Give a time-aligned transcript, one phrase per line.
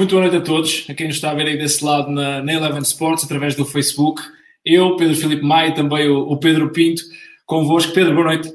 [0.00, 2.42] Muito boa noite a todos, a quem nos está a ver aí desse lado na,
[2.42, 4.22] na Eleven Sports, através do Facebook.
[4.64, 7.02] Eu, Pedro Filipe Maia, também o, o, Pedro Pinto,
[7.44, 7.92] convosco.
[7.92, 8.50] Pedro, boa noite.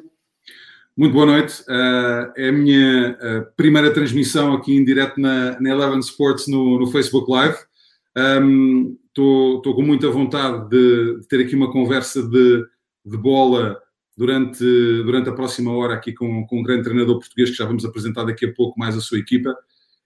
[0.97, 1.61] Muito boa noite.
[1.69, 6.79] Uh, é a minha uh, primeira transmissão aqui em direto na, na Eleven Sports no,
[6.79, 7.57] no Facebook Live.
[9.07, 12.65] Estou um, com muita vontade de, de, ter aqui uma conversa de,
[13.05, 13.79] de bola
[14.17, 14.63] durante,
[15.03, 18.23] durante a próxima hora aqui com, com um grande treinador português que já vamos apresentar
[18.23, 19.55] daqui a pouco mais a sua equipa.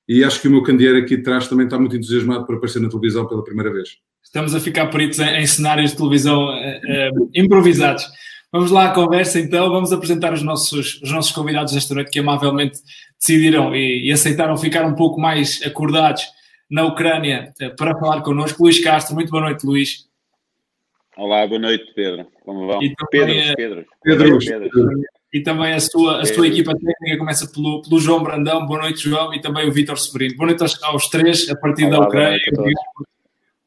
[0.10, 2.82] E acho que o meu candeeiro aqui de trás também está muito entusiasmado por aparecer
[2.82, 3.98] na televisão pela primeira vez.
[4.24, 8.04] Estamos a ficar peritos em, em cenários de televisão uh, improvisados.
[8.52, 12.18] Vamos lá à conversa então, vamos apresentar os nossos, os nossos convidados esta noite que
[12.18, 12.80] amavelmente
[13.20, 16.24] decidiram e, e aceitaram ficar um pouco mais acordados
[16.68, 18.64] na Ucrânia uh, para falar connosco.
[18.64, 20.08] Luís Castro, muito boa noite, Luís.
[21.16, 22.26] Olá, boa noite, Pedro.
[22.44, 22.80] Como vão?
[22.80, 23.86] Também, Pedro, Pedro.
[24.04, 24.40] Pedro.
[24.40, 28.66] Pedro e também a sua, a sua equipa técnica começa pelo, pelo João Brandão.
[28.66, 30.36] Boa noite, João, e também o Vítor Severino.
[30.36, 33.06] Boa noite aos, aos três, a partir Olá, da Ucrânia, por,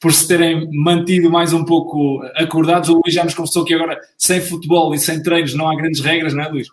[0.00, 2.88] por se terem mantido mais um pouco acordados.
[2.88, 6.00] O Luís já nos confessou que agora, sem futebol e sem treinos, não há grandes
[6.00, 6.68] regras, não é, Luís?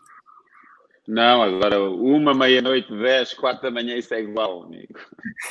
[1.07, 4.93] Não, agora uma, meia-noite, dez, quatro da manhã, isso é igual, amigo.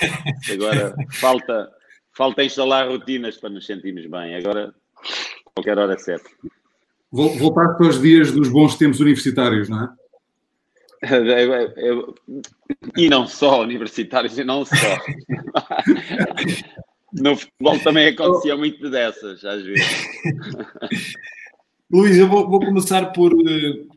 [0.52, 1.68] Agora falta,
[2.16, 4.36] falta instalar rotinas para nos sentirmos bem.
[4.36, 4.72] Agora,
[5.56, 6.30] qualquer hora é certo.
[7.10, 9.88] Voltar para os dias dos bons tempos universitários, não é?
[12.96, 14.74] E não só universitários, e não só.
[17.12, 20.06] No futebol também acontecia muito dessas, às vezes.
[21.90, 23.32] Luís, eu vou, vou, começar por,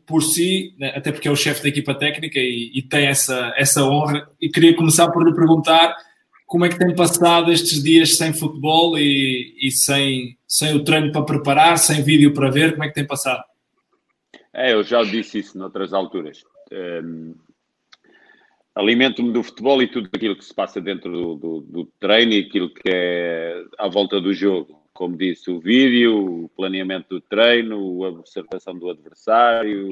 [0.06, 3.52] por si, né, até porque é o chefe da equipa técnica e, e, tem essa,
[3.54, 5.94] essa honra, e queria começar por lhe perguntar
[6.52, 11.10] como é que tem passado estes dias sem futebol e, e sem, sem o treino
[11.10, 13.42] para preparar, sem vídeo para ver, como é que tem passado?
[14.52, 16.44] É, eu já disse isso noutras alturas.
[16.70, 17.34] Um,
[18.74, 22.40] Alimento-me do futebol e tudo aquilo que se passa dentro do, do, do, treino e
[22.40, 24.82] aquilo que é à volta do jogo.
[24.92, 29.88] Como disse, o vídeo, o planeamento do treino, a observação do adversário,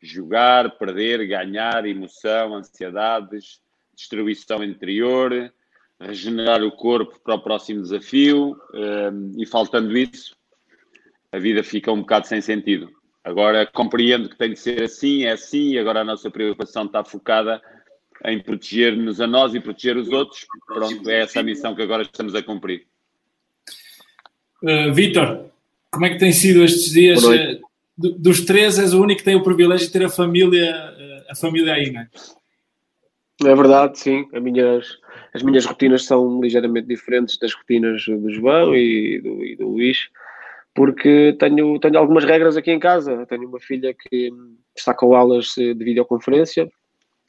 [0.00, 3.60] jogar, perder, ganhar, emoção, ansiedades,
[3.96, 5.52] distribuição interior,
[6.06, 10.36] regenerar o corpo para o próximo desafio um, e faltando isso,
[11.32, 12.90] a vida fica um bocado sem sentido.
[13.24, 17.02] Agora compreendo que tem de ser assim, é assim, e agora a nossa preocupação está
[17.02, 17.60] focada
[18.24, 20.46] em proteger-nos a nós e proteger os outros.
[20.66, 22.86] Pronto, é essa a missão que agora estamos a cumprir.
[24.62, 25.50] Uh, Vítor,
[25.90, 27.22] como é que tem sido estes dias?
[27.24, 27.60] Uh,
[27.96, 31.34] dos três, és o único que tem o privilégio de ter a família, uh, a
[31.34, 32.08] família aí, não é?
[33.42, 34.28] É verdade, sim.
[34.32, 34.98] As minhas,
[35.34, 40.08] as minhas rotinas são ligeiramente diferentes das rotinas do João e do, e do Luís,
[40.72, 43.26] porque tenho, tenho algumas regras aqui em casa.
[43.26, 44.30] Tenho uma filha que
[44.76, 46.68] está com aulas de videoconferência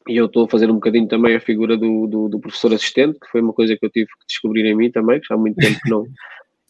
[0.08, 3.20] e eu estou a fazer um bocadinho também a figura do, do, do, professor assistente,
[3.20, 5.38] que foi uma coisa que eu tive que descobrir em mim também, que já há
[5.38, 6.06] muito tempo que não,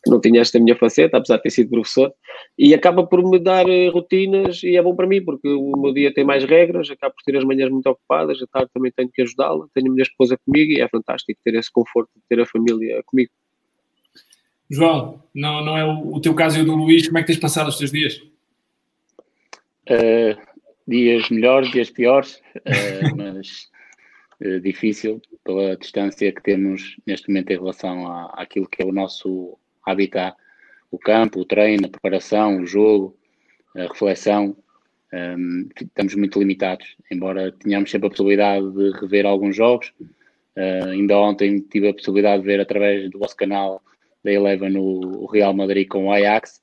[0.07, 2.13] não tinha esta minha faceta, apesar de ter sido professor,
[2.57, 5.93] e acaba por me dar eh, rotinas e é bom para mim, porque o meu
[5.93, 9.09] dia tem mais regras, acabo por ter as manhãs muito ocupadas, a tarde também tenho
[9.11, 12.39] que ajudá-la, tenho a minha esposa comigo e é fantástico ter esse conforto de ter
[12.39, 13.31] a família comigo.
[14.69, 17.27] João, não, não é o, o teu caso e o do Luís, como é que
[17.27, 18.15] tens passado os teus dias?
[19.89, 20.39] Uh,
[20.87, 23.69] dias melhores, dias piores, uh, mas
[24.43, 28.91] uh, difícil pela distância que temos neste momento em relação à, àquilo que é o
[28.91, 30.35] nosso habitat,
[30.91, 33.17] o campo, o treino, a preparação, o jogo,
[33.75, 34.55] a reflexão.
[35.13, 39.93] Um, estamos muito limitados, embora tenhamos sempre a possibilidade de rever alguns jogos.
[40.57, 43.81] Uh, ainda ontem tive a possibilidade de ver através do vosso canal
[44.23, 46.61] da Eleven o, o Real Madrid com o Ajax,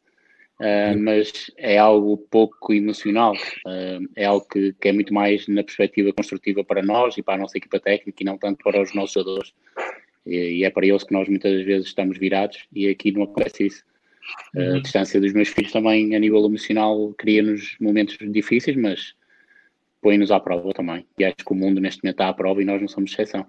[0.60, 5.62] uh, mas é algo pouco emocional, uh, é algo que, que, é muito mais na
[5.62, 8.92] perspectiva construtiva para nós e para a nossa equipa técnica e não tanto para os
[8.94, 9.54] nossos jogadores
[10.26, 13.82] e, é para eles que nós muitas vezes estamos virados e aqui não acontece isso.
[14.54, 14.76] Uhum.
[14.76, 19.14] A distância dos meus filhos também, a nível emocional, cria-nos momentos difíceis, mas
[20.00, 21.04] põe-nos à prova também.
[21.19, 23.46] E acho que o mundo neste momento está à prova e nós não somos exceção.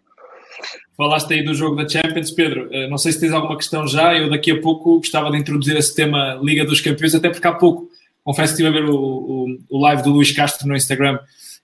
[0.96, 2.70] Falaste aí do jogo da Champions, Pedro.
[2.72, 4.16] Eh, não sei se tens alguma questão já.
[4.16, 7.54] Eu daqui a pouco gostava de introduzir esse tema Liga dos Campeões, até porque há
[7.54, 7.90] pouco,
[8.24, 11.20] confesso que estive a ver o, o, o live do Luís Castro no Instagram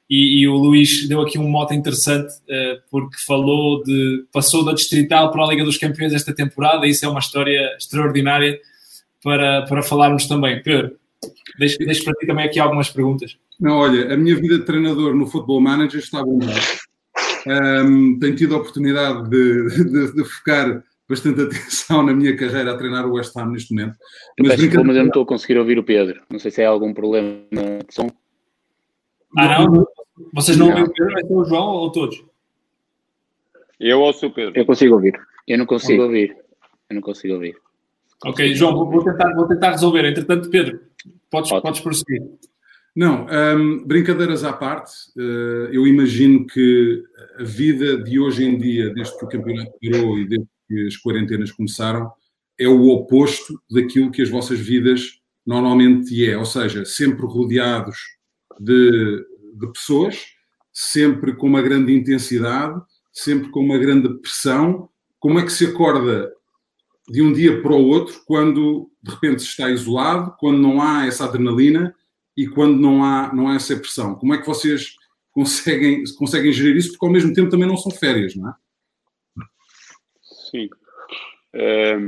[0.10, 4.74] e, e, o Luís deu aqui um mote interessante uh, porque falou de passou da
[4.74, 8.60] distrital para a Liga dos Campeões esta temporada e isso é uma história extraordinária
[9.24, 10.62] para, para falarmos também.
[10.64, 10.96] Pedro,
[11.60, 13.38] deixo, deixo para ti também aqui algumas perguntas.
[13.60, 16.40] Não, olha, a minha vida de treinador no Football Manager está bom.
[17.46, 22.78] Um, tenho tido a oportunidade de, de, de, focar bastante atenção na minha carreira a
[22.78, 23.96] treinar o West Ham neste momento.
[24.40, 26.22] Mas, mas eu não estou a conseguir ouvir o Pedro.
[26.32, 28.10] Não sei se é algum problema de som.
[29.38, 29.86] Ah, não?
[30.34, 32.24] Vocês não, ouviram o Pedro, vai ser o João ou todos?
[33.80, 34.54] Eu ouço o Pedro.
[34.56, 35.20] Eu consigo ouvir.
[35.48, 36.36] Eu não consigo ouvir.
[36.90, 37.56] Eu não consigo ouvir.
[38.26, 40.06] Ok, João, vou tentar, vou tentar resolver.
[40.06, 40.82] Entretanto, Pedro,
[41.30, 42.22] podes, podes prosseguir.
[42.96, 47.04] Não, um, brincadeiras à parte, uh, eu imagino que
[47.38, 50.98] a vida de hoje em dia, desde que o campeonato parou e desde que as
[50.98, 52.12] quarentenas começaram,
[52.60, 57.98] é o oposto daquilo que as vossas vidas normalmente é, ou seja, sempre rodeados
[58.60, 60.26] de, de pessoas,
[60.72, 62.80] sempre com uma grande intensidade,
[63.12, 64.90] sempre com uma grande pressão.
[65.20, 66.32] Como é que se acorda
[67.10, 71.06] de um dia para o outro quando de repente se está isolado, quando não há
[71.06, 71.96] essa adrenalina
[72.38, 74.16] e quando não há, não há essa pressão?
[74.16, 74.96] Como é que vocês
[75.32, 76.92] conseguem, conseguem gerir isso?
[76.92, 78.54] Porque ao mesmo tempo também não são férias, não é?
[80.52, 80.70] Sim.
[81.54, 82.08] Um,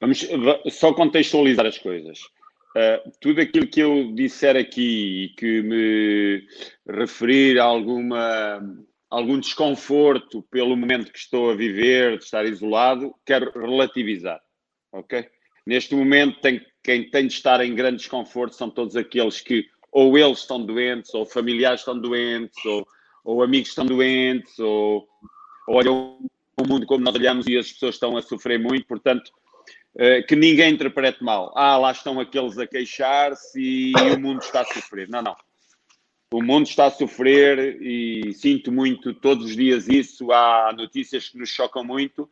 [0.00, 0.26] vamos
[0.70, 2.20] só contextualizar as coisas.
[2.74, 6.46] Uh, tudo aquilo que eu disser aqui e que me
[6.88, 8.62] referir a alguma,
[9.10, 14.40] algum desconforto pelo momento que estou a viver, de estar isolado, quero relativizar.
[14.90, 15.28] Ok?
[15.66, 20.16] Neste momento, tem, quem tem de estar em grande desconforto são todos aqueles que ou
[20.16, 22.86] eles estão doentes, ou familiares estão doentes, ou,
[23.22, 25.06] ou amigos estão doentes, ou,
[25.68, 26.18] ou olham
[26.56, 29.30] o mundo como nós olhamos e as pessoas estão a sofrer muito, portanto,
[30.26, 31.52] que ninguém interprete mal.
[31.56, 35.08] Ah, lá estão aqueles a queixar-se e o mundo está a sofrer.
[35.08, 35.36] Não, não.
[36.32, 40.32] O mundo está a sofrer e sinto muito todos os dias isso.
[40.32, 42.28] Há notícias que nos chocam muito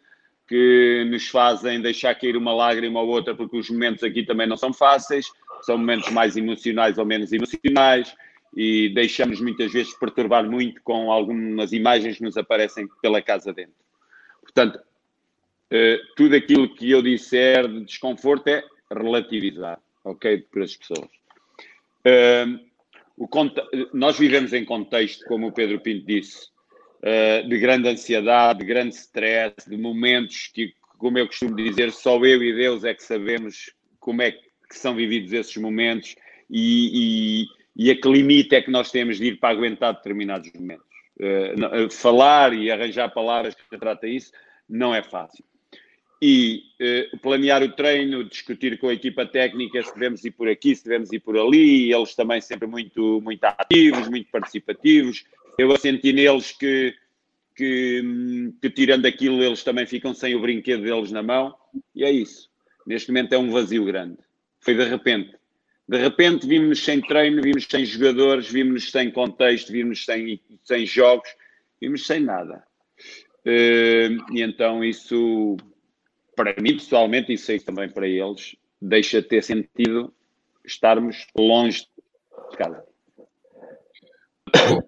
[0.51, 4.57] que nos fazem deixar cair uma lágrima ou outra, porque os momentos aqui também não
[4.57, 5.31] são fáceis,
[5.63, 8.13] são momentos mais emocionais ou menos emocionais,
[8.57, 13.77] e deixamos muitas vezes perturbar muito com algumas imagens que nos aparecem pela casa dentro.
[14.43, 14.81] Portanto,
[15.71, 20.39] eh, tudo aquilo que eu disser de desconforto é relativizar, ok?
[20.51, 21.09] Para as pessoas.
[22.05, 22.47] Eh,
[23.93, 26.49] nós vivemos em contexto, como o Pedro Pinto disse,
[27.01, 32.17] uh, de grande ansiedade, de grande stress, de momentos que, como eu costumo dizer, só
[32.25, 34.41] eu e Deus é que sabemos como é que
[34.71, 36.15] são vividos esses momentos
[36.49, 37.45] e,
[37.77, 40.87] e, e a que limite é que nós temos de ir para aguentar determinados momentos.
[41.21, 44.33] Uh, falar e arranjar palavras que trata isso
[44.67, 45.45] não é fácil.
[46.23, 46.65] E
[47.13, 50.85] uh, planear o treino, discutir com a equipa técnica se devemos ir por aqui, se
[50.85, 55.25] devemos ir por ali, eles também sempre muito, muito ativos, muito participativos,
[55.59, 56.95] eu senti neles que,
[57.55, 61.55] que, que, tirando aquilo, eles também ficam sem o brinquedo deles na mão,
[61.95, 62.49] e é isso.
[62.87, 64.19] Neste momento é um vazio grande.
[64.61, 65.37] Foi de repente.
[65.89, 71.29] De repente vimos-nos sem treino, vimos sem jogadores, vimos-nos sem contexto, vimos sem, sem jogos,
[71.81, 72.63] vimos sem nada.
[73.45, 75.57] Uh, e então isso,
[76.41, 80.13] para mim pessoalmente, e sei também para eles, deixa de ter sentido
[80.65, 81.87] estarmos longe
[82.51, 82.83] de casa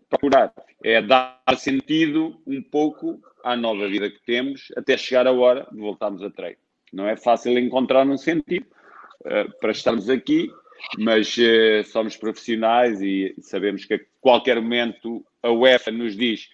[0.09, 0.53] procurar
[0.85, 5.79] é dar sentido um pouco à nova vida que temos até chegar a hora de
[5.79, 6.59] voltarmos a treino.
[6.93, 8.67] Não é fácil encontrar um sentido
[9.21, 10.51] uh, para estarmos aqui,
[10.99, 16.49] mas uh, somos profissionais e sabemos que a qualquer momento a UEFA nos diz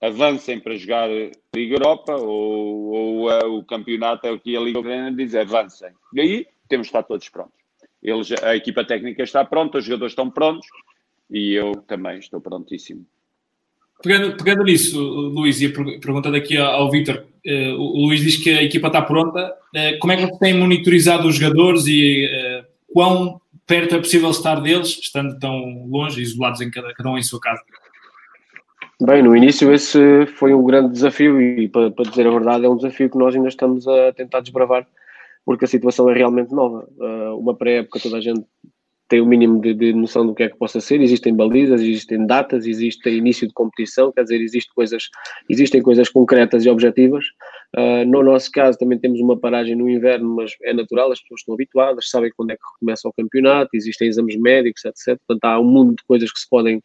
[0.00, 1.08] avancem para jogar
[1.54, 5.90] Liga Europa ou, ou uh, o campeonato aqui a Liga Ucraniana diz avancem.
[6.14, 7.58] E aí temos de estar todos prontos.
[8.02, 10.68] Eles, a equipa técnica está pronta, os jogadores estão prontos,
[11.28, 13.04] e eu também estou prontíssimo.
[14.00, 18.62] Pegando, pegando nisso, Luís, e perguntando aqui ao Vítor, uh, o Luís diz que a
[18.62, 19.52] equipa está pronta.
[19.74, 22.28] Uh, como é que tem monitorizado os jogadores e
[22.92, 27.22] quão perto é possível estar deles, estando tão longe, isolados em cada, cada um em
[27.22, 27.60] sua casa?
[29.00, 32.68] Bem, no início esse foi um grande desafio e, para, para dizer a verdade, é
[32.68, 34.86] um desafio que nós ainda estamos a tentar desbravar
[35.48, 36.86] porque a situação é realmente nova.
[37.38, 38.44] uma pré-época toda a gente
[39.08, 41.00] tem o mínimo de, de, noção do que é que possa ser.
[41.00, 45.04] Existem balizas, existem datas, existe início de competição, quer dizer, existe coisas,
[45.48, 47.24] existem coisas concretas e objetivas.
[47.74, 51.40] Uh, no nosso caso, também temos uma paragem no inverno, mas é natural, as pessoas
[51.40, 55.18] estão habituadas, sabem quando é que começa o campeonato, existem exames médicos, etc.
[55.26, 56.82] Portanto, há um mundo de coisas que se podem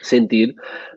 [0.00, 0.54] sentir.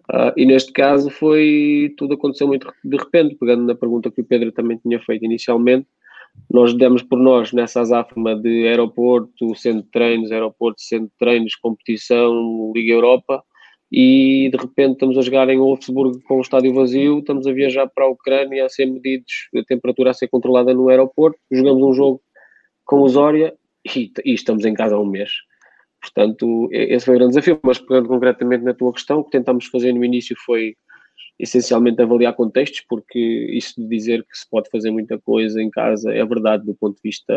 [0.10, 4.26] Uh, e neste caso foi tudo aconteceu muito de repente, pegando na pergunta que o
[4.26, 5.88] Pedro também tinha feito inicialmente
[6.50, 11.56] nós demos por nós nessa azáfama de aeroporto, centro de treinos, aeroporto, centro de treinos,
[11.56, 13.44] competição, Liga Europa,
[13.92, 17.88] e de repente estamos a jogar em Wolfsburg com o estádio vazio, estamos a viajar
[17.88, 21.94] para a Ucrânia a ser medidos, a temperatura a ser controlada no aeroporto, jogamos um
[21.94, 22.22] jogo
[22.86, 23.54] com o Zória
[23.96, 25.32] e, e estamos em casa há um mês.
[26.02, 29.66] Portanto, esse foi o grande desafio, mas pegando concretamente na tua questão, o que tentámos
[29.66, 30.76] fazer no início foi
[31.40, 33.20] essencialmente avaliar contextos, porque
[33.52, 36.96] isso de dizer que se pode fazer muita coisa em casa é verdade do ponto
[36.96, 37.34] de vista,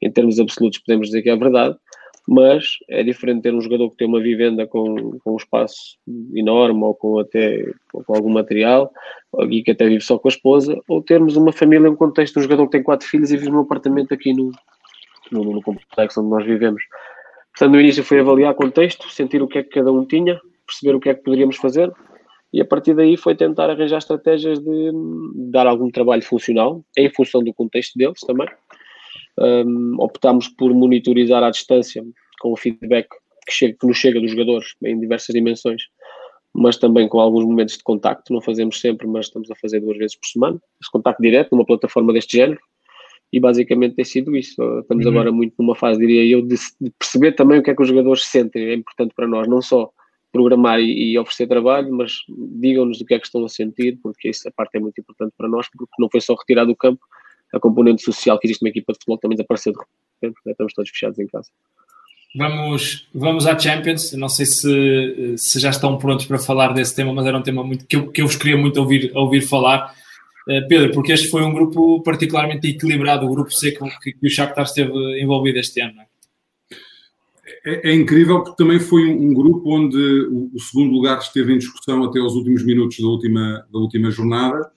[0.00, 1.76] em termos absolutos, podemos dizer que é verdade.
[2.26, 5.98] mas é diferente ter um jogador que tem uma vivenda com, com um espaço
[6.34, 8.90] enorme ou com até com algum material
[9.50, 12.42] e que até vive só com a esposa, ou termos uma família em contexto, um
[12.42, 14.50] jogador que tem quatro filhos e vive num apartamento aqui no,
[15.30, 16.82] no, no complexo onde nós vivemos.
[17.54, 20.96] Portanto, no início foi avaliar contexto, sentir o que é que cada um tinha, perceber
[20.96, 21.92] o que é que poderíamos fazer
[22.52, 24.92] e a partir daí foi tentar arranjar estratégias de
[25.50, 28.46] dar algum trabalho funcional em função do contexto deles também.
[29.36, 32.04] Um, optámos por monitorizar à distância
[32.40, 33.08] com o feedback
[33.44, 35.82] que, chega, que nos chega dos jogadores em diversas dimensões,
[36.52, 39.98] mas também com alguns momentos de contacto, não fazemos sempre, mas estamos a fazer duas
[39.98, 42.60] vezes por semana, esse contacto direto numa plataforma deste género,
[43.34, 44.62] e basicamente tem sido isso.
[44.78, 45.10] Estamos uhum.
[45.10, 47.88] agora muito numa fase, diria eu, de, de, perceber também o que é que os
[47.88, 49.90] jogadores sentem, é importante para nós, não só
[50.30, 54.28] programar e, e oferecer trabalho, mas digam-nos o que é que estão a sentir, porque
[54.28, 57.00] essa parte é muito importante para nós, porque não foi só retirar do campo,
[57.52, 60.52] a componente social que existe numa equipa de futebol também desapareceu de repente, né?
[60.52, 61.50] estamos todos fechados em casa.
[62.36, 64.12] Vamos, vamos à Champions.
[64.12, 67.64] Não sei se, se já estão prontos para falar desse tema, mas era um tema
[67.64, 69.94] muito, que, eu, que eu vos queria muito ouvir, ouvir falar.
[70.48, 73.72] Uh, Pedro, porque este foi um grupo particularmente equilibrado, o grupo C
[74.02, 76.00] que, que o Shakhtar esteve envolvido este ano.
[76.00, 76.06] É?
[77.66, 81.54] É, é, incrível porque também foi um, um grupo onde o, o, segundo lugar esteve
[81.54, 84.70] em discussão até aos últimos minutos da última, da última jornada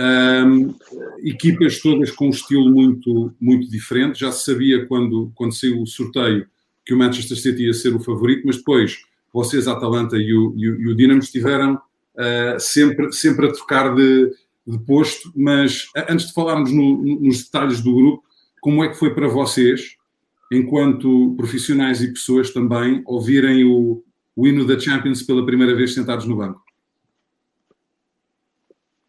[0.00, 0.74] um,
[1.22, 4.20] equipas todas com um estilo muito, muito diferente.
[4.20, 6.46] Já se sabia quando, quando saiu o sorteio
[6.84, 10.54] que o Manchester City ia ser o favorito, mas depois vocês, a Atalanta e o,
[10.56, 14.32] e o, e o Dinamo, estiveram uh, sempre, sempre a trocar de,
[14.66, 15.32] de posto.
[15.34, 18.24] Mas antes de falarmos no, nos detalhes do grupo,
[18.60, 19.96] como é que foi para vocês,
[20.52, 24.02] enquanto profissionais e pessoas também, ouvirem o,
[24.36, 26.62] o hino da Champions pela primeira vez sentados no banco?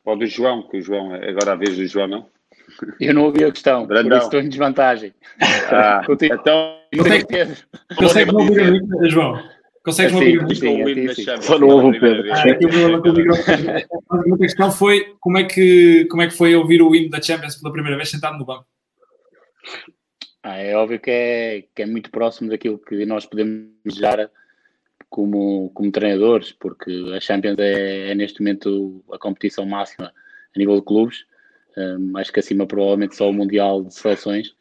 [0.03, 2.27] Ou do João, que o João, agora a vez do João, não?
[2.99, 4.09] Eu não ouvi a questão, Brandão.
[4.09, 5.13] por isso estou em desvantagem.
[5.69, 7.25] Ah, então, consegue,
[7.95, 9.41] consegue não ouvir a mim, João?
[9.83, 12.31] Consegues assim, ouvir sim, Só não ouve o Pedro.
[12.33, 17.55] a questão foi como é, que, como é que foi ouvir o hino da Champions
[17.55, 18.65] pela primeira vez sentado no banco?
[20.43, 24.29] Ah, é óbvio que é, que é muito próximo daquilo que nós podemos desejar
[25.09, 30.13] como, como treinadores, porque a Champions é, é neste momento a competição máxima
[30.55, 31.25] a nível de clubes,
[31.77, 34.55] um, acho que acima provavelmente só o Mundial de Seleções,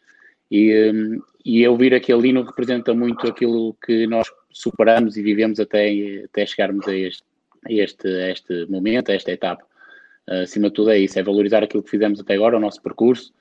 [0.51, 5.61] e, um, e eu vir aquele hino representa muito aquilo que nós superamos e vivemos
[5.61, 5.91] até,
[6.25, 7.25] até chegarmos a este,
[7.67, 9.63] a este, a este momento, a esta etapa.
[10.29, 12.83] Uh, acima de tudo é isso, é valorizar aquilo que fizemos até agora, o nosso
[12.83, 13.33] percurso,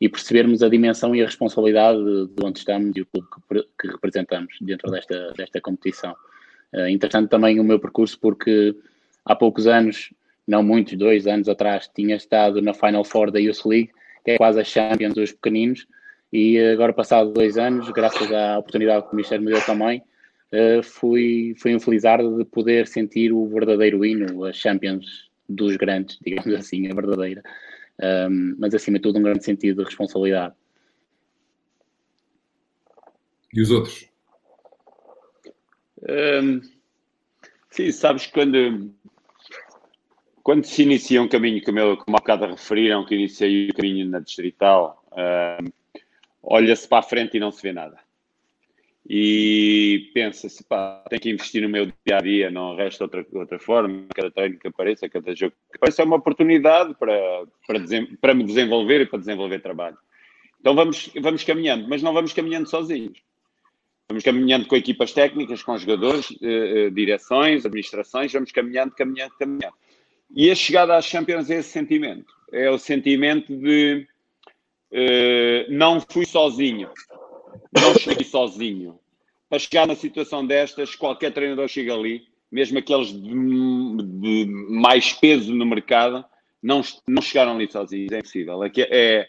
[0.00, 3.62] e percebermos a dimensão e a responsabilidade de, de onde estamos e o clube que,
[3.80, 6.14] que representamos dentro desta, desta competição.
[6.72, 8.76] Uh, interessante também o meu percurso porque
[9.24, 10.12] há poucos anos,
[10.46, 13.90] não muitos, dois anos atrás, tinha estado na Final Four da Youth League,
[14.24, 15.86] que é quase a Champions dos pequeninos,
[16.32, 20.02] e agora passado dois anos, graças à oportunidade que o Ministério me deu também,
[20.52, 26.52] uh, fui, fui infelizado de poder sentir o verdadeiro hino, a Champions dos grandes, digamos
[26.54, 27.42] assim, a verdadeira.
[28.02, 30.54] Um, mas acima de tudo um grande sentido de responsabilidade.
[33.54, 34.06] E os outros?
[36.02, 36.60] Um,
[37.70, 38.92] sim, sabes quando,
[40.42, 44.06] quando se inicia um caminho, como, eu, como há bocado referiram, que iniciei o caminho
[44.10, 45.72] na Distrital, um,
[46.42, 47.98] olha-se para a frente e não se vê nada.
[49.08, 53.58] E pensa-se, pá, tenho que investir no meu dia a dia, não resta outra, outra
[53.58, 54.06] forma.
[54.12, 57.16] Cada treino que apareça, cada jogo que apareça é uma oportunidade para,
[57.66, 57.78] para,
[58.20, 59.96] para me desenvolver e para desenvolver trabalho.
[60.60, 63.22] Então vamos, vamos caminhando, mas não vamos caminhando sozinhos.
[64.08, 69.74] Vamos caminhando com equipas técnicas, com jogadores, eh, eh, direções, administrações, vamos caminhando, caminhando, caminhando.
[70.34, 72.32] E a chegada às Champions é esse sentimento.
[72.52, 74.06] É o sentimento de
[74.92, 76.88] eh, não fui sozinho,
[77.72, 78.98] não cheguei sozinho.
[79.48, 83.30] Para chegar numa situação destas, qualquer treinador chega ali, mesmo aqueles de,
[84.02, 86.24] de mais peso no mercado,
[86.62, 88.12] não, não chegaram ali sozinhos.
[88.12, 88.64] É impossível.
[88.64, 89.28] É, é,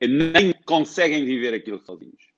[0.00, 2.30] é, nem conseguem viver aquilo sozinhos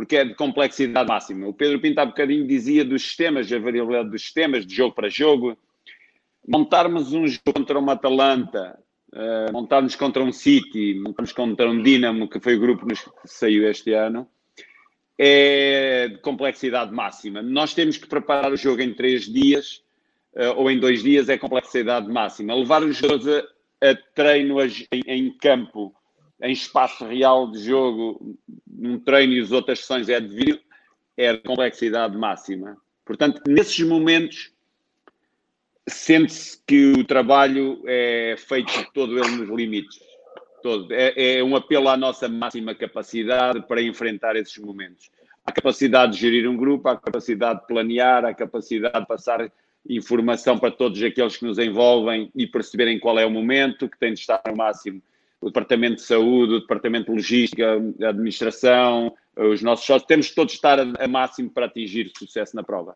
[0.00, 1.46] porque é de complexidade máxima.
[1.46, 5.10] O Pedro Pinto há bocadinho dizia dos sistemas, a variabilidade dos sistemas, de jogo para
[5.10, 5.58] jogo.
[6.48, 8.78] Montarmos um jogo contra uma Atalanta,
[9.12, 12.94] uh, montarmos contra um City, montarmos contra um Dinamo, que foi o grupo que
[13.26, 14.26] saiu este ano,
[15.22, 17.42] é de complexidade máxima.
[17.42, 19.82] Nós temos que preparar o jogo em três dias
[20.34, 22.54] uh, ou em dois dias, é complexidade máxima.
[22.54, 23.44] Levar os jogadores
[23.82, 25.94] a, a treino a, em, em campo
[26.42, 28.34] em espaço real de jogo,
[28.66, 30.60] num treino e as outras sessões é de vídeo,
[31.14, 32.78] é de complexidade máxima.
[33.04, 34.50] Portanto, nesses momentos,
[35.86, 40.00] sente-se que o trabalho é feito todo ele nos limites.
[40.62, 40.92] Todo.
[40.92, 45.10] É, é um apelo à nossa máxima capacidade para enfrentar esses momentos.
[45.44, 49.50] a capacidade de gerir um grupo, a capacidade de planear, a capacidade de passar
[49.88, 54.12] informação para todos aqueles que nos envolvem e perceberem qual é o momento, que tem
[54.12, 55.02] de estar no máximo
[55.40, 57.66] o Departamento de Saúde, o Departamento de Logística,
[58.02, 62.54] a Administração, os nossos sócios, temos de todos estar a, a máximo para atingir sucesso
[62.54, 62.94] na prova.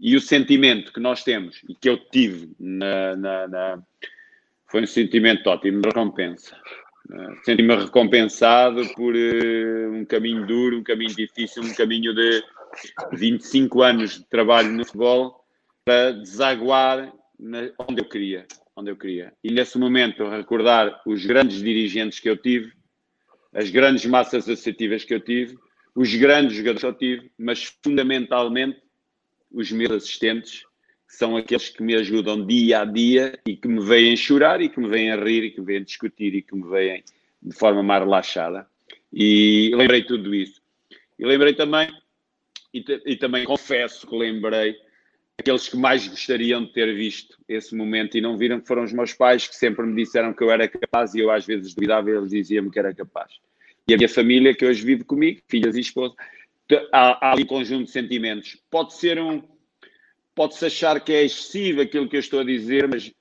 [0.00, 3.82] E o sentimento que nós temos e que eu tive na, na, na
[4.66, 6.56] foi um sentimento ótimo de recompensa.
[7.10, 12.42] Uh, Senti-me recompensado por uh, um caminho duro, um caminho difícil, um caminho de
[13.12, 15.44] 25 anos de trabalho no futebol
[15.84, 18.46] para desaguar na, onde eu queria,
[18.76, 19.32] onde eu queria.
[19.42, 22.72] E nesse momento recordar os grandes dirigentes que eu tive,
[23.54, 25.56] as grandes massas associativas que eu tive,
[25.94, 28.82] os grandes jogadores que eu tive, mas fundamentalmente
[29.50, 30.62] os meus assistentes,
[31.08, 34.78] são aqueles que me ajudam dia a dia e que me veem chorar e que
[34.78, 37.02] me veem rir e que me veem discutir e que me veem
[37.42, 38.66] de forma mais relaxada.
[39.10, 40.60] E lembrei tudo isso.
[41.18, 41.88] E lembrei também,
[42.72, 44.76] e, e também confesso que lembrei
[45.38, 49.12] aqueles que mais gostariam de ter visto esse momento e não viram foram os meus
[49.14, 52.16] pais que sempre me disseram que eu era capaz e eu às vezes duvidava e
[52.16, 53.32] eles diziam-me que era capaz.
[53.88, 56.14] E a minha família que hoje vive comigo, filhas e esposa,
[56.92, 58.58] há, há ali um conjunto de sentimentos.
[58.70, 59.42] Pode ser um,
[60.38, 63.12] pode-se achar que é excessivo aquilo que eu estou a dizer, mas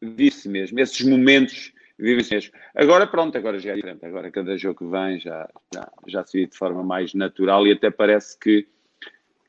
[0.00, 2.52] disse mesmo, esses momentos vivem-se mesmo.
[2.74, 6.38] Agora pronto, agora já é diferente, agora cada jogo que vem já, já, já se
[6.38, 8.66] vive de forma mais natural e até parece que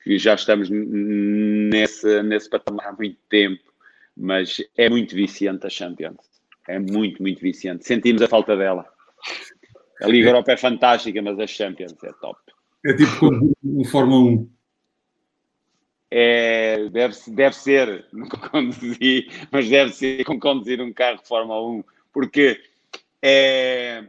[0.04, 3.64] que já estamos nesse, nesse patamar há muito tempo,
[4.18, 6.18] mas é muito viciante a Champions.
[6.68, 7.88] É muito, muito viciante.
[7.88, 8.86] Sentimos a falta dela.
[10.02, 12.38] A Liga Europa é fantástica, mas a Champions é top.
[12.86, 14.50] É tipo como um Fórmula 1.
[16.16, 21.68] É, deve, deve ser, nunca conduzi, mas deve ser como conduzir um carro de Fórmula
[21.68, 22.62] 1, porque
[23.20, 24.06] é,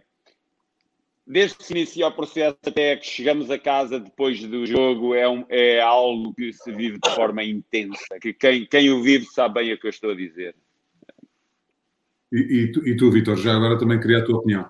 [1.27, 5.27] desde que se inicia o processo até que chegamos a casa depois do jogo, é,
[5.27, 8.19] um, é algo que se vive de forma intensa.
[8.21, 10.55] Que quem, quem o vive sabe bem o que eu estou a dizer.
[12.31, 14.69] E, e tu, e tu Vitor, já agora também queria a tua opinião.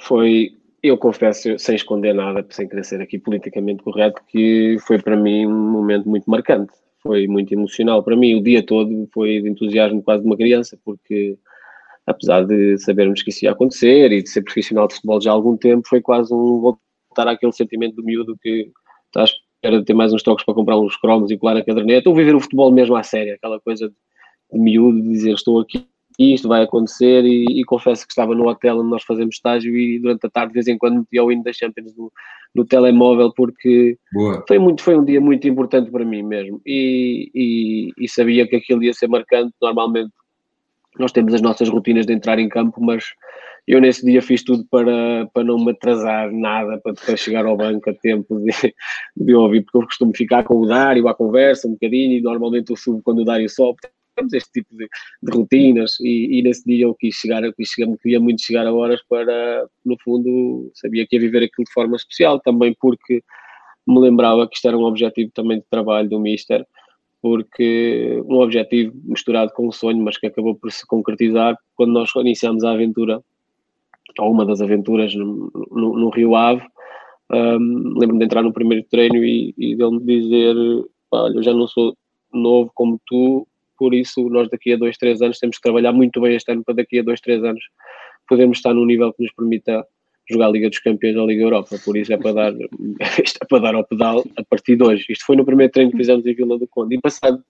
[0.00, 0.56] Foi,
[0.88, 5.46] eu confesso, sem esconder nada, sem querer ser aqui politicamente correto, que foi para mim
[5.46, 6.72] um momento muito marcante.
[7.02, 8.34] Foi muito emocional para mim.
[8.34, 11.38] O dia todo foi de entusiasmo quase de uma criança, porque
[12.06, 15.34] apesar de sabermos que isso ia acontecer e de ser profissional de futebol já há
[15.34, 18.70] algum tempo, foi quase um voltar àquele sentimento do miúdo que
[19.06, 21.64] está à espera de ter mais uns trocos para comprar uns cromos e colar a
[21.64, 23.90] caderneta, ou viver o futebol mesmo à sério, aquela coisa
[24.52, 25.86] de miúdo, de dizer estou aqui,
[26.18, 29.98] isto vai acontecer e, e, confesso que estava no hotel onde nós fazemos estágio e
[29.98, 32.12] durante a tarde de vez em quando metia o hino da Champions no,
[32.54, 33.98] no telemóvel porque
[34.46, 36.60] foi, muito, foi um dia muito importante para mim mesmo.
[36.64, 40.12] E, e, e sabia que aquilo ia ser marcante, normalmente
[40.98, 43.04] nós temos as nossas rotinas de entrar em campo, mas
[43.66, 47.56] eu nesse dia fiz tudo para, para não me atrasar nada, para, para chegar ao
[47.56, 48.52] banco a tempo de,
[49.16, 52.70] de ouvir, porque eu costumo ficar com o Dário à conversa um bocadinho e normalmente
[52.70, 53.78] eu subo quando o Dário sobe.
[54.32, 54.88] Este tipo de,
[55.22, 58.72] de rotinas e, e, nesse dia eu quis chegar, quis chegar, queria muito chegar a
[58.72, 63.22] horas para, no fundo, sabia que ia viver aquilo de forma especial, também porque
[63.86, 66.64] me lembrava que isto era um objetivo também de trabalho do Mister,
[67.20, 72.10] porque um objetivo misturado com um sonho, mas que acabou por se concretizar quando nós
[72.16, 73.20] iniciamos a aventura,
[74.18, 76.62] ou uma das aventuras no, no, no Rio Ave.
[77.32, 80.54] Um, Lembro-me de entrar no primeiro treino e, e dele me dizer:
[81.10, 81.96] Olha, eu já não sou
[82.32, 83.46] novo como tu,
[83.84, 86.64] por isso nós daqui a dois, três anos temos que trabalhar muito bem este ano
[86.64, 87.62] para daqui a dois, três anos
[88.26, 89.86] podermos estar num nível que nos permita
[90.30, 92.52] jogar a Liga dos Campeões ou a Liga Europa, por isso é para dar,
[93.22, 95.04] isto é para dar ao pedal a partir de hoje.
[95.10, 97.44] Isto foi no primeiro treino que fizemos em Vila do Conde e passado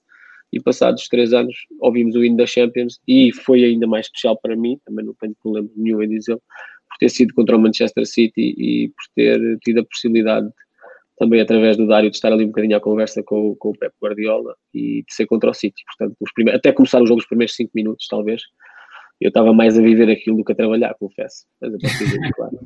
[0.52, 4.56] e passados três anos ouvimos o hino da Champions e foi ainda mais especial para
[4.56, 8.56] mim, também não tenho problema nenhum em dizer por ter sido contra o Manchester City
[8.58, 10.48] e por ter tido a possibilidade
[11.16, 13.94] também através do Dário de estar ali um bocadinho à conversa com, com o Pep
[14.02, 17.26] Guardiola e de ser contra o City, portanto, os primeiros, até começar o jogo os
[17.26, 18.42] primeiros cinco minutos talvez,
[19.20, 21.46] eu estava mais a viver aquilo do que a trabalhar, confesso.
[21.60, 21.72] Mas
[22.34, 22.58] claro,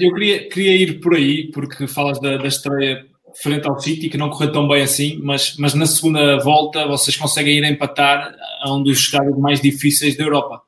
[0.00, 3.06] eu queria, queria ir por aí, porque falas da, da estreia
[3.42, 7.16] frente ao City, que não correu tão bem assim, mas, mas na segunda volta vocês
[7.16, 10.62] conseguem ir empatar a um dos estádios mais difíceis da Europa.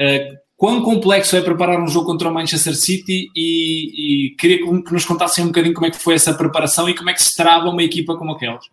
[0.00, 4.92] Uh, quão complexo é preparar um jogo contra o Manchester City e, e queria que
[4.92, 7.36] nos contassem um bocadinho como é que foi essa preparação e como é que se
[7.36, 8.64] trava uma equipa como aquelas.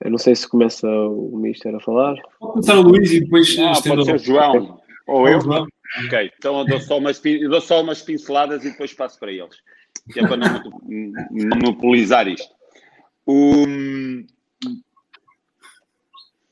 [0.00, 2.14] Eu não sei se começa o Mister a falar.
[2.38, 3.58] Pode começar o Luís e depois.
[3.58, 4.80] Ah, pode ser o João.
[5.06, 5.40] Ou eu.
[5.40, 5.66] João.
[6.04, 9.32] Ok, então eu dou só, umas, eu dou só umas pinceladas e depois passo para
[9.32, 9.56] eles.
[10.12, 10.62] Que é para não
[11.30, 12.48] monopolizar isto.
[13.26, 13.64] O,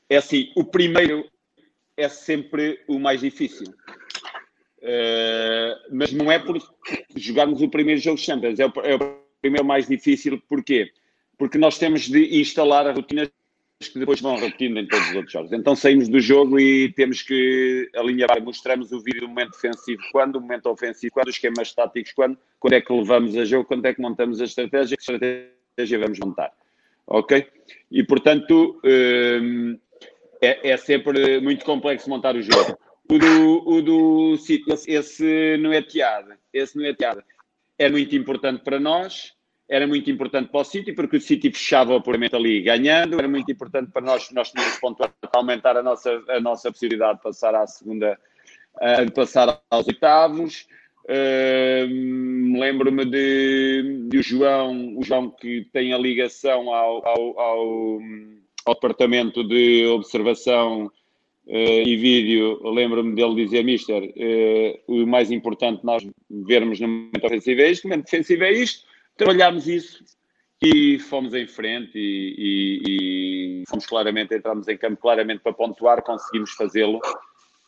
[0.09, 1.25] é assim, o primeiro
[1.97, 3.67] é sempre o mais difícil.
[4.77, 6.57] Uh, mas não é por
[7.15, 10.91] jogarmos o primeiro jogo de Champions, é o, é o primeiro mais difícil, porquê?
[11.37, 13.29] Porque nós temos de instalar a rotina
[13.79, 15.51] que depois vão repetindo em todos os outros jogos.
[15.51, 20.37] Então saímos do jogo e temos que alinhavar, mostramos o vídeo do momento defensivo quando,
[20.37, 23.85] o momento ofensivo quando, os esquemas táticos quando, quando é que levamos a jogo, quando
[23.85, 26.51] é que montamos a estratégia, que estratégia vamos montar.
[27.05, 27.47] Ok?
[27.91, 29.77] E portanto hum,
[30.41, 32.77] é, é sempre muito complexo montar o jogo.
[33.09, 37.23] O do, o do City, esse não é teado, esse não é teado.
[37.77, 39.33] É muito importante para nós,
[39.69, 43.27] era muito importante para o City, porque o City fechava o apuramento ali ganhando, era
[43.27, 47.23] muito importante para nós, nós tínhamos pontuado para aumentar a nossa, a nossa possibilidade de
[47.23, 48.19] passar à segunda,
[49.05, 50.67] de passar aos oitavos.
[51.05, 57.99] Uh, Lembro-me de, de o João, o João que tem a ligação ao, ao, ao,
[58.67, 60.91] ao departamento de observação
[61.49, 67.25] Uh, e vídeo, lembro-me dele dizer, Mister, uh, o mais importante nós vermos no momento
[67.25, 70.03] ofensivo é isto, no momento defensivo é isto, trabalhámos isso
[70.61, 76.03] e fomos em frente e, e, e fomos claramente, entramos em campo claramente para pontuar,
[76.03, 76.99] conseguimos fazê-lo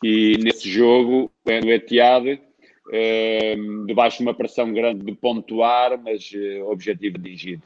[0.02, 6.30] e nesse jogo, no Etihad, uh, debaixo de uma pressão grande de pontuar, mas
[6.66, 7.62] objetivo atingido.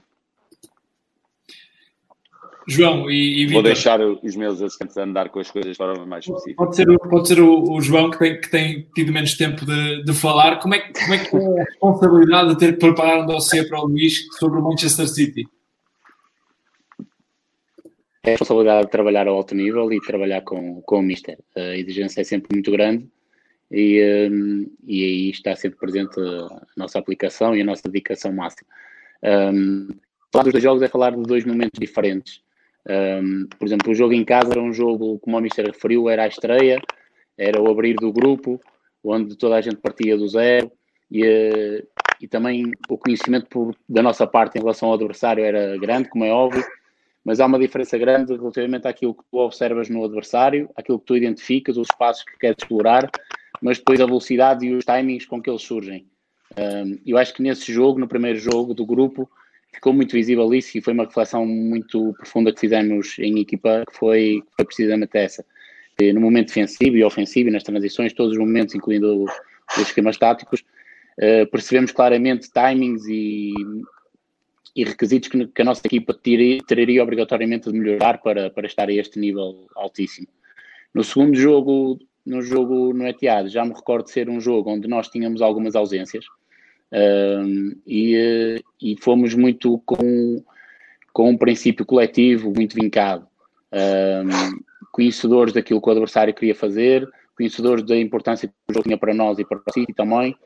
[2.66, 6.06] João e, e Vou deixar os meus assistentes a andar com as coisas de forma
[6.06, 6.56] mais específica.
[6.56, 10.04] Pode ser, pode ser o, o, João que tem, que tem tido menos tempo de,
[10.04, 10.58] de falar.
[10.60, 13.80] Como é, como é que é a responsabilidade de ter que preparar um dossiê para
[13.80, 15.46] o Luís sobre o Manchester City?
[18.22, 21.38] É a responsabilidade de trabalhar ao alto nível e trabalhar com, com o Mister.
[21.54, 23.06] A exigência é sempre muito grande
[23.70, 28.68] e, um, e aí está sempre presente a nossa aplicação e a nossa dedicação máxima.
[29.22, 29.88] Um,
[30.32, 32.42] falar dos dois jogos é falar de dois momentos diferentes.
[32.88, 36.24] Um, por exemplo, o jogo em casa era um jogo, como o Mister referiu, era
[36.24, 36.80] a estreia,
[37.36, 38.60] era o abrir do grupo,
[39.02, 40.70] onde toda a gente partia do zero
[41.10, 41.86] e, uh,
[42.20, 46.24] e também o conhecimento por, da nossa parte em relação ao adversário era grande, como
[46.24, 46.64] é óbvio,
[47.24, 51.16] mas há uma diferença grande relativamente àquilo que tu observas no adversário, àquilo que tu
[51.16, 53.10] identificas, os espaços que queres explorar,
[53.62, 56.06] mas depois a velocidade e os timings com que eles surgem.
[56.56, 59.28] Um, eu acho que nesse jogo, no primeiro jogo do grupo,
[59.74, 63.96] ficou muito visível isso e foi uma reflexão muito profunda que fizemos em equipa, que
[63.96, 65.44] foi, foi precisamente essa.
[66.12, 70.64] No momento defensivo e ofensivo e nas transições, todos os momentos, incluindo os esquemas táticos,
[71.18, 73.52] uh, percebemos claramente timings e,
[74.74, 78.88] e requisitos que, que, a nossa equipa teria, teria obrigatoriamente de melhorar para, para estar
[78.88, 80.26] a este nível altíssimo.
[80.92, 84.88] No segundo jogo, no jogo no Etihad, já me recordo de ser um jogo onde
[84.88, 86.24] nós tínhamos algumas ausências,
[87.86, 90.42] e, e, fomos muito com,
[91.12, 93.26] com um princípio coletivo muito vincado,
[93.72, 94.60] um,
[94.92, 99.12] conhecedores daquilo que o adversário queria fazer, conhecedores da importância que o jogo tinha para
[99.12, 100.36] nós e para o City também,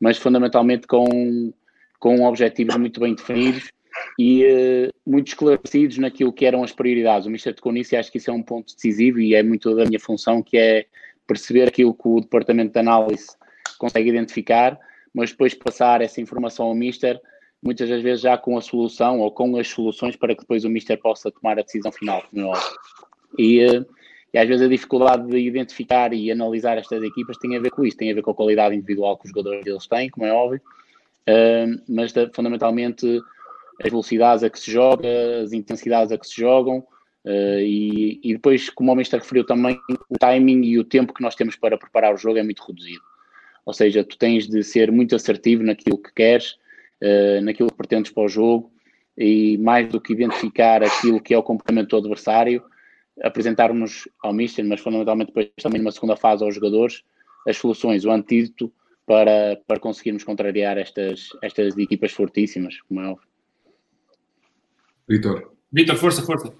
[0.00, 1.52] mas fundamentalmente com,
[2.00, 3.70] com objetivos muito bem definidos
[4.18, 7.28] e uh, muito esclarecidos naquilo que eram as prioridades.
[7.28, 9.84] O tocou nisso e acho que isso é um ponto decisivo e é muito da
[9.84, 10.86] minha função, que é
[11.28, 13.28] perceber aquilo que o departamento de análise
[13.78, 14.76] consegue identificar
[15.14, 17.20] mas depois passar essa informação ao Mister,
[17.62, 20.70] muitas das vezes já com a solução ou com as soluções para que depois o
[20.70, 22.52] Mister possa tomar a decisão final, é.
[23.38, 23.84] E, eh,
[24.34, 27.84] e às vezes a dificuldade de identificar e analisar estas equipas tem a ver com
[27.84, 30.32] isso, tem a ver com a qualidade individual que os jogadores deles têm, como é
[30.32, 30.60] óbvio,
[31.28, 33.20] uh, mas fundamentalmente
[33.82, 35.08] as velocidades a que se joga,
[35.42, 39.78] as intensidades a que se jogam, uh, e, e, depois, como o Mister referiu também,
[40.08, 43.02] o timing e o tempo que nós temos para preparar o jogo é muito reduzido.
[43.64, 46.52] Ou seja, tu tens de ser muito assertivo naquilo que queres,
[47.02, 48.72] uh, naquilo que pretendes para o jogo
[49.16, 52.62] e mais do que identificar aquilo que é o comportamento do adversário,
[53.22, 57.02] apresentarmos ao Mister, mas fundamentalmente depois também numa segunda fase aos jogadores,
[57.46, 58.72] as soluções, o antídoto
[59.06, 63.28] para, para conseguirmos contrariar estas, estas equipas fortíssimas, como é óbvio.
[65.08, 65.52] Vitor.
[65.70, 66.54] Vitor, força, força.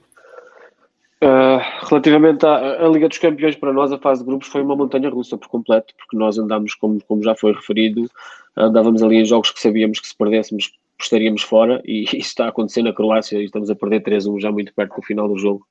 [1.22, 5.08] Uh, relativamente à, Liga dos Campeões, para nós a fase de grupos foi uma montanha
[5.08, 8.10] russa por completo, porque nós andámos, como, como já foi referido,
[8.56, 12.82] andávamos ali em jogos que sabíamos que se perdêssemos estaríamos fora, e isso está a
[12.82, 15.64] na Croácia, e estamos a perder 3-1 já muito perto do final do jogo,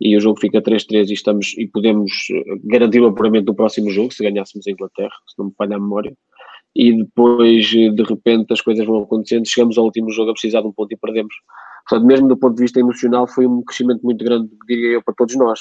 [0.00, 2.12] e o jogo fica 3-3 e, estamos, e podemos
[2.64, 5.80] garantir o apuramento do próximo jogo, se ganhássemos a Inglaterra, se não me falha a
[5.80, 6.16] memória,
[6.74, 10.68] e depois, de repente, as coisas vão acontecendo, chegamos ao último jogo a precisar de
[10.68, 11.34] um ponto e perdemos.
[11.88, 15.14] Portanto, mesmo do ponto de vista emocional, foi um crescimento muito grande, diria eu, para
[15.14, 15.60] todos nós,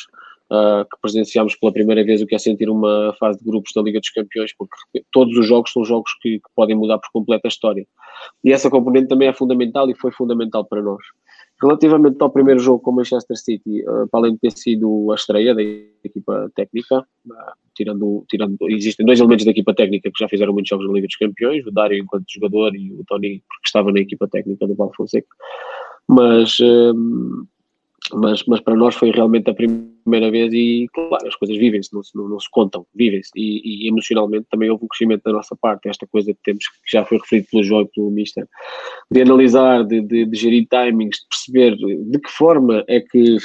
[0.51, 3.81] uh, que presenciámos pela primeira vez o que é sentir uma fase de grupos da
[3.81, 7.45] Liga dos Campeões, porque todos os jogos são jogos que, que podem mudar por completo
[7.45, 7.85] a história.
[8.43, 11.01] E essa componente também é fundamental e foi fundamental para nós.
[11.61, 15.15] Relativamente ao primeiro jogo com o Manchester City, uh, para além de ter sido a
[15.15, 17.33] estreia da equipa técnica, uh,
[17.75, 21.07] tirando, tirando, existem dois elementos da equipa técnica que já fizeram muitos jogos na Liga
[21.07, 24.75] dos Campeões, o Dário enquanto jogador e o Tony, que estava na equipa técnica do
[24.75, 25.27] Valfonseca,
[26.07, 26.93] mas uh,
[28.13, 32.01] mas, mas para nós foi realmente a primeira vez e, claro, as coisas vivem-se, não,
[32.13, 33.31] não, não, se contam, vivem-se.
[33.35, 36.91] E, e, emocionalmente também houve um crescimento da nossa parte, esta coisa que temos, que
[36.91, 38.47] já foi referido pelo João e pelo Mister,
[39.09, 43.39] de analisar, de, de, de gerir timings, de perceber de que forma é que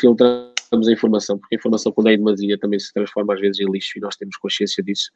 [0.70, 3.60] filtramos a informação, porque a informação quando é em demasia também se transforma às vezes
[3.60, 5.10] em lixo e nós temos consciência disso.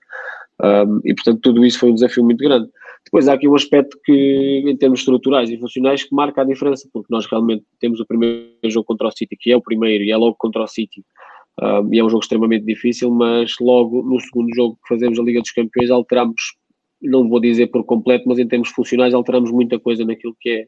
[0.61, 2.69] Um, e portanto tudo isso foi um desafio muito grande.
[3.05, 6.89] Depois há aqui um aspecto que, em termos estruturais e funcionais, que marca a diferença,
[6.93, 10.11] porque nós realmente temos o primeiro jogo contra o City, que é o primeiro, e
[10.11, 11.05] é logo contra o City,
[11.63, 15.23] um, e é um jogo extremamente difícil, mas logo no segundo jogo que fazemos a
[15.23, 16.41] Liga dos Campeões alteramos,
[17.03, 20.67] não vou dizer por completo, mas em termos funcionais alteramos muita coisa naquilo que é,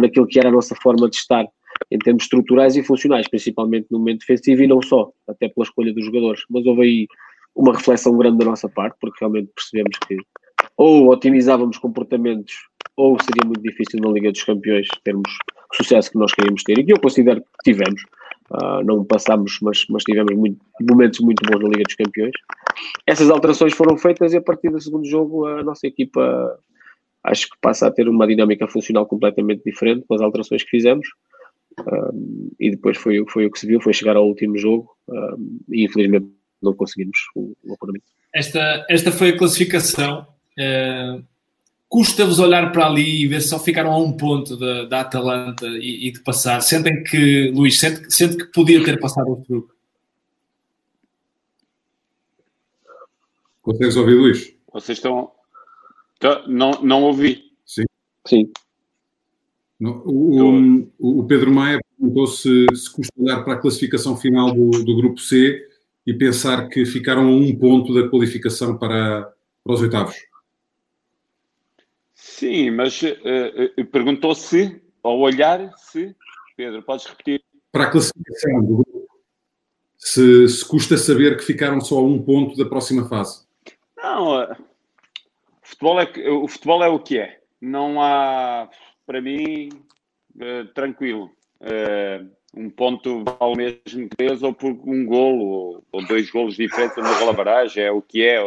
[0.00, 1.44] naquilo que era a nossa forma de estar,
[1.90, 5.92] em termos estruturais e funcionais, principalmente no momento defensivo e não só, até pela escolha
[5.92, 6.42] dos jogadores.
[6.50, 7.06] Mas houve aí
[7.54, 10.18] uma reflexão grande da nossa parte, porque realmente percebemos que
[10.76, 12.54] ou otimizávamos comportamentos,
[12.96, 15.30] ou seria muito difícil na Liga dos Campeões termos
[15.72, 18.02] o sucesso que nós queríamos ter e que eu considero que tivemos.
[18.50, 20.58] Uh, não passámos, mas, mas tivemos muito,
[20.88, 22.32] momentos muito bons na Liga dos Campeões.
[23.06, 26.58] Essas alterações foram feitas e a partir do segundo jogo a nossa equipa
[27.24, 31.08] acho que passa a ter uma dinâmica funcional completamente diferente com as alterações que fizemos.
[31.80, 35.62] Uh, e depois foi, foi o que se viu, foi chegar ao último jogo uh,
[35.70, 36.26] e infelizmente
[36.62, 38.04] não conseguimos o, o apuramento.
[38.32, 40.26] Esta, esta foi a classificação
[40.58, 41.24] Uh,
[41.88, 45.64] Custa-vos olhar para ali e ver se só ficaram a um ponto da, da Atalanta
[45.66, 46.60] e, e, de passar.
[46.60, 49.74] Sentem que, Luís, sente, sente que podia ter passado outro grupo?
[53.62, 54.56] Consegues ouvir, Luís?
[54.72, 55.30] Vocês estão.
[56.48, 57.44] Não, não ouvi.
[57.64, 57.84] Sim.
[58.26, 58.50] Sim.
[59.80, 64.70] O, o, o, Pedro Maia perguntou se, se custa olhar para a classificação final do,
[64.84, 65.66] do grupo C
[66.06, 69.32] e pensar que ficaram a um ponto da qualificação para,
[69.62, 70.14] para os oitavos.
[72.14, 76.14] Sim, mas uh, perguntou se, ao olhar, se.
[76.56, 77.42] Pedro, podes repetir?
[77.72, 79.08] Para a classificação do grupo,
[79.98, 83.44] se, se custa saber que ficaram só a um ponto da próxima fase.
[83.96, 84.56] Não, uh,
[85.62, 87.40] futebol é, o futebol é o que é.
[87.60, 88.68] Não há,
[89.06, 89.68] para mim,
[90.74, 91.30] tranquilo.
[92.56, 97.18] um ponto vale mesmo três ou por um golo ou, ou dois golos diferentes na
[97.18, 98.38] golabaragem, é o que é.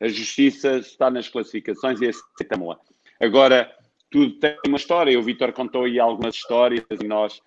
[0.00, 2.78] A justiça está nas classificações e aceitamos-la.
[3.20, 3.70] Agora,
[4.10, 5.18] tudo tem uma história.
[5.18, 7.40] O Vitor contou aí algumas histórias e nós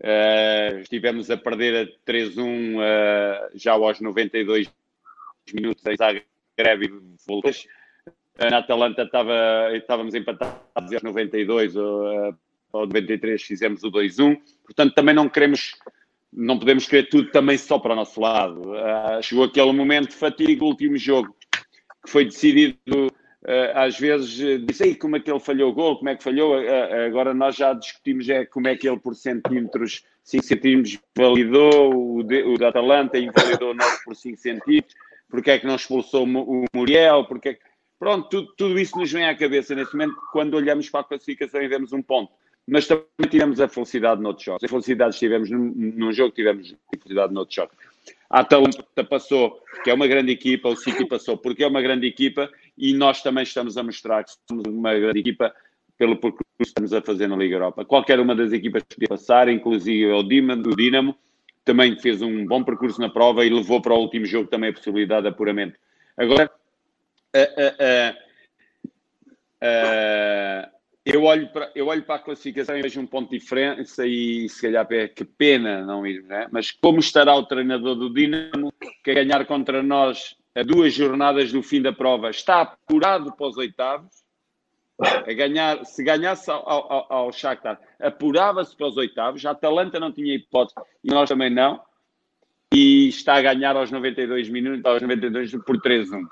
[0.00, 4.70] uh, estivemos a perder a 3-1 uh, eh, já aos 92
[5.54, 7.66] minutos em Zagreb e voltas.
[8.38, 12.34] Na Atalanta estava, estávamos empatados aos 92 ou,
[12.72, 14.40] ou 93 fizemos o 2-1.
[14.64, 15.74] Portanto, também não queremos
[16.32, 18.70] não podemos querer tudo também só para o nosso lado.
[18.70, 21.36] Uh, chegou aquele momento de fatiga, o último jogo,
[22.02, 25.74] que foi decidido Uh, às vezes uh, disse aí como é que ele falhou o
[25.74, 26.56] gol, como é que falhou.
[26.56, 32.18] Uh, agora nós já discutimos é, como é que ele por centímetros, 5 centímetros validou,
[32.18, 34.94] o, de, o da Atalanta invalidou o nosso por 5 centímetros,
[35.28, 37.71] porque é que não expulsou o Muriel, porque é que...
[38.02, 41.62] Pronto, tudo, tudo isso nos vem à cabeça nesse momento quando olhamos para a classificação
[41.62, 42.32] e vemos um ponto.
[42.66, 44.64] Mas também tivemos a felicidade noutros jogos.
[44.64, 47.76] A felicidade tivemos num, num jogo, tivemos a felicidade noutros jogos.
[48.28, 52.04] A Atalanta passou, que é uma grande equipa, o City passou, porque é uma grande
[52.04, 55.54] equipa e nós também estamos a mostrar que somos uma grande equipa
[55.96, 57.84] pelo percurso que estamos a fazer na Liga Europa.
[57.84, 61.16] Qualquer uma das equipas que podia passar, inclusive o Dinamo,
[61.64, 64.72] também fez um bom percurso na prova e levou para o último jogo também a
[64.72, 65.78] possibilidade de apuramento.
[66.16, 66.50] Agora,
[67.34, 67.40] uh,
[67.72, 68.14] uh,
[69.62, 70.72] uh,
[71.04, 74.48] eu olho, para, eu olho para a classificação e vejo um ponto de diferença e
[74.48, 76.46] se calhar é que pena não ir, né?
[76.52, 81.50] mas como estará o treinador do Dinamo, que a ganhar contra nós a duas jornadas
[81.50, 84.22] do fim da prova está apurado para os oitavos,
[85.00, 90.12] a ganhar, se ganhasse ao, ao, ao Shakhtar, apurava-se para os oitavos, a Atalanta não
[90.12, 91.80] tinha hipótese e nós também não,
[92.72, 96.22] e está a ganhar aos 92 minutos, aos 92 por 3-1.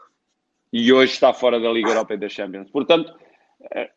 [0.72, 2.70] E hoje está fora da Liga Europa e da Champions.
[2.70, 3.12] Portanto,
[3.74, 3.90] eh,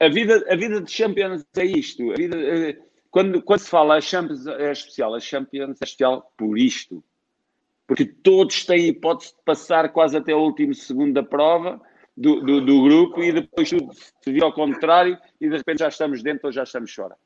[0.00, 2.12] a vida, a vida de Champions é isto.
[2.12, 2.78] A vida, eh,
[3.10, 7.02] quando, quando se fala a Champions é especial, a Champions é especial por isto.
[7.86, 11.80] Porque todos têm hipótese de passar quase até o último segundo da prova
[12.16, 15.88] do, do, do grupo e depois tudo se vira ao contrário e de repente já
[15.88, 17.16] estamos dentro ou já estamos fora.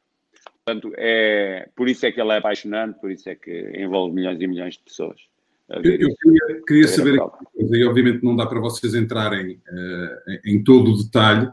[0.65, 4.41] Portanto, é, por isso é que ela é apaixonante, por isso é que envolve milhões
[4.41, 5.21] e milhões de pessoas.
[5.69, 7.19] Eu, queria, queria saber,
[7.57, 11.49] e obviamente não dá para vocês entrarem uh, em todo o detalhe,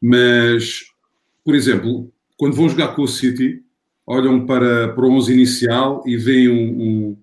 [0.00, 0.80] mas,
[1.44, 3.62] por exemplo, quando vão jogar com o City,
[4.04, 7.16] olham para, para o 11 inicial e veem um, um,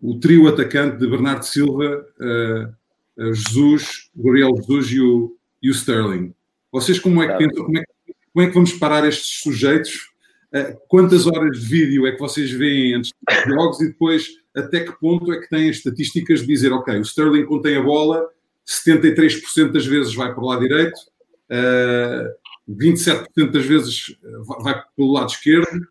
[0.00, 6.32] o trio atacante de Bernardo Silva, uh, Jesus, Gabriel Jesus e o, e o Sterling.
[6.70, 7.84] Vocês como é que pensam, como é
[8.32, 10.11] como é que vamos parar estes sujeitos?
[10.54, 14.80] Uh, quantas horas de vídeo é que vocês veem antes dos jogos e depois até
[14.80, 18.28] que ponto é que têm as estatísticas de dizer, ok, o Sterling contém a bola,
[18.66, 20.98] 73% das vezes vai para o lado direito,
[21.50, 22.28] uh,
[22.70, 24.14] 27% das vezes
[24.60, 25.86] vai pelo lado esquerdo,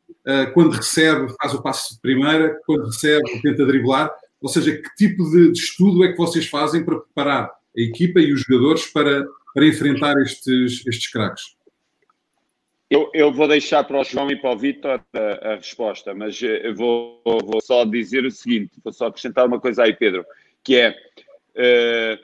[0.53, 5.29] quando recebe faz o passo de primeira, quando recebe tenta driblar, ou seja, que tipo
[5.29, 9.25] de, de estudo é que vocês fazem para preparar a equipa e os jogadores para,
[9.53, 11.55] para enfrentar estes, estes craques?
[12.91, 16.43] Eu, eu, vou deixar para o João e para o Vitor a, a, resposta, mas
[16.43, 20.25] eh, vou, vou, só dizer o seguinte, vou só acrescentar uma coisa aí, Pedro,
[20.61, 22.19] que é uh,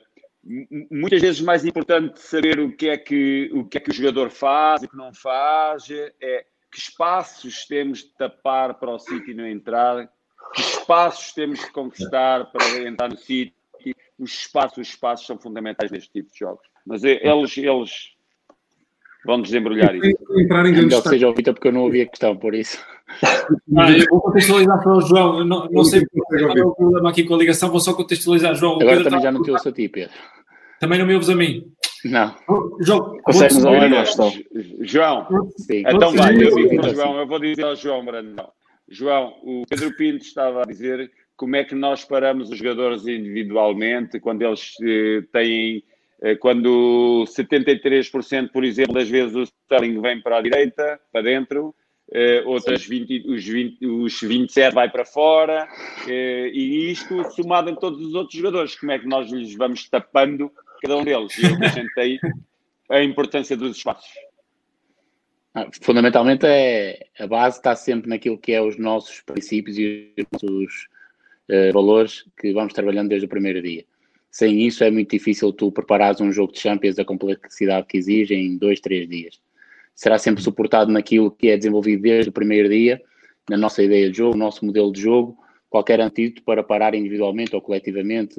[0.92, 4.30] muitas vezes mais importante saber o que, é que, o que é que o jogador
[4.30, 9.48] faz o que não faz, é que espaços temos de tapar para o sítio não
[9.48, 10.12] entrar,
[10.54, 13.56] que espaços temos de conquistar para entrar no sítio,
[14.20, 16.68] os espaços, os espaços são fundamentais neste tipo de jogos.
[16.86, 18.17] Mas eh, eles, eles
[19.28, 20.18] vão desembrulhar isso.
[20.40, 22.80] Entrar em Melhor que seja ouvido porque eu não ouvi a questão, por isso.
[23.78, 25.40] Ah, eu vou contextualizar para o João.
[25.40, 28.56] Eu não, não sei qual é o problema aqui com a ligação, vou só contextualizar,
[28.56, 28.76] João.
[28.76, 30.16] Agora Pedro também já não te ouço a ti, Pedro.
[30.80, 31.66] Também não me ouves a mim.
[32.06, 32.34] Não.
[32.82, 33.92] João, Consegues ouvir
[34.82, 35.84] João, Sim.
[35.86, 38.50] então vai, eu, João, eu vou dizer ao João Brandão.
[38.88, 44.20] João, o Pedro Pinto estava a dizer como é que nós paramos os jogadores individualmente
[44.20, 45.84] quando eles eh, têm
[46.40, 51.76] quando 73%, por exemplo, das vezes o Sterling vem para a direita, para dentro,
[52.12, 55.68] eh, outras 20, os, 20, os 27 vai para fora,
[56.08, 59.90] eh, e isto somado em todos os outros jogadores, como é que nós lhes vamos
[59.90, 60.52] tapando
[60.82, 61.38] cada um deles?
[61.38, 62.20] E eu acrescentei
[62.90, 64.10] a importância dos espaços.
[65.54, 70.26] Ah, fundamentalmente é a base está sempre naquilo que é os nossos princípios e os
[70.32, 70.88] nossos
[71.50, 73.84] uh, valores que vamos trabalhando desde o primeiro dia
[74.32, 78.36] sem isso é muito difícil tu preparares um jogo de Champions da complexidade que exige
[78.36, 79.40] em dois, três dias.
[79.96, 83.02] Será sempre suportado naquilo que é desenvolvido desde o primeiro dia,
[83.50, 85.38] na nossa ideia de jogo, no nosso modelo de jogo,
[85.70, 88.36] qualquer antídoto para parar individualmente ou coletivamente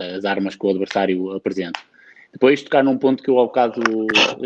[0.00, 1.80] eh, as armas que o adversário apresenta.
[2.32, 3.82] Depois, tocar num ponto que eu ao bocado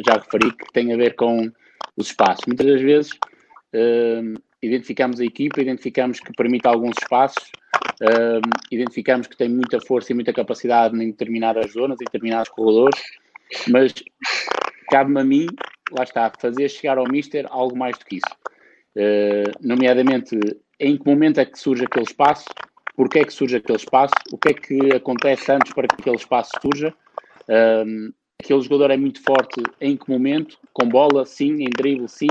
[0.06, 1.52] já referi, que tem a ver com
[1.96, 2.44] os espaços.
[2.46, 7.50] Muitas das vezes uh, identificamos a equipa, identificamos que permite alguns espaços,
[8.02, 13.00] uh, identificamos que tem muita força e muita capacidade em determinadas zonas, em determinados corredores,
[13.68, 13.92] mas
[14.90, 15.46] cabe-me a mim,
[15.92, 18.36] lá está, fazer chegar ao Mister algo mais do que isso.
[18.96, 20.38] Uh, nomeadamente,
[20.78, 22.46] em que momento é que surge aquele espaço,
[22.96, 26.16] porque é que surge aquele espaço, o que é que acontece antes para que aquele
[26.16, 26.94] espaço surja.
[27.48, 32.28] Um, aquele jogador é muito forte em que momento, com bola, sim, em drible, sim,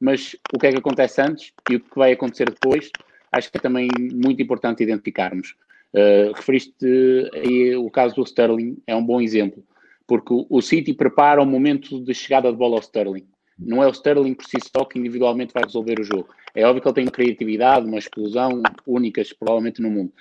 [0.00, 2.90] mas o que é que acontece antes e o que vai acontecer depois
[3.32, 5.56] acho que é também muito importante identificarmos.
[5.94, 6.86] Uh, referiste
[7.34, 9.64] aí o caso do Sterling, é um bom exemplo,
[10.06, 13.26] porque o, City prepara o momento de chegada de bola ao Sterling.
[13.58, 16.28] Não é o Sterling por si só que individualmente vai resolver o jogo.
[16.54, 20.12] É óbvio que ele tem criatividade, uma explosão únicas, provavelmente no mundo,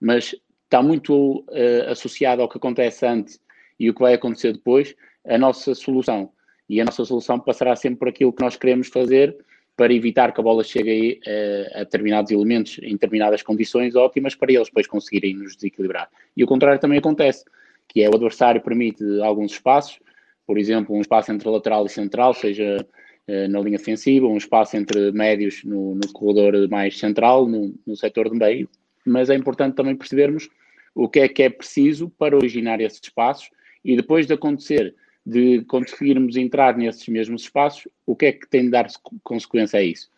[0.00, 3.40] mas está muito uh, associado ao que acontece antes
[3.78, 4.94] e o que vai acontecer depois,
[5.26, 6.30] a nossa solução.
[6.68, 9.36] E a nossa solução passará sempre por aquilo que nós queremos fazer,
[9.76, 14.52] para evitar que a bola chegue a, a, determinados elementos em determinadas condições ótimas para
[14.52, 16.08] eles depois conseguirem nos desequilibrar.
[16.36, 17.44] E o contrário também acontece,
[17.88, 19.98] que é o adversário permite alguns espaços,
[20.46, 22.86] por exemplo, um espaço entre lateral e central, seja
[23.28, 27.96] uh, na linha defensiva, um espaço entre médios no, no corredor mais central, no, no
[27.96, 28.68] setor de meio,
[29.04, 30.48] mas é importante também percebermos
[30.94, 33.50] o que é que é preciso para originar esses espaços
[33.84, 34.94] e depois de acontecer
[35.26, 38.86] de conseguirmos entrar nesses mesmos espaços, o que é que tem de dar
[39.22, 40.10] consequência a isso?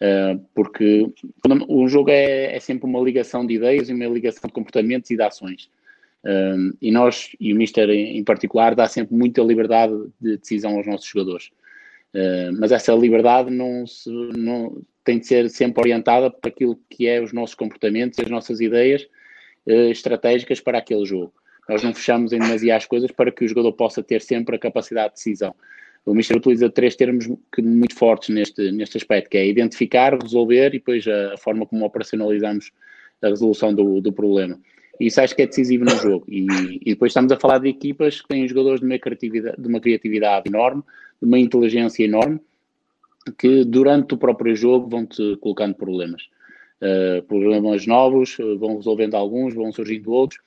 [0.00, 1.06] Uh, porque
[1.68, 5.16] o jogo é, é, sempre uma ligação de ideias e uma ligação de comportamentos e
[5.16, 5.70] de ações.
[6.24, 10.86] Uh, e nós, e o Mister em particular, dá sempre muita liberdade de decisão aos
[10.86, 11.50] nossos jogadores.
[12.14, 17.06] Uh, mas essa liberdade não, se, não tem de ser sempre orientada para aquilo que
[17.06, 19.06] é os nossos comportamentos e as nossas ideias
[19.66, 21.32] estratégicas para aquele jogo.
[21.68, 24.58] Nós não fechamos em demasiado as coisas para que o jogador possa ter sempre a
[24.58, 25.54] capacidade de decisão.
[26.04, 27.26] O Mister utiliza três termos
[27.58, 31.84] muito fortes neste, neste aspecto, que é identificar, resolver e depois a, a forma como
[31.86, 32.70] operacionalizamos
[33.22, 34.58] a resolução do, do problema.
[35.00, 36.24] Isso acho que é decisivo no jogo.
[36.28, 36.46] E,
[36.82, 39.80] e, depois estamos a falar de equipas que têm jogadores de uma criatividade, de uma
[39.80, 40.82] criatividade enorme,
[41.20, 42.38] de uma inteligência enorme,
[43.38, 46.28] que durante o próprio jogo vão-te colocando problemas.
[46.82, 50.38] Uh, problemas novos, vão resolvendo alguns, vão surgindo outros,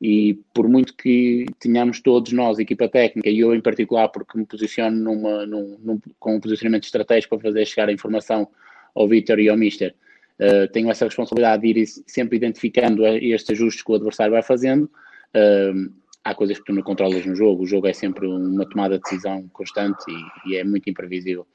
[0.00, 4.44] e por muito que tenhamos todos nós, equipa técnica, e eu em particular, porque me
[4.44, 8.48] posiciono numa, num, num, com um posicionamento estratégico para fazer chegar a informação
[8.94, 9.94] ao Vitor e ao Mister.
[10.38, 14.90] Uh, tenho essa responsabilidade de ir sempre identificando estes ajustes que o adversário vai fazendo.
[15.34, 15.92] Uh,
[16.24, 19.02] há coisas que tu não controlas no jogo, o jogo é sempre uma tomada de
[19.02, 21.46] decisão constante e, e é muito imprevisível.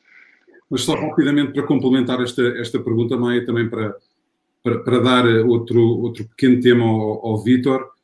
[0.69, 3.95] Mas só rapidamente para complementar esta, esta pergunta, Maia, também para,
[4.63, 7.98] para, para, dar outro, outro pequeno tema ao, ao Vitor.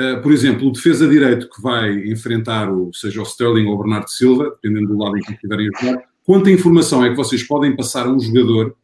[0.00, 3.78] Uh, por exemplo, o defesa direito que vai enfrentar, o, seja o Sterling ou o
[3.78, 7.42] Bernardo Silva, dependendo do lado em que estiverem a jogar, quanta informação é que vocês
[7.42, 8.74] podem passar a um jogador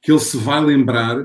[0.00, 1.22] que ele se vai lembrar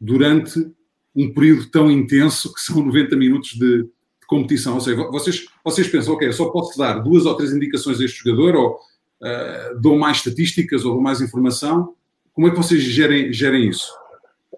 [0.00, 0.66] durante
[1.14, 4.74] um período tão intenso que são 90 minutos de, de competição?
[4.74, 8.04] Ou seja, vocês, vocês pensam, ok, eu só posso dar duas ou três indicações a
[8.04, 11.94] este jogador, ou uh, dou mais estatísticas, ou dou mais informação.
[12.32, 13.99] Como é que vocês gerem, gerem isso?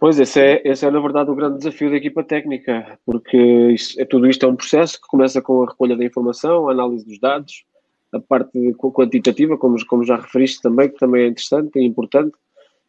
[0.03, 3.37] Pois, esse é, esse é na verdade o grande desafio da equipa técnica, porque
[3.71, 6.73] isso, é, tudo isto é um processo que começa com a recolha da informação, a
[6.73, 7.65] análise dos dados,
[8.11, 12.33] a parte quantitativa, como, como já referiste também, que também é interessante e importante,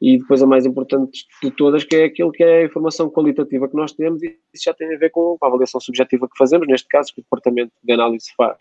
[0.02, 3.70] e depois a mais importante de todas, que é aquilo que é a informação qualitativa
[3.70, 6.68] que nós temos, e isso já tem a ver com a avaliação subjetiva que fazemos,
[6.68, 8.58] neste caso, que o departamento de análise faz.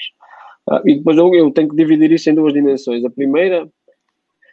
[0.68, 3.02] Uh, e depois eu, eu tenho que dividir isso em duas dimensões.
[3.02, 3.66] A primeira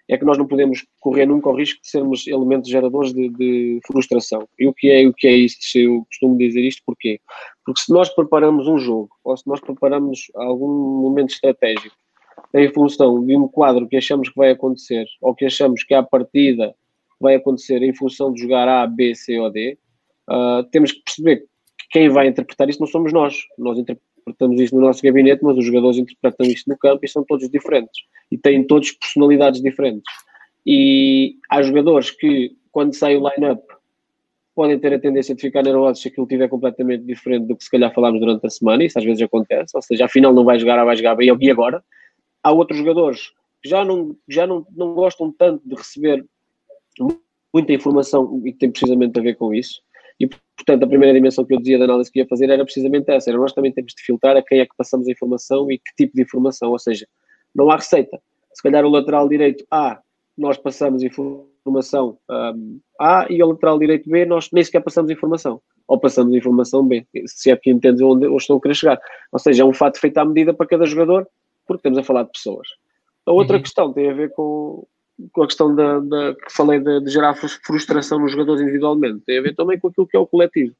[0.09, 3.79] é que nós não podemos correr nunca o risco de sermos elementos geradores de, de,
[3.85, 4.49] frustração.
[4.57, 5.77] E o que é o que é isto?
[5.77, 7.21] Eu costumo dizer isto porquê?
[7.63, 10.67] Porque se nós preparamos um jogo, ou se nós preparamos algum
[11.01, 11.95] momento estratégico
[12.55, 16.01] em função de um quadro que achamos que vai acontecer, ou que achamos que à
[16.01, 16.73] partida
[17.21, 19.77] vai acontecer em função de jogar A, B, C ou D,
[20.27, 21.37] uh, temos que perceber
[21.77, 23.35] que quem vai interpretar isso não somos nós.
[23.59, 23.77] Nós
[24.29, 27.49] interpretamos isto no nosso gabinete, mas os jogadores interpretam isto no campo e são todos
[27.49, 28.03] diferentes.
[28.31, 30.11] E têm todos personalidades diferentes.
[30.65, 33.61] E há jogadores que, quando sai o line-up,
[34.55, 37.71] podem ter a tendência de ficar nervosos se aquilo estiver completamente diferente do que se
[37.71, 40.83] calhar falámos durante a semana, isso às vezes acontece, ou seja, afinal não vai jogar,
[40.83, 41.81] vai jogar bem, e agora?
[42.43, 46.25] Há outros jogadores que já não, já não, não gostam tanto de receber
[47.53, 49.81] muita informação e que tem precisamente a ver com isso,
[50.19, 53.09] e, portanto, a primeira dimensão que eu dizia da análise que ia fazer era precisamente
[53.09, 55.77] essa: era nós também temos de filtrar a quem é que passamos a informação e
[55.77, 56.71] que tipo de informação.
[56.71, 57.07] Ou seja,
[57.55, 58.21] não há receita.
[58.53, 60.01] Se calhar o lateral direito A,
[60.37, 65.61] nós passamos informação um, A e o lateral direito B, nós nem sequer passamos informação.
[65.87, 68.99] Ou passamos informação B, se é que entendes onde, onde estou a querer chegar.
[69.31, 71.27] Ou seja, é um fato feito à medida para cada jogador,
[71.65, 72.67] porque estamos a falar de pessoas.
[73.25, 73.63] A outra uhum.
[73.63, 74.85] questão tem a ver com,
[75.31, 79.37] com a questão da, da que falei de, de, gerar frustração nos jogadores individualmente, tem
[79.37, 80.73] a ver também com aquilo que é o coletivo.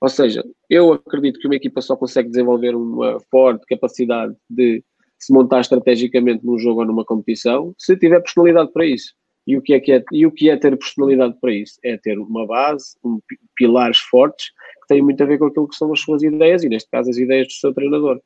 [0.00, 4.82] Ou seja, eu acredito que uma equipa só consegue desenvolver uma forte capacidade de
[5.18, 9.14] se montar estrategicamente num jogo ou numa competição se tiver personalidade para isso.
[9.46, 11.78] E o que é, que é, e o que é ter personalidade para isso?
[11.84, 13.20] É ter uma base, um,
[13.56, 14.50] pilares fortes
[14.82, 17.10] que têm muito a ver com aquilo que são as suas ideias e, neste caso,
[17.10, 18.20] as ideias do seu treinador.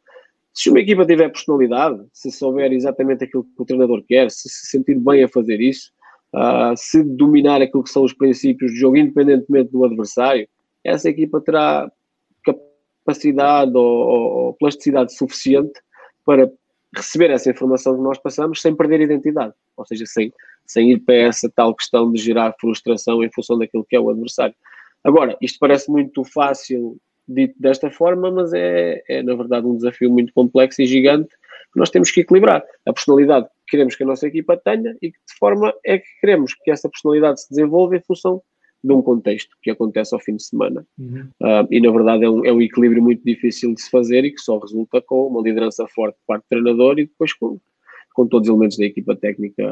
[0.55, 4.69] Se uma equipa tiver personalidade, se souber exatamente aquilo que o treinador quer, se se
[4.69, 5.91] sentir bem a fazer isso,
[6.33, 10.49] uh, se dominar aquilo que são os princípios de jogo, independentemente do adversário,
[10.85, 11.91] essa equipa terá
[12.45, 15.73] capacidade ou, ou plasticidade suficiente
[16.25, 16.49] para
[16.95, 20.33] receber essa informação que nós passamos sem perder identidade, ou seja, sem,
[20.65, 24.09] sem ir para essa tal questão de gerar frustração em função daquilo que é o
[24.09, 24.55] adversário.
[25.03, 26.97] Agora, isto parece muito fácil
[27.27, 31.29] dito desta forma, mas é, é na verdade um desafio muito complexo e gigante
[31.73, 32.65] que nós temos que equilibrar.
[32.87, 36.07] A personalidade que queremos que a nossa equipa tenha e que de forma é que
[36.21, 38.43] queremos que essa personalidade se desenvolva em função
[38.83, 40.87] de um contexto que acontece ao fim de semana.
[40.99, 41.29] Uhum.
[41.43, 44.31] Uh, e na verdade é um, é um equilíbrio muito difícil de se fazer e
[44.31, 47.59] que só resulta com uma liderança forte por parte do treinador e depois com,
[48.13, 49.65] com todos os elementos da equipa técnica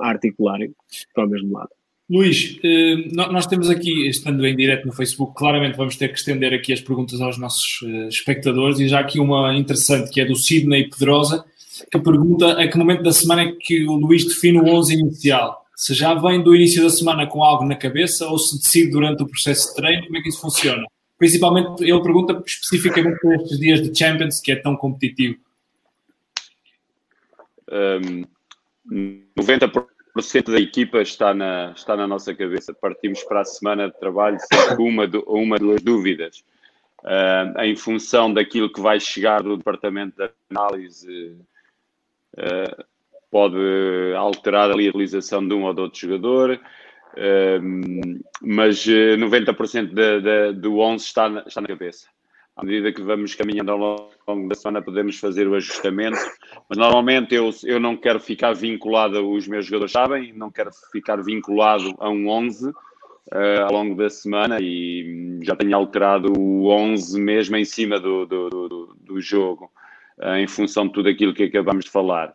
[0.00, 0.74] a articularem
[1.14, 1.70] para o mesmo lado.
[2.12, 6.52] Luís, eh, nós temos aqui, estando em direto no Facebook, claramente vamos ter que estender
[6.52, 10.36] aqui as perguntas aos nossos eh, espectadores e já aqui uma interessante que é do
[10.36, 11.42] Sidney Pedrosa,
[11.90, 15.64] que pergunta a que momento da semana é que o Luís define o 11 inicial.
[15.74, 19.22] Se já vem do início da semana com algo na cabeça ou se decide durante
[19.22, 20.84] o processo de treino, como é que isso funciona?
[21.16, 25.38] Principalmente, ele pergunta especificamente por estes dias de Champions, que é tão competitivo.
[27.70, 28.24] Um,
[29.38, 32.74] 90% da equipa está na, está na nossa cabeça.
[32.74, 36.44] Partimos para a semana de trabalho sem uma, uma duas dúvidas.
[37.02, 41.36] Uh, em função daquilo que vai chegar do departamento de análise,
[42.34, 42.84] uh,
[43.30, 43.56] pode
[44.16, 50.52] alterar ali a realização de um ou de outro jogador, uh, mas 90% de, de,
[50.60, 52.06] do 11 está na, está na cabeça
[52.56, 56.18] à medida que vamos caminhando ao longo da semana, podemos fazer o ajustamento.
[56.68, 61.22] Mas normalmente eu, eu não quero ficar vinculado, os meus jogadores sabem, não quero ficar
[61.22, 62.74] vinculado a um 11 uh,
[63.32, 68.26] eh, ao longo da semana e já tenho alterado o 11 mesmo em cima do,
[68.26, 69.70] do, do, do jogo,
[70.18, 72.34] uh, em função de tudo aquilo que acabamos de falar.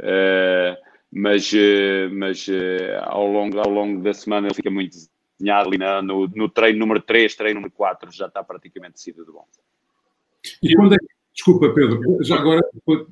[0.00, 0.76] Uh,
[1.10, 1.50] mas,
[2.12, 2.46] mas
[3.04, 4.96] ao, longo, ao longo da semana ele fica muito
[5.40, 9.46] na, no, no treino número 3, treino número 4, já está praticamente decidido de bom.
[10.62, 10.98] E quando é,
[11.32, 12.62] desculpa, Pedro, já agora,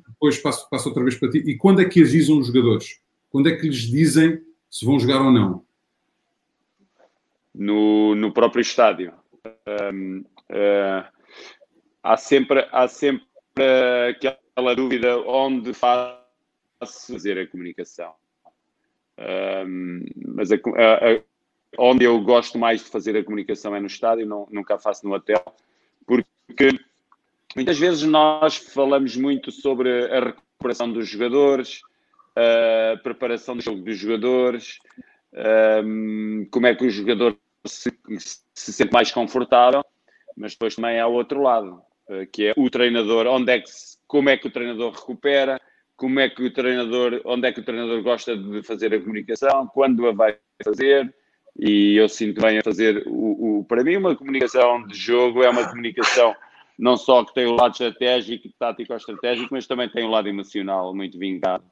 [0.07, 1.39] depois passo, passo outra vez para ti.
[1.39, 2.99] E quando é que avisam os jogadores?
[3.29, 5.65] Quando é que lhes dizem se vão jogar ou não?
[7.53, 9.13] No, no próprio estádio.
[9.93, 10.19] Um,
[10.49, 11.05] uh,
[12.03, 13.25] há sempre, há sempre
[14.09, 18.13] aquela dúvida onde faço fazer a comunicação.
[19.17, 21.21] Um, mas a, a, a,
[21.77, 25.13] onde eu gosto mais de fazer a comunicação é no estádio, não, nunca faço no
[25.13, 25.43] hotel,
[26.05, 26.69] porque
[27.55, 31.81] muitas vezes nós falamos muito sobre a recuperação dos jogadores,
[32.35, 34.79] a preparação do jogo dos jogadores,
[35.83, 37.91] um, como é que o jogador se,
[38.53, 39.83] se sente mais confortável,
[40.35, 43.69] mas depois também há o outro lado, eh, que é o treinador, onde é que,
[44.07, 45.59] como é que o treinador recupera,
[45.95, 49.67] como é que o treinador, onde é que o treinador gosta de fazer a comunicação,
[49.67, 51.13] quando a vai fazer,
[51.57, 55.49] e eu sinto bem a fazer o, o para mim uma comunicação de jogo é
[55.49, 56.35] uma comunicação
[56.77, 60.27] não só que tem o lado estratégico, tático ou estratégico, mas também tem o lado
[60.27, 61.63] emocional muito vingado.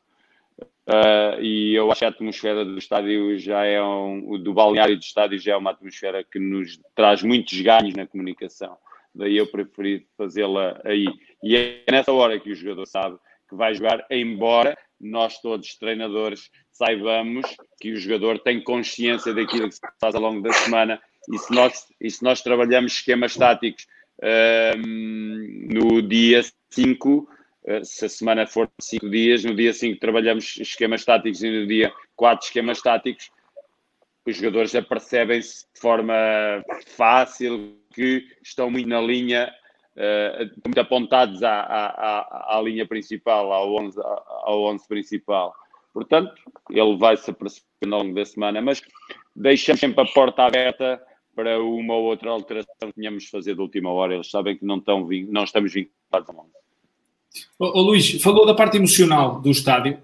[0.85, 5.01] Uh, e eu acho que a atmosfera do estádio já é um, do balneário do
[5.01, 8.77] estádio já é uma atmosfera que nos traz muitos ganhos na comunicação.
[9.15, 11.07] Daí eu preferi fazê-la aí.
[11.41, 13.17] E é nessa hora que o jogador sabe
[13.47, 17.45] que vai jogar, embora nós todos, treinadores, saibamos
[17.79, 21.01] que o jogador tem consciência daquilo que se faz ao longo da semana
[21.31, 23.85] e se nós, e se nós trabalhamos esquemas táticos
[24.19, 26.41] uh, no dia
[26.71, 31.49] 5, uh, se a semana for 5 dias, no dia 5 trabalhamos esquemas táticos e
[31.49, 33.31] no dia 4 esquemas táticos,
[34.25, 36.13] os jogadores apercebem-se de forma
[36.87, 39.53] fácil que estão muito na linha
[39.97, 45.53] uh, muito apontados à, à, à, linha principal, ao 11, ao 11 principal.
[45.93, 46.33] Portanto,
[46.69, 48.81] ele vai se apercebendo ao longo da semana, mas
[49.35, 51.01] deixamos sempre a porta aberta
[51.35, 54.13] para uma ou outra alteração que tenhamos de fazer de última hora.
[54.15, 56.51] Eles sabem que não, estão, não estamos vinculados ao 11.
[57.59, 59.99] Ô, Luís, falou da parte emocional do estádio.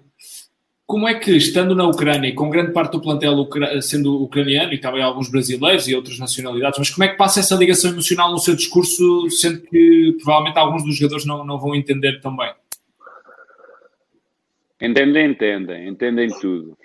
[0.90, 3.48] Como é que, estando na Ucrânia, com grande parte do plantel
[3.80, 7.54] sendo ucraniano e também alguns brasileiros e outras nacionalidades, mas como é que passa essa
[7.54, 12.20] ligação emocional no seu discurso, sendo que provavelmente alguns dos jogadores não, não vão entender
[12.20, 12.52] também?
[14.82, 16.76] Entendem, entendem, entendem tudo.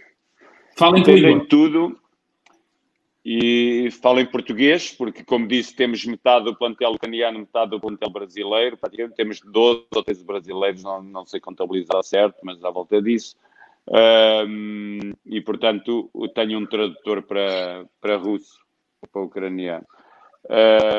[0.77, 1.99] Falem entendem tudo
[3.25, 8.77] e falem português, porque, como disse, temos metade do plantel ucraniano, metade do plantel brasileiro.
[9.17, 13.35] Temos 12 ou 13 brasileiros, não, não sei contabilizar certo, mas à volta disso.
[13.87, 18.59] Um, e, portanto, tenho um tradutor para, para russo,
[19.11, 19.85] para ucraniano.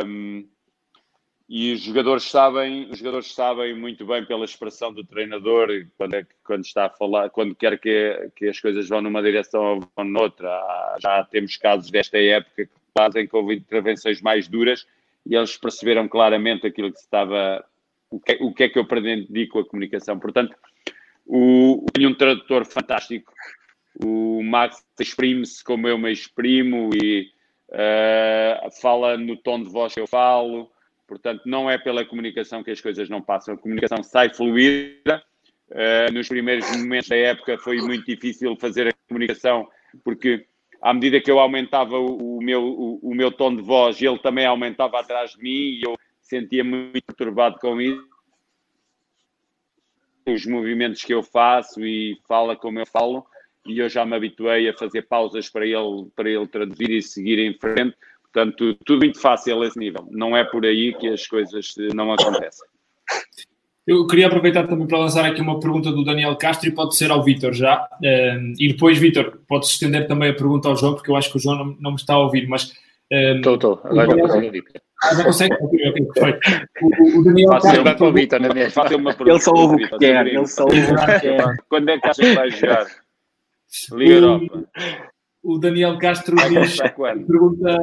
[0.04, 0.48] Um,
[1.48, 6.26] e os jogadores sabem, os jogadores sabem muito bem pela expressão do treinador quando, é,
[6.42, 10.04] quando está a falar, quando quer que, que as coisas vão numa direção ou vão
[10.04, 10.50] noutra.
[11.00, 14.86] Já temos casos desta época que fazem houve intervenções mais duras
[15.24, 17.64] e eles perceberam claramente aquilo que estava,
[18.10, 20.18] o que, o que é que eu pretendi com a comunicação.
[20.18, 20.56] Portanto,
[21.26, 23.32] o, tenho um tradutor fantástico.
[24.04, 27.28] O Max exprime-se como eu me exprimo e
[27.70, 30.70] uh, fala no tom de voz que eu falo.
[31.06, 33.54] Portanto, não é pela comunicação que as coisas não passam.
[33.54, 35.22] A comunicação sai fluida.
[35.68, 39.68] Uh, nos primeiros momentos da época foi muito difícil fazer a comunicação,
[40.04, 40.46] porque
[40.80, 44.18] à medida que eu aumentava o, o meu, o, o, meu tom de voz, ele
[44.20, 48.15] também aumentava atrás de mim e eu sentia muito perturbado com isso
[50.26, 53.24] os movimentos que eu faço e fala como eu falo,
[53.64, 57.38] e eu já me habituei a fazer pausas para ele, para ele traduzir e seguir
[57.38, 57.96] em frente.
[58.22, 60.06] Portanto, tudo muito fácil a esse nível.
[60.10, 62.66] Não é por aí que as coisas não acontecem.
[63.86, 67.10] Eu queria aproveitar também para lançar aqui uma pergunta do Daniel Castro e pode ser
[67.10, 67.88] ao Vitor já.
[68.58, 71.40] E depois, Vitor, pode estender também a pergunta ao João, porque eu acho que o
[71.40, 72.72] João não, não me está a ouvir, mas...
[73.10, 73.80] Estou, estou.
[73.84, 74.64] Agora já consigo ouvir.
[75.02, 75.54] Ah, já consegue?
[75.60, 76.70] Ok, ok, perfeito.
[76.82, 78.70] O, o Daniel Fácil uma pergunta, não é?
[78.70, 79.30] Fácil uma pergunta.
[79.30, 81.56] Ele só ouve o que quer, ele só ouve o que quer.
[81.68, 82.86] Quando é que achas que vai jogar?
[83.92, 84.64] Liga Europa.
[85.42, 87.78] O Daniel Castro diz, pergunta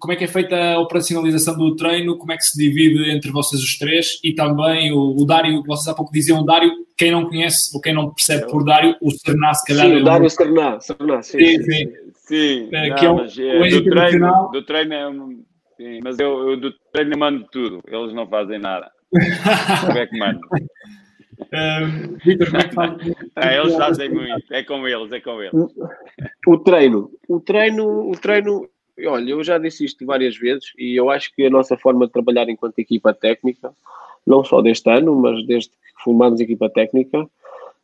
[0.00, 3.30] como é que é feita a operacionalização do treino, como é que se divide entre
[3.30, 7.12] vocês os três e também o, o Dário, vocês há pouco diziam o Dário, quem
[7.12, 9.86] não conhece ou quem não percebe por Dário, o Serná se calhar.
[9.86, 11.38] Sim, o Dário Serná, Serná, sim.
[11.38, 11.72] Sim, sim.
[11.72, 11.92] sim.
[12.30, 15.44] É, não, que é um, é, do, treino, do treino é um
[15.76, 18.90] Sim, mas eu, eu do treino mando tudo, eles não fazem nada.
[19.86, 20.40] Como é que mando?
[21.38, 22.16] Um,
[22.46, 23.16] como é que?
[23.36, 25.52] Ah, eles fazem muito, é com eles, é com eles.
[26.46, 28.66] O treino, o treino, o treino,
[29.06, 32.12] olha, eu já disse isto várias vezes e eu acho que a nossa forma de
[32.12, 33.70] trabalhar enquanto equipa técnica,
[34.26, 37.28] não só deste ano, mas desde que formamos equipa técnica,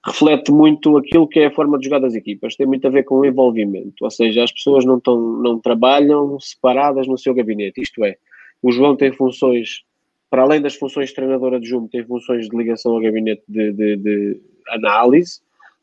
[0.05, 3.05] reflete muito aquilo que é a forma de jogar das equipas, tem muito a ver
[3.05, 7.80] com o envolvimento, ou seja, as pessoas não, tão, não trabalham separadas no seu gabinete,
[7.80, 8.16] isto é,
[8.61, 9.84] o João tem funções,
[10.28, 13.96] para além das funções de treinador adjunto, tem funções de ligação ao gabinete de, de,
[13.96, 15.40] de análise,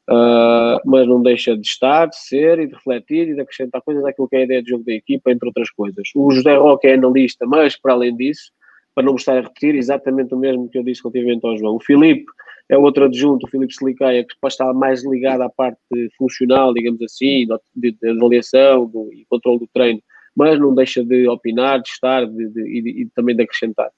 [0.09, 4.03] uh, mas não deixa de estar, de ser e de refletir e de acrescentar coisas
[4.03, 6.09] àquilo que é a ideia de jogo da equipa, entre outras coisas.
[6.15, 8.51] O José Roque é analista, mas para além disso,
[8.99, 11.77] para não gostar de repetir, exatamente o mesmo que eu disse relativamente ao João.
[11.77, 12.25] O Filipe
[12.67, 15.79] é outro adjunto, o Filipe Selicaia, que está mais ligado à parte
[16.17, 20.01] funcional, digamos assim, de, de avaliação do, e controle do treino,
[20.35, 23.89] mas não deixa de opinar, de estar de, de, e, e, também de acrescentar.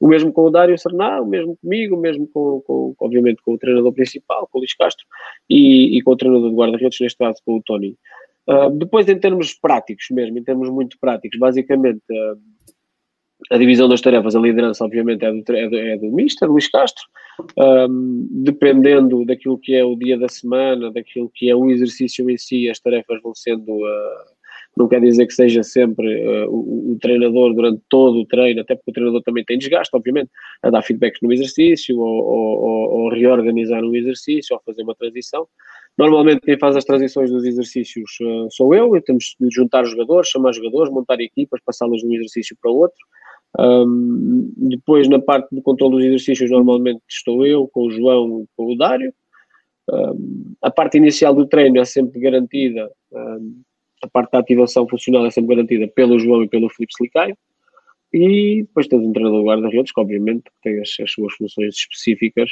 [0.00, 3.52] O mesmo com o Dário Serná, o mesmo comigo, o mesmo com, com, obviamente, com
[3.52, 5.04] o treinador principal, com o Luís Castro,
[5.50, 7.94] e, e com o treinador de guarda-redes, neste caso com o Tony.
[8.48, 12.40] Uh, depois, em termos práticos mesmo, em termos muito práticos, basicamente, uh,
[13.50, 16.68] a divisão das tarefas, a liderança, obviamente, é do, é do, é do Mister, Luís
[16.68, 17.04] Castro,
[17.56, 22.36] um, dependendo daquilo que é o dia da semana, daquilo que é o exercício em
[22.36, 23.72] si, as tarefas vão sendo.
[23.72, 24.36] Uh,
[24.76, 28.74] não quer dizer que seja sempre uh, o, o, treinador durante todo o treino, até
[28.74, 30.30] porque o treinador também tem desgaste, obviamente,
[30.62, 35.48] a dar feedbacks no exercício, ou, ou, ou reorganizar um exercício, ou fazer uma transição.
[35.96, 39.90] Normalmente quem faz as transições dos exercícios uh, sou eu, e temos de juntar os
[39.90, 42.98] jogadores, chamar os jogadores, montar equipas, passá-las de um exercício para o outro.
[43.58, 48.46] Um, depois, na parte do controle dos exercícios, normalmente estou eu, com o João e
[48.56, 49.12] com o Dário.
[49.88, 53.62] Um, a parte inicial do treino é sempre garantida, um,
[54.02, 57.36] a parte da ativação funcional é sempre garantida pelo João e pelo Filipe Slicaio.
[58.12, 62.50] E depois temos um treinador guarda-redes, que obviamente tem as, as, suas funções específicas.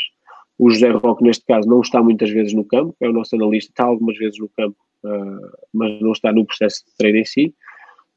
[0.58, 3.70] O José Roque, neste caso, não está muitas vezes no campo, é o nosso analista,
[3.70, 7.54] está algumas vezes no campo, uh, mas não está no processo de treino em si.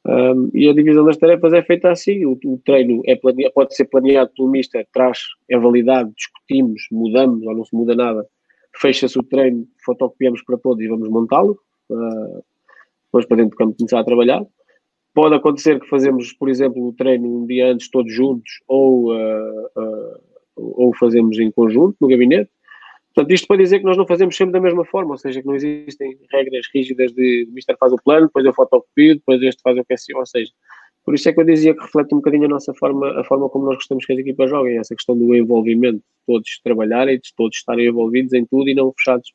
[0.08, 3.76] Um, e a divisão das tarefas é feita assim: o, o treino é planeado, pode
[3.76, 8.26] ser planeado pelo Mister, traz, é validado, discutimos, mudamos ou não se muda nada,
[8.74, 11.60] fecha-se o treino, fotocopiamos para todos e vamos montá-lo.
[11.89, 12.41] Uh,
[13.08, 14.45] depois para dentro do campo começar a trabalhar.
[15.14, 19.66] Pode acontecer que fazemos, por exemplo, o treino um dia antes todos juntos ou, uh,
[19.76, 20.22] uh,
[20.55, 22.51] ou fazemos em conjunto no gabinete.
[23.18, 25.47] Portanto, isto para dizer que nós não fazemos sempre da mesma forma, ou seja, que
[25.47, 29.59] não existem regras rígidas de o Mister faz o plano, depois eu fotocopio, depois este
[29.63, 30.51] faz o QSO, ou seja,
[31.03, 33.49] por isso é que eu dizia que reflete um bocadinho a nossa forma, a forma
[33.49, 37.34] como nós gostamos que as equipas joguem, essa questão do envolvimento, de todos trabalharem, de
[37.36, 39.34] todos estarem envolvidos em tudo e não fechados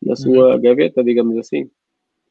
[0.00, 0.60] na sua uhum.
[0.60, 1.68] gaveta, digamos assim.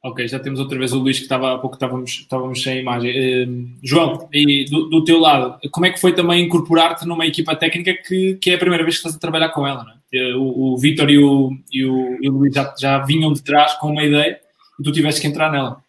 [0.02, 3.12] Ok, já temos outra vez o Luís que estava há pouco estávamos, estávamos sem imagem.
[3.44, 7.54] Uh, João, e do, do, teu lado, como é que foi também incorporar-te numa equipa
[7.54, 9.86] técnica que, que é a primeira vez que estás a trabalhar com ela?
[9.94, 9.99] É?
[10.36, 13.76] O, o Vítor e o, e, o, e o Luís já, já vinham de trás
[13.76, 14.42] com uma ideia
[14.80, 15.84] e tu tiveste que entrar nela.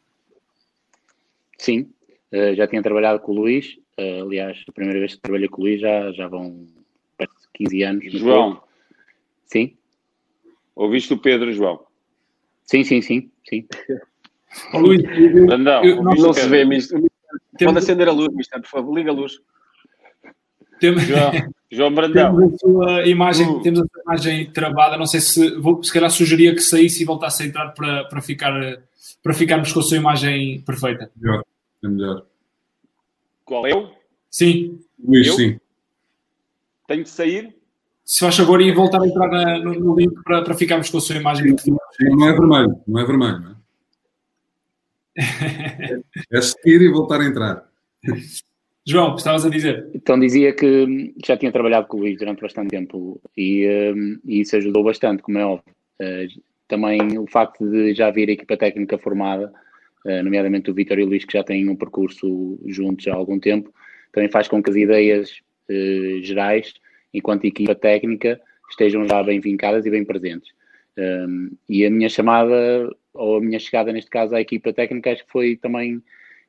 [1.58, 1.90] Sim,
[2.32, 3.78] uh, já tinha trabalhado com o Luís.
[3.98, 6.66] Uh, aliás, a primeira vez que trabalhei com o Luís já, já vão
[7.16, 8.12] perto de 15 anos.
[8.12, 8.62] João.
[9.44, 9.74] Sim.
[10.74, 11.80] Ouviste o Pedro, João?
[12.64, 13.30] Sim, sim, sim.
[13.48, 13.66] sim.
[14.74, 15.02] Luís,
[15.58, 17.00] não, não se vê, mister.
[17.58, 19.40] Pode acender a luz, mister, por favor, liga a luz.
[20.80, 21.32] Temos, João,
[21.70, 22.36] João Brandão.
[22.36, 23.62] Temos a sua imagem, uh.
[23.62, 24.96] temos a sua imagem travada.
[24.96, 28.22] Não sei se vou se calhar sugeria que saísse e voltasse a entrar para, para,
[28.22, 28.52] ficar,
[29.22, 31.10] para ficarmos com a sua imagem perfeita.
[31.16, 31.44] Melhor,
[31.84, 32.26] é melhor.
[33.44, 33.90] Qual eu?
[34.30, 34.80] Sim.
[34.98, 35.34] Luís, eu?
[35.34, 35.60] sim.
[36.88, 37.54] Tenho que sair?
[38.10, 40.98] se faz favor, e voltar a entrar na, no, no, link para, para ficarmos com
[40.98, 41.54] a sua imagem.
[42.00, 43.56] Não é vermelho, não é vermelho, não é?
[46.32, 47.70] é seguir e voltar a entrar.
[48.86, 49.88] João, estavas a dizer?
[49.94, 54.40] Então dizia que já tinha trabalhado com o Luís durante bastante tempo e, um, e
[54.40, 55.74] isso ajudou bastante, como é óbvio.
[56.00, 59.52] Uh, também o facto de já vir a equipa técnica formada,
[60.06, 63.38] uh, nomeadamente o Vitor e o Luís, que já têm um percurso juntos há algum
[63.38, 63.72] tempo,
[64.12, 65.30] também faz com que as ideias
[65.68, 66.72] uh, gerais
[67.12, 70.50] enquanto equipa técnica, estejam já bem vincadas e bem presentes.
[70.96, 75.24] Um, e a minha chamada, ou a minha chegada neste caso à equipa técnica, acho
[75.24, 76.02] que foi também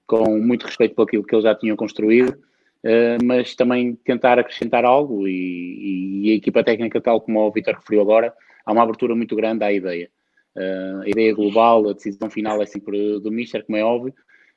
[0.07, 4.85] com muito respeito por aquilo que eles já tinham construído, uh, mas também tentar acrescentar
[4.85, 5.27] algo.
[5.27, 8.33] E, e, a equipa técnica, tal como o Vitor referiu agora,
[8.65, 10.09] há uma abertura muito grande à ideia.
[10.55, 14.13] Uh, a ideia global, a decisão final é sempre do Mister, como é óbvio,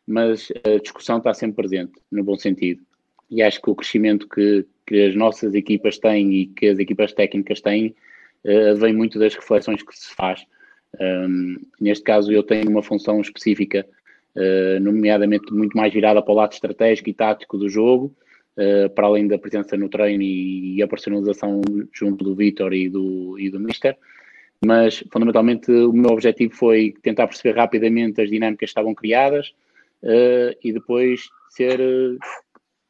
[0.06, 2.82] mas a discussão está sempre presente, no bom sentido.
[3.30, 7.12] E acho que o crescimento que, que as nossas equipas têm e que as equipas
[7.12, 7.94] técnicas têm
[8.44, 10.44] uh, vem muito das reflexões que se faz.
[11.00, 13.86] Um, neste caso, eu tenho uma função específica,
[14.36, 18.14] uh, nomeadamente muito mais virada para o lado estratégico e tático do jogo,
[18.56, 21.60] uh, para além da presença no treino e, e a personalização
[21.92, 23.96] junto do Vitor e do, e do Mister.
[24.64, 29.52] Mas, fundamentalmente, o meu objetivo foi tentar perceber rapidamente as dinâmicas que estavam criadas
[30.02, 31.80] uh, e depois ser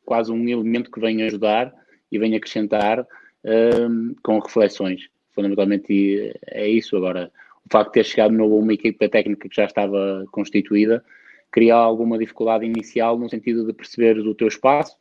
[0.04, 1.72] quase um elemento que vem ajudar
[2.10, 3.06] e vem acrescentar
[4.22, 5.08] com reflexões.
[5.34, 6.96] fundamentalmente é isso.
[6.96, 7.30] Agora,
[7.66, 11.04] o facto de ter chegado a uma equipa técnica que já estava constituída
[11.54, 14.96] cria alguma dificuldade inicial no sentido de perceber o teu espaço,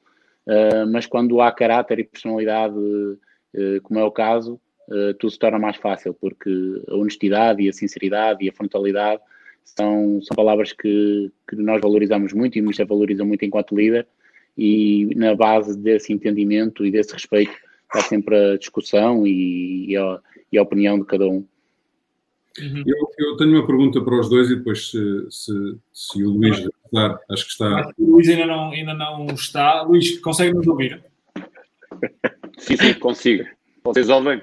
[0.46, 5.40] uh, mas quando há caráter e personalidade, uh, como é o caso, uh, tudo se
[5.40, 6.52] torna mais fácil, porque
[6.88, 9.20] a honestidade e a sinceridade e a frontalidade
[9.64, 14.06] são, são palavras que, que nós valorizamos muito e o Mister valoriza muito enquanto líder
[14.56, 20.20] e na base desse entendimento e desse respeito está sempre a discussão e, e, a,
[20.52, 21.44] e a opinião de cada um.
[22.60, 22.84] Uhum.
[22.86, 26.64] Eu, eu, tenho uma pergunta para os dois e depois se, se, se o Luís
[26.92, 27.92] dar, acho que está.
[27.98, 29.82] o Luís ainda não, ainda não está.
[29.82, 31.04] Luís, consegue nos ouvir?
[32.60, 33.44] Sim, sim, consigo.
[33.84, 34.42] Vocês ouvem?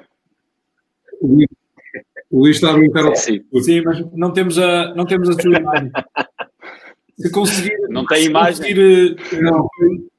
[1.22, 1.46] O
[2.32, 5.56] Luís, está a brincar ao sim, sim, mas não temos a, não temos a sua
[5.56, 5.90] imagem.
[7.16, 7.76] Se conseguir.
[7.88, 8.56] Não tem imagem?
[8.56, 9.68] Conseguir, não,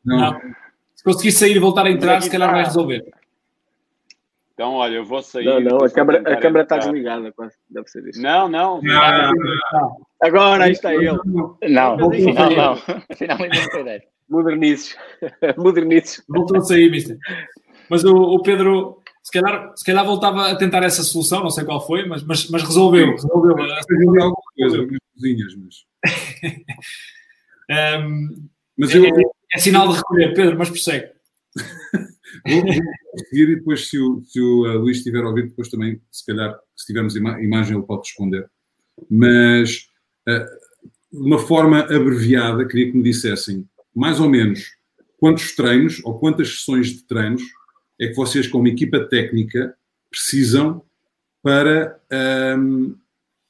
[0.05, 0.17] não.
[0.19, 0.41] não.
[0.95, 3.03] Se conseguir sair e voltar a entrar, se calhar vai resolver.
[4.62, 5.45] Então, olha, eu vou sair.
[5.45, 7.34] Não, não, a câmera, a câmera está desligada,
[7.68, 8.22] deve ser isso.
[8.22, 8.80] Não, não.
[8.80, 9.97] não, não.
[10.22, 11.07] Agora, aí está ele.
[11.07, 12.12] Não, não, não.
[13.09, 14.95] Afinal, ainda Modernices.
[15.57, 16.24] Modernices.
[16.30, 17.18] Voltou a sair, mister.
[17.89, 21.66] Mas o, o, Pedro, se calhar, se calhar voltava a tentar essa solução, não sei
[21.66, 23.14] qual foi, mas, mas, mas resolveu.
[23.14, 23.55] Resolveu.
[23.55, 24.99] resolveu alguma coisa, algumas
[25.57, 25.88] mas.
[28.05, 28.47] um,
[28.78, 29.05] mas eu...
[29.05, 29.09] é,
[29.55, 31.09] é sinal de recolher, Pedro, mas prossegue.
[32.47, 35.69] Vou, vou seguir e depois, se o, se o uh, Luís estiver a ouvir, depois
[35.69, 38.49] também, se calhar, se tivermos ima imagem, ele pode responder.
[39.09, 39.88] Mas,
[40.27, 40.45] uh,
[41.11, 44.75] de uma forma abreviada, queria que me dissessem, mais ou menos,
[45.17, 47.43] quantos treinos ou quantas sessões de treinos
[47.99, 49.75] é que vocês, como equipa técnica,
[50.09, 50.84] precisam
[51.43, 51.99] para
[52.57, 52.95] um,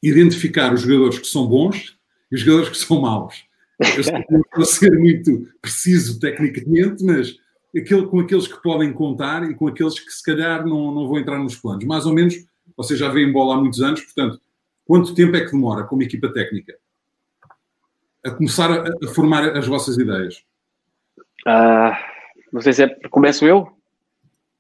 [0.03, 1.97] identificar os jogadores que são bons
[2.32, 3.45] e os jogadores que são maus.
[3.79, 7.38] Eu sei que não estou a ser muito preciso tecnicamente, mas
[7.76, 11.17] aquele, com aqueles que podem contar e com aqueles que se calhar não, não vão
[11.17, 11.86] entrar nos planos.
[11.86, 12.36] Mais ou menos,
[12.76, 14.39] vocês já veem bola há muitos anos, portanto,
[14.86, 16.78] quanto tempo é que demora como equipa técnica
[18.26, 20.43] a começar a, a formar as vossas ideias?
[21.47, 21.95] Uh,
[22.51, 22.88] não sei se é.
[23.09, 23.67] Começo eu?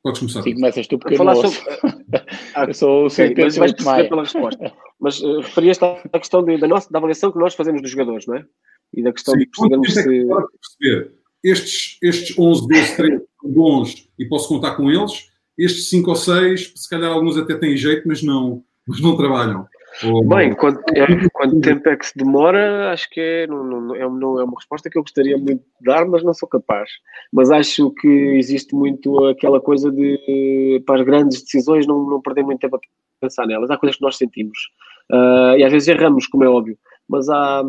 [0.01, 0.41] Podes começar.
[0.41, 1.59] Sim, começas tu porque falar sobre...
[2.67, 4.73] eu sou o okay, mas vais perceber pela resposta.
[4.99, 8.25] Mas uh, referias-te à questão de, da, nossa, da avaliação que nós fazemos dos jogadores,
[8.25, 8.45] não é?
[8.93, 10.27] E da questão Sim, de percebermos é se...
[10.79, 15.29] perceber estes, estes 11, 12, 13 são bons e posso contar com eles.
[15.57, 19.67] Estes 5 ou 6, se calhar alguns até têm jeito, mas não, mas não trabalham.
[20.25, 23.99] Bem, quanto, é, quanto tempo é que se demora, acho que é, não, não, é,
[23.99, 26.89] não é uma resposta que eu gostaria muito de dar, mas não sou capaz.
[27.31, 32.43] Mas acho que existe muito aquela coisa de, para as grandes decisões, não, não perder
[32.43, 32.79] muito tempo a
[33.19, 33.69] pensar nelas.
[33.69, 34.57] Há coisas que nós sentimos.
[35.11, 36.77] Uh, e às vezes erramos, como é óbvio.
[37.11, 37.61] Mas, há,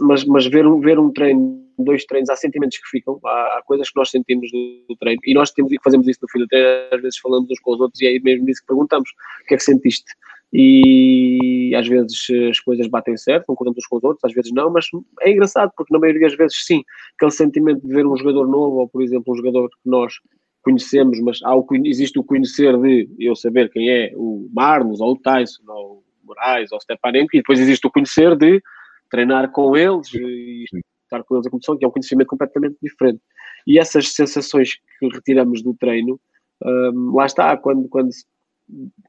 [0.00, 3.62] mas, mas ver, um, ver um treino dois treinos, há sentimentos que ficam, há, há
[3.64, 5.20] coisas que nós sentimos do, treino.
[5.24, 7.74] E nós temos e fazemos isso no fim do treino, às vezes falamos uns com
[7.74, 9.08] os outros e aí mesmo disso que perguntamos.
[9.42, 10.12] O que é que sentiste?
[10.52, 14.70] E às vezes as coisas batem certo, concordamos uns com os outros, às vezes não,
[14.70, 14.86] mas
[15.20, 16.82] é engraçado porque na maioria das vezes sim,
[17.16, 20.14] aquele sentimento de ver um jogador novo ou por exemplo um jogador que nós
[20.62, 25.12] conhecemos, mas há o, existe o conhecer de eu saber quem é o Marlos ou
[25.12, 28.62] o Tyson ou Moraes ou Stepanenko e depois existe o conhecer de
[29.10, 30.64] treinar com eles e
[31.04, 33.20] estar com eles a competição, que é um conhecimento completamente diferente.
[33.66, 36.20] E essas sensações que retiramos do treino,
[36.62, 38.10] um, lá está, quando, quando,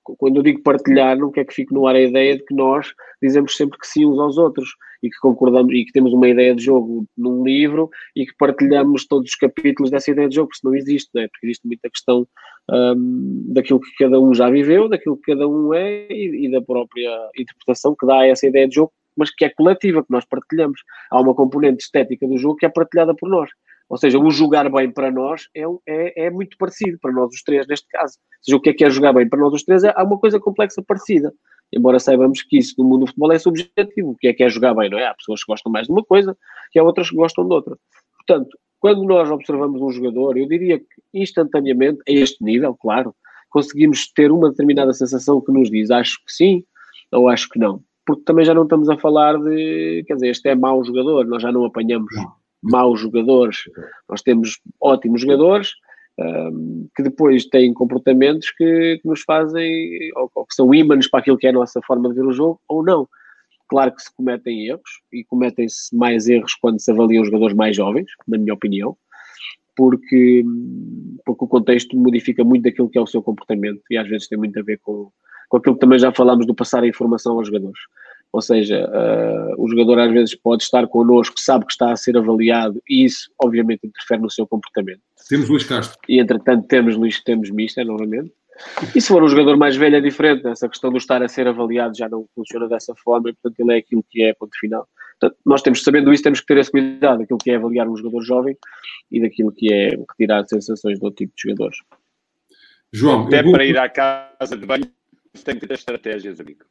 [0.04, 2.94] quando eu digo partilhar, não quer que fique no ar a ideia de que nós
[3.22, 4.70] dizemos sempre que sim uns aos outros
[5.02, 9.06] e que concordamos e que temos uma ideia de jogo num livro e que partilhamos
[9.08, 11.28] todos os capítulos dessa ideia de jogo, porque isso não existe, não é?
[11.28, 12.28] porque existe muita questão
[12.72, 16.62] um, daquilo que cada um já viveu, daquilo que cada um é e, e da
[16.62, 20.26] própria interpretação que dá a essa ideia de jogo mas que é coletiva, que nós
[20.26, 20.80] partilhamos.
[21.10, 23.50] Há uma componente estética do jogo que é partilhada por nós.
[23.90, 27.42] Ou seja, o jogar bem para nós é, é, é, muito parecido, para nós os
[27.42, 28.18] três neste caso.
[28.18, 30.20] Ou seja, o que é que é jogar bem para nós os três é, uma
[30.20, 31.34] coisa complexa parecida.
[31.74, 34.12] Embora saibamos que isso no mundo do futebol é subjetivo.
[34.12, 35.08] O que é que é jogar bem, não é?
[35.08, 36.38] Há pessoas que gostam mais de uma coisa
[36.76, 37.78] e há outras que gostam de outra.
[38.18, 43.16] Portanto, quando nós observamos um jogador, eu diria que instantaneamente, a este nível, claro,
[43.50, 46.64] conseguimos ter uma determinada sensação que nos diz acho que sim
[47.12, 50.48] ou acho que não porque também já não estamos a falar de, quer dizer, este
[50.48, 52.10] é mau jogador, nós já não apanhamos.
[52.62, 53.58] Maus jogadores,
[54.10, 55.74] nós temos ótimos jogadores
[56.20, 61.20] um, que depois têm comportamentos que, que nos fazem, ou, ou, que são ímãs para
[61.20, 63.08] aquilo que é a nossa forma de ver o jogo, ou não.
[63.70, 68.10] Claro que se cometem erros, e cometem-se mais erros quando se avaliam jogadores mais jovens,
[68.28, 68.98] na minha opinião,
[69.76, 70.44] porque,
[71.26, 74.38] porque o contexto modifica muito aquilo que é o seu comportamento, e às vezes tem
[74.38, 75.12] muito a ver com,
[75.50, 77.80] com aquilo que também já falámos do passar a informação aos jogadores.
[78.34, 82.18] Ou seja, uh, o jogador às vezes pode estar connosco, sabe que está a ser
[82.18, 85.02] avaliado e isso obviamente interfere no seu comportamento.
[85.30, 85.98] Temos Luís Castro.
[86.08, 88.32] E entretanto temos Luís, temos Mister novamente.
[88.96, 91.48] E se for um jogador mais velho é diferente, essa questão do estar a ser
[91.48, 94.88] avaliado já não funciona dessa forma e portanto ele é aquilo que é, ponto final.
[95.20, 97.96] Portanto, nós temos, sabendo isso, temos que ter esse cuidado daquilo que é avaliar um
[97.96, 98.58] jogador jovem
[99.12, 101.78] e daquilo que é retirar sensações do outro tipo de jogadores.
[102.92, 103.52] João, até vou...
[103.52, 104.86] para ir à casa de banho
[105.44, 106.66] tem que ter estratégias, amigo.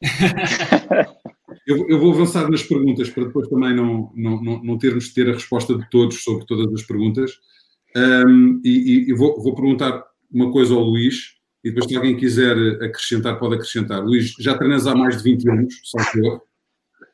[1.66, 5.14] eu, eu, vou avançar nas perguntas para depois também não, não, não, não termos de
[5.14, 7.32] ter a resposta de todos sobre todas as perguntas.
[7.96, 11.34] Um, e, e vou, vou, perguntar uma coisa ao Luís,
[11.64, 14.02] e depois se alguém quiser acrescentar, pode acrescentar.
[14.02, 16.20] Luís, já treinas há mais de 20 anos, só que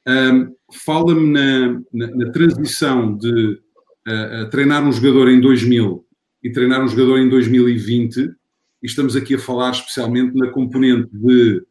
[0.08, 3.60] um, Fala-me na, na, na, transição de
[4.08, 6.04] uh, treinar um jogador em 2000
[6.42, 8.34] e treinar um jogador em 2020, e
[8.82, 11.62] estamos aqui a falar especialmente na componente de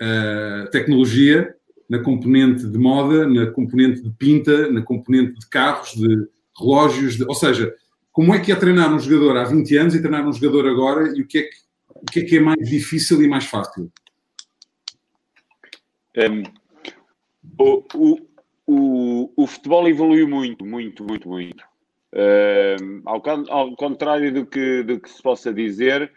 [0.00, 1.54] uh, tecnologia,
[1.88, 6.28] na componente de moda, na componente de pinta, na componente de carros, de
[6.58, 7.74] relógios, de, ou seja,
[8.12, 11.08] como é que é treinar um jogador há 20 anos e treinar um jogador agora
[11.16, 11.56] e o que é que,
[11.88, 13.90] o que, é, que é mais difícil e mais fácil?
[16.16, 16.42] Um,
[17.58, 18.18] o, o,
[18.66, 21.64] o, o, futebol evoluiu muito, muito, muito, muito.
[22.12, 26.12] Um, ao, ao, contrário do que, do que se possa dizer,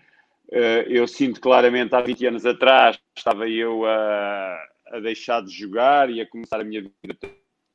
[0.87, 6.21] eu sinto claramente há 20 anos atrás estava eu a, a deixar de jogar e
[6.21, 7.29] a começar a minha vida de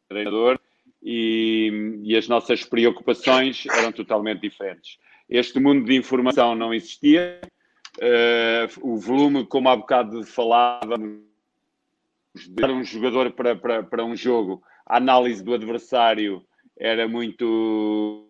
[0.08, 0.60] treinador
[1.02, 4.98] e, e, as nossas preocupações eram totalmente diferentes.
[5.28, 7.40] Este mundo de informação não existia,
[7.98, 11.20] uh, o volume, como há bocado falávamos,
[12.34, 16.44] de um jogador para, para, para um jogo, a análise do adversário
[16.76, 18.28] era muito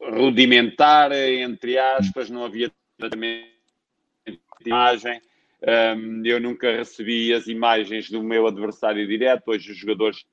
[0.00, 5.20] rudimentar, entre aspas, não havia de imagem.
[5.62, 9.48] Um, eu nunca recebi as imagens do meu adversário direto.
[9.48, 10.24] Hoje, os jogadores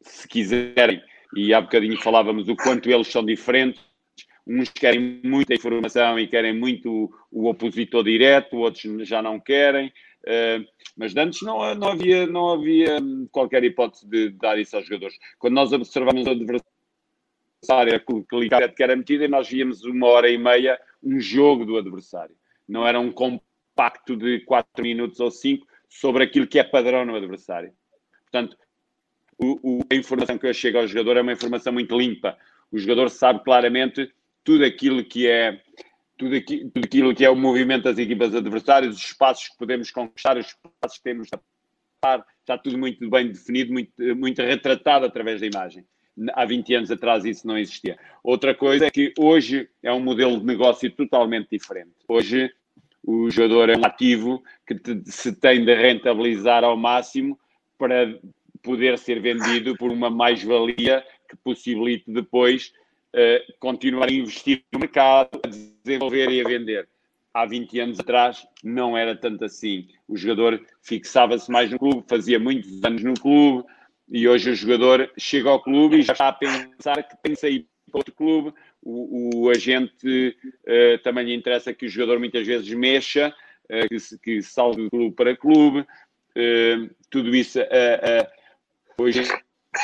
[0.00, 1.02] se quiserem,
[1.36, 3.82] e há bocadinho falávamos o quanto eles são diferentes,
[4.46, 9.88] uns querem muita informação e querem muito o opositor direto, outros já não querem.
[10.24, 10.64] Uh,
[10.96, 12.98] mas antes não, não, havia, não havia
[13.30, 15.18] qualquer hipótese de dar isso aos jogadores.
[15.38, 20.78] Quando nós observamos o adversário, a que era metida, nós víamos uma hora e meia
[21.04, 22.34] um jogo do adversário.
[22.66, 27.14] Não era um compacto de 4 minutos ou 5 sobre aquilo que é padrão no
[27.14, 27.72] adversário.
[28.22, 28.56] Portanto,
[29.38, 32.36] o, o, a informação que eu chego ao jogador é uma informação muito limpa.
[32.72, 35.60] O jogador sabe claramente tudo aquilo que é
[36.16, 39.90] tudo, aqui, tudo aquilo que é o movimento das equipas adversárias, os espaços que podemos
[39.90, 41.40] conquistar, os espaços que temos a
[42.00, 45.84] passar, está tudo muito bem definido, muito, muito retratado através da imagem.
[46.32, 47.98] Há 20 anos atrás isso não existia.
[48.22, 51.90] Outra coisa é que hoje é um modelo de negócio totalmente diferente.
[52.08, 52.50] Hoje
[53.06, 57.38] o jogador é um ativo que se tem de rentabilizar ao máximo
[57.76, 58.18] para
[58.62, 62.72] poder ser vendido por uma mais-valia que possibilite depois
[63.14, 66.88] uh, continuar a investir no mercado, a desenvolver e a vender.
[67.34, 69.88] Há 20 anos atrás não era tanto assim.
[70.08, 73.64] O jogador fixava-se mais no clube, fazia muitos anos no clube
[74.08, 77.40] e hoje o jogador chega ao clube e já está a pensar que tem que
[77.40, 78.52] sair para outro clube.
[78.82, 80.36] O, o agente
[80.66, 83.34] uh, também lhe interessa que o jogador muitas vezes mexa,
[83.64, 85.80] uh, que, que salve do clube para clube.
[86.36, 87.60] Uh, tudo isso
[88.96, 89.22] Hoje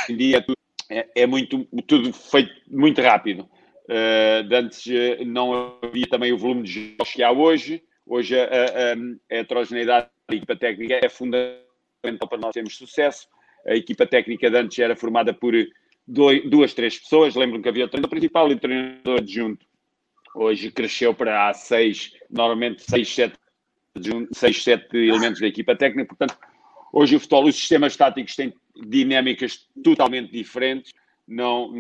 [0.09, 0.45] em dia
[0.89, 3.49] é, é muito, tudo feito muito rápido.
[4.53, 4.85] Antes
[5.27, 7.83] não havia também o volume de jogos que há hoje.
[8.07, 13.27] Hoje a, a, a heterogeneidade da equipa técnica é fundamental para nós termos sucesso.
[13.67, 15.55] A equipa técnica de antes era formada por
[16.07, 17.35] dois, duas, três pessoas.
[17.35, 19.67] Lembro que havia o treinador principal e o treinador adjunto.
[20.35, 23.35] Hoje cresceu para há seis, normalmente seis, sete,
[24.33, 26.09] seis, sete elementos da equipa técnica.
[26.09, 26.39] Portanto,
[26.93, 28.53] hoje o futebol, os sistemas táticos têm
[28.87, 30.93] dinâmicas totalmente diferentes.
[31.27, 31.73] Não,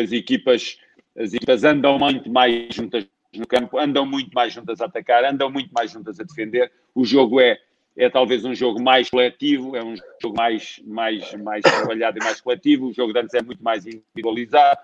[0.00, 0.78] as equipas,
[1.16, 5.50] as equipas andam muito mais juntas no campo, andam muito mais juntas a atacar, andam
[5.50, 6.70] muito mais juntas a defender.
[6.94, 7.58] O jogo é,
[7.96, 12.40] é talvez um jogo mais coletivo, é um jogo mais, mais, mais trabalhado e mais
[12.40, 12.86] coletivo.
[12.86, 14.80] O jogo de antes é muito mais individualizado.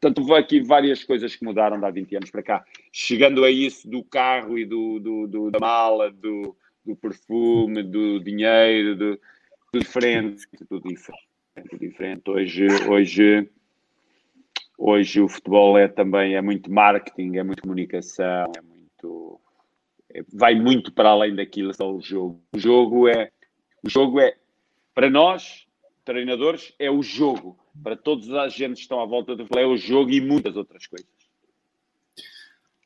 [0.00, 2.64] Portanto, houve aqui várias coisas que mudaram de há 20 anos para cá.
[2.92, 6.56] Chegando a isso do carro e do, do, do da mala, do,
[6.86, 9.20] do perfume, do dinheiro, do,
[9.72, 11.28] tudo diferente, tudo diferente,
[11.68, 12.30] tudo diferente.
[12.30, 13.48] Hoje, hoje,
[14.78, 19.40] hoje o futebol é também é muito marketing, é muito comunicação, é muito
[20.32, 22.42] vai muito para além daquilo só o jogo.
[22.52, 23.30] O jogo é
[23.82, 24.36] o jogo é
[24.94, 25.66] para nós
[26.04, 27.58] treinadores é o jogo.
[27.82, 30.56] Para todos os agentes que estão à volta do futebol é o jogo e muitas
[30.56, 31.08] outras coisas.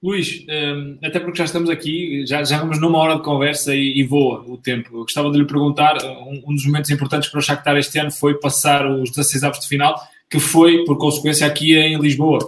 [0.05, 3.99] Luís, um, até porque já estamos aqui, já, já vamos numa hora de conversa e,
[3.99, 4.91] e voa o tempo.
[4.93, 8.11] Eu gostava de lhe perguntar, um, um, dos momentos importantes para o Shakhtar este ano
[8.11, 12.39] foi passar os 16 avos de final, que foi, por consequência, aqui em Lisboa,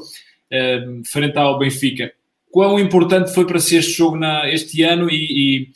[0.53, 2.13] um, frente ao Benfica.
[2.57, 5.69] Quão importante foi para si este jogo na, este ano e,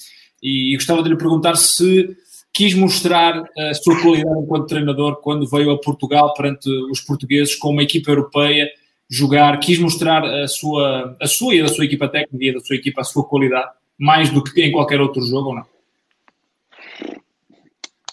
[0.43, 2.17] e, e gostava de lhe perguntar se
[2.55, 7.69] quis mostrar a sua qualidade enquanto treinador quando veio a Portugal perante os portugueses com
[7.69, 8.67] uma equipa europeia
[9.11, 12.77] jogar, quis mostrar a sua, a sua e da sua equipa técnica e da sua
[12.77, 15.67] equipa a sua qualidade mais do que em qualquer outro jogo ou não?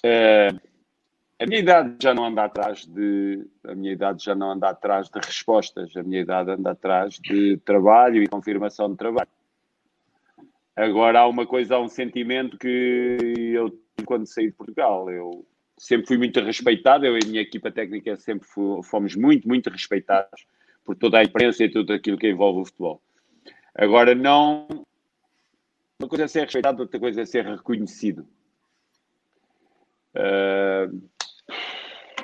[0.03, 0.49] É,
[1.39, 5.09] a minha idade já não anda atrás de a minha idade já não anda atrás
[5.09, 9.29] de respostas, a minha idade anda atrás de trabalho e confirmação de trabalho.
[10.75, 15.45] Agora há uma coisa, há um sentimento que eu quando saí de Portugal, eu
[15.77, 18.47] sempre fui muito respeitado, eu e a minha equipa técnica sempre
[18.83, 20.45] fomos muito, muito respeitados
[20.83, 23.01] por toda a imprensa e tudo aquilo que envolve o futebol.
[23.75, 24.67] Agora não
[25.99, 28.27] uma coisa é ser respeitado, outra coisa é ser reconhecido.
[30.15, 31.01] Uh,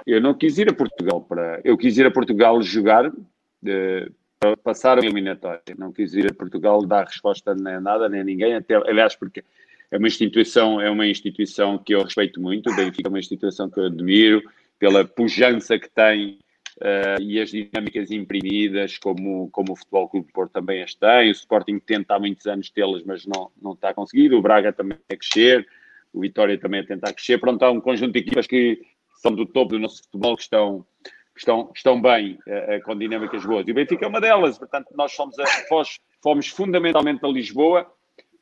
[0.06, 1.62] eu não quis ir a Portugal para.
[1.64, 5.62] Eu quis ir a Portugal jogar uh, para passar a eliminatória.
[5.78, 8.56] Não quis ir a Portugal dar resposta nem a nada, nem a ninguém.
[8.56, 9.44] Até, aliás, porque
[9.90, 12.70] é uma instituição, é uma instituição que eu respeito muito.
[12.70, 14.44] O Benfica é uma instituição que eu admiro
[14.78, 16.40] pela pujança que tem
[16.82, 21.30] uh, e as dinâmicas imprimidas, como, como o Futebol Clube de Porto também as tem.
[21.30, 24.34] O Sporting tenta há muitos anos tê-las, mas não, não está a conseguir.
[24.34, 25.66] O Braga também a crescer.
[26.12, 27.40] O Vitória também a tentar crescer.
[27.40, 28.82] Pronto, há um conjunto de equipas que
[29.24, 30.86] são do topo do nosso futebol, que estão,
[31.34, 33.66] que estão, estão bem, uh, com dinâmicas boas.
[33.66, 37.90] E o Benfica é uma delas, portanto, nós fomos, a, fomos, fomos fundamentalmente a Lisboa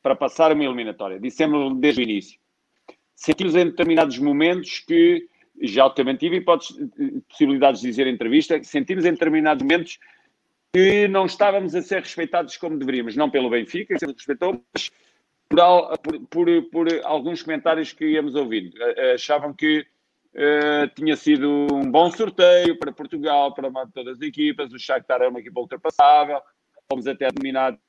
[0.02, 1.20] para passar uma eliminatória.
[1.20, 2.40] Dissemos desde o início.
[3.14, 5.28] Sentimos em determinados momentos que,
[5.60, 9.98] já também tive possibilidades de dizer em entrevista, sentimos em determinados momentos
[10.72, 14.90] que não estávamos a ser respeitados como deveríamos, não pelo Benfica, que se respeitou, mas
[15.48, 18.72] por, por, por, por, alguns comentários que íamos ouvindo.
[19.14, 19.86] Achavam que
[20.34, 24.72] Uh, tinha sido um bom sorteio para Portugal, para todas as equipas.
[24.72, 26.40] O Shakhtar era uma equipa ultrapassável.
[26.90, 27.80] Fomos até dominados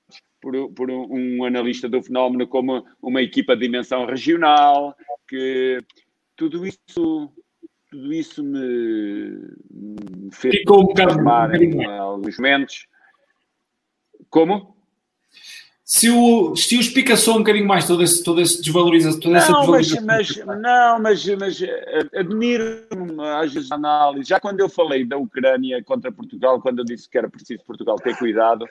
[0.42, 4.96] por, por um analista do fenómeno como uma equipa de dimensão regional.
[5.28, 5.80] Que
[6.36, 7.32] tudo isso,
[7.90, 9.40] tudo isso me,
[9.72, 12.88] me fez Ficou um bocado em alguns momentos.
[14.30, 14.76] Como?
[15.86, 19.38] Se o, se o explica só um bocadinho mais todo esse, todo esse desvalorização, toda
[19.38, 22.64] essa não, mas, mas, não, mas, mas eh, admiro
[23.38, 24.30] às vezes a análise.
[24.30, 27.98] Já quando eu falei da Ucrânia contra Portugal, quando eu disse que era preciso Portugal
[27.98, 28.66] ter cuidado,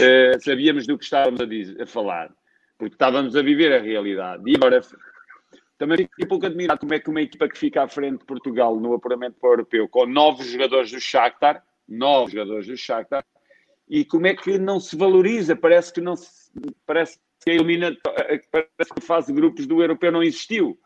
[0.00, 2.30] eh, sabíamos do que estávamos a, dizer, a falar,
[2.76, 4.42] porque estávamos a viver a realidade.
[4.44, 4.82] E agora
[5.78, 8.24] também fico um pouco admirado como é que uma equipa que fica à frente de
[8.24, 13.24] Portugal no apuramento para o europeu, com nove jogadores do Shakhtar, nove jogadores do Shakhtar,
[13.88, 15.54] e como é que não se valoriza?
[15.54, 16.50] Parece que não se,
[16.86, 17.96] parece que a elimina,
[18.50, 20.78] parece que a fase de grupos do europeu não existiu.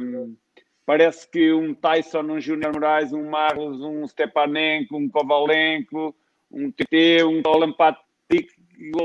[0.00, 0.36] Um,
[0.84, 6.14] parece que um Tyson, um Júnior Moraes, um Marlos, um Stepanenko, um Kovalenko,
[6.50, 8.48] um TT, um Olampatik,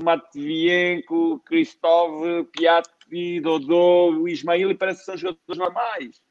[0.03, 6.21] Matvienko, Kristov, Piatti, Dodô, o Ismail, e parece que são jogadores normais.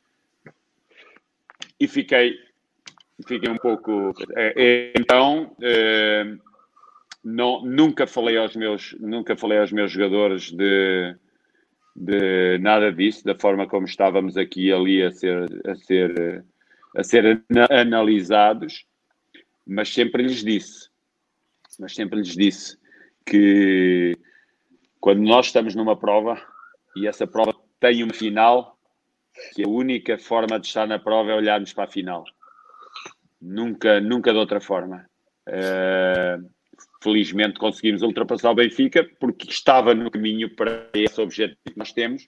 [1.78, 2.34] E fiquei,
[3.26, 4.12] fiquei um pouco.
[4.34, 6.36] É, então, é,
[7.28, 11.16] não, nunca falei aos meus nunca falei aos meus jogadores de,
[11.96, 16.44] de nada disso da forma como estávamos aqui ali a ser a ser
[16.96, 18.86] a ser analisados
[19.66, 20.88] mas sempre lhes disse
[21.80, 22.78] mas sempre lhes disse
[23.24, 24.16] que
[25.00, 26.40] quando nós estamos numa prova
[26.94, 28.78] e essa prova tem uma final
[29.52, 32.24] que a única forma de estar na prova é olharmos para a final.
[33.40, 35.04] Nunca nunca de outra forma.
[35.48, 36.55] Uh,
[37.06, 42.26] felizmente conseguimos ultrapassar o Benfica, porque estava no caminho para esse objetivo que nós temos,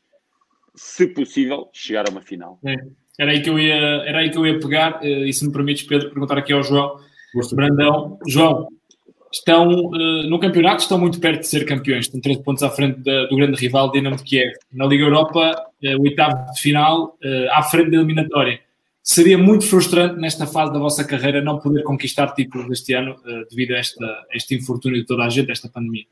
[0.76, 2.60] se possível, chegar a uma final.
[2.64, 2.76] É,
[3.18, 5.52] era, aí que eu ia, era aí que eu ia pegar, eh, e se me
[5.52, 6.96] permites, Pedro, perguntar aqui ao João
[7.52, 8.18] Brandão.
[8.28, 8.68] João,
[9.32, 13.00] estão uh, no campeonato, estão muito perto de ser campeões, estão 13 pontos à frente
[13.00, 14.52] da, do grande rival Dinamo de Kiev.
[14.72, 17.18] Na Liga Europa, uh, oitavo de final,
[17.50, 18.60] à frente da eliminatória
[19.10, 23.48] seria muito frustrante nesta fase da vossa carreira não poder conquistar títulos este ano uh,
[23.48, 26.04] devido a, esta, a este infortúnio de toda a gente, esta pandemia.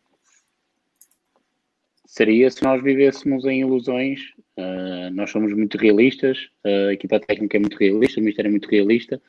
[2.07, 4.21] Seria se nós vivêssemos em ilusões.
[4.57, 8.71] Uh, nós somos muito realistas, a equipa técnica é muito realista, o Ministério é muito
[8.71, 9.21] realista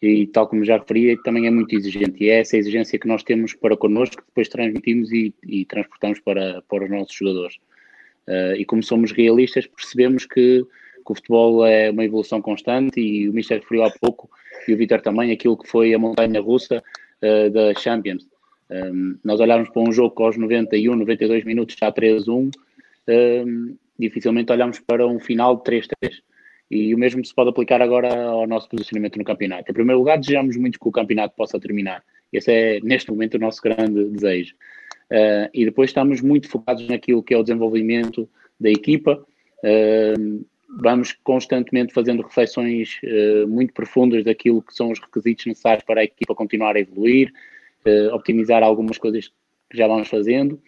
[0.00, 2.22] e, tal como já referi, também é muito exigente.
[2.22, 6.20] E é essa exigência que nós temos para connosco que depois transmitimos e, e transportamos
[6.20, 7.56] para, para os nossos jogadores.
[8.28, 10.64] Uh, e como somos realistas, percebemos que
[11.04, 14.30] que o futebol é uma evolução constante e o Mister referiu há pouco,
[14.68, 16.82] e o Vitor também, aquilo que foi a montanha russa
[17.22, 18.26] uh, da Champions.
[18.70, 22.50] Um, nós olharmos para um jogo com aos 91, 92 minutos já 3-1,
[23.08, 26.22] um, dificilmente olhamos para um final de 3-3.
[26.70, 29.68] E o mesmo se pode aplicar agora ao nosso posicionamento no campeonato.
[29.68, 32.02] Em primeiro lugar, desejamos muito que o campeonato possa terminar.
[32.32, 34.54] Esse é, neste momento, o nosso grande desejo.
[35.10, 38.28] Uh, e depois estamos muito focados naquilo que é o desenvolvimento
[38.58, 39.26] da equipa.
[39.64, 40.46] Uh,
[40.78, 46.04] vamos constantemente fazendo reflexões uh, muito profundas daquilo que são os requisitos necessários para a
[46.04, 47.32] equipa continuar a evoluir,
[48.12, 49.28] optimizar algumas coisas
[49.70, 50.60] que já vamos fazendo.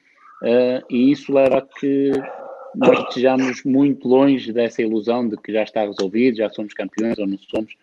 [0.88, 2.10] e isso leva a que
[2.74, 7.26] nós estejamos muito longe dessa ilusão de que já está resolvido, já somos campeões ou
[7.26, 7.74] não somos.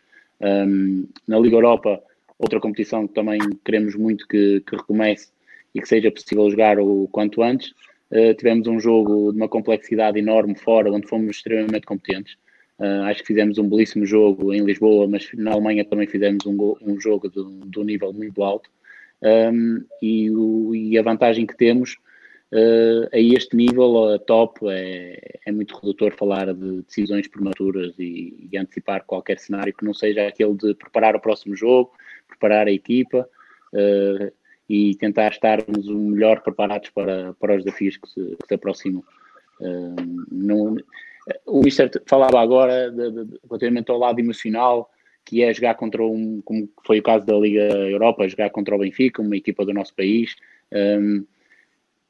[0.41, 2.01] Um, na Liga Europa,
[2.37, 5.31] outra competição que também queremos muito que, que recomece
[5.75, 7.73] e que seja possível jogar o quanto antes.
[8.11, 12.35] Uh, tivemos um jogo de uma complexidade enorme fora, onde fomos extremamente competentes.
[12.79, 16.75] Uh, acho que fizemos um belíssimo jogo em Lisboa, mas na Alemanha também fizemos um,
[16.81, 18.69] um jogo de, de, um nível muito alto.
[19.21, 21.97] Um, e, o, e, a vantagem que temos
[22.53, 28.47] uh, a este nível, a top, é, é, muito redutor falar de decisões prematuras e,
[28.49, 31.91] e, antecipar qualquer cenário que não seja aquele de preparar o próximo jogo,
[32.29, 33.27] preparar a equipa.
[33.73, 34.31] Uh,
[34.69, 39.03] e tentar estarmos o melhor preparados para, para os desafios que se, que se aproximam.
[40.31, 40.77] Não,
[41.45, 44.89] o Mister falava agora de, de, relativamente ao lado emocional,
[45.25, 48.79] que é jogar contra um, como foi o caso da Liga Europa, jogar contra o
[48.79, 50.35] Benfica, uma equipa do nosso país.
[50.71, 51.25] Um,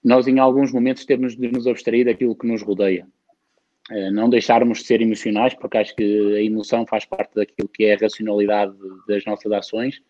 [0.04, 3.06] nós, em alguns momentos, temos de nos abstrair daquilo que nos rodeia.
[3.92, 7.86] Uh, não deixarmos de ser emocionais, porque acho que a emoção faz parte daquilo que
[7.86, 8.74] é a racionalidade
[9.08, 10.02] das nossas ações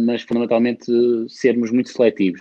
[0.00, 0.86] mas fundamentalmente
[1.28, 2.40] sermos muito seletivos.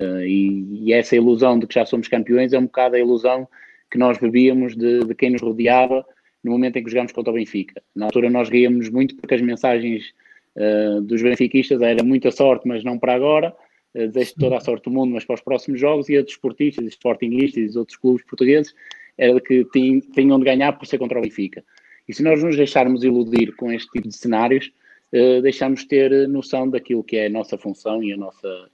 [0.00, 3.48] Uh, e, e, essa ilusão de que já somos campeões é um bocado a ilusão
[3.90, 6.06] que nós bebíamos de, de quem nos rodeava
[6.44, 7.82] no momento em que jogámos contra o Benfica.
[7.94, 10.14] Na altura nós ríamos muito porque as mensagens
[10.56, 13.54] uh, dos benfiquistas era muita sorte, mas não para agora,
[13.94, 16.32] uh, desejo toda a sorte do mundo, mas para os próximos jogos, e a dos
[16.32, 18.72] esportistas, sportingistas e outros clubes portugueses
[19.18, 21.64] era que tinham de ganhar por ser contra o Benfica.
[22.08, 24.72] E se nós nos deixarmos iludir com este tipo de cenários,
[25.12, 28.68] uh, deixamos ter noção daquilo que é a nossa função e a nossa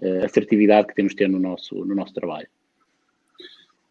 [0.00, 2.48] uh, assertividade que temos de ter no nosso, no nosso trabalho.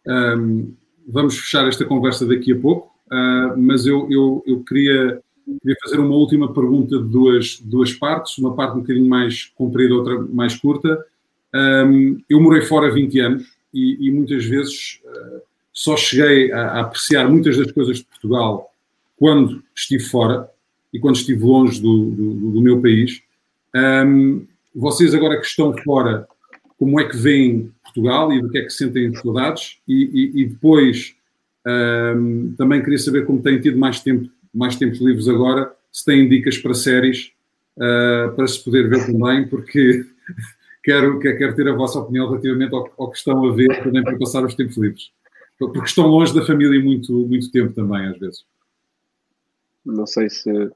[0.08, 0.74] Um,
[1.08, 5.22] vamos fechar esta conversa daqui a pouco, uh, mas eu, eu, eu queria,
[5.62, 9.94] queria, fazer uma última pergunta de duas, duas partes, uma parte um bocadinho mais comprida,
[9.94, 11.06] outra mais curta.
[11.54, 15.42] Um, eu morei fora 20 anos e, e muitas vezes uh,
[15.74, 18.72] só cheguei a, a, apreciar muitas das coisas de Portugal
[19.18, 20.50] quando estive fora
[20.98, 23.22] e quando estive longe do, do, do meu país.
[23.76, 26.28] Um, vocês agora que estão fora,
[26.78, 29.78] como é que veem Portugal e do que é que sentem saudades?
[29.88, 31.16] E, e, e depois
[32.16, 36.28] um, também queria saber como têm tido mais tempo, mais tempos livres agora, se têm
[36.28, 37.32] dicas para séries
[37.78, 40.04] uh, para se poder ver também, porque
[40.84, 44.18] quero, quero ter a vossa opinião relativamente ao, ao, que estão a ver também para
[44.18, 45.12] passar os tempos livres.
[45.60, 48.46] Porque estão longe da família muito, muito tempo também, às vezes.
[49.88, 50.72] Não sei se.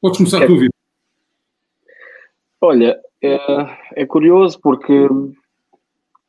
[0.00, 0.46] Podes começar é...
[0.46, 0.74] tu, Vitor.
[2.60, 3.38] Olha, é,
[3.96, 5.06] é, curioso porque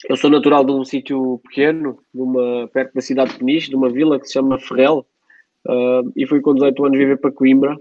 [0.10, 3.90] eu sou natural de um sítio pequeno, numa, perto da cidade de Peniche, de uma
[3.90, 5.06] vila que se chama Ferrel,
[5.66, 7.78] uh, e fui com 18 anos viver para Coimbra.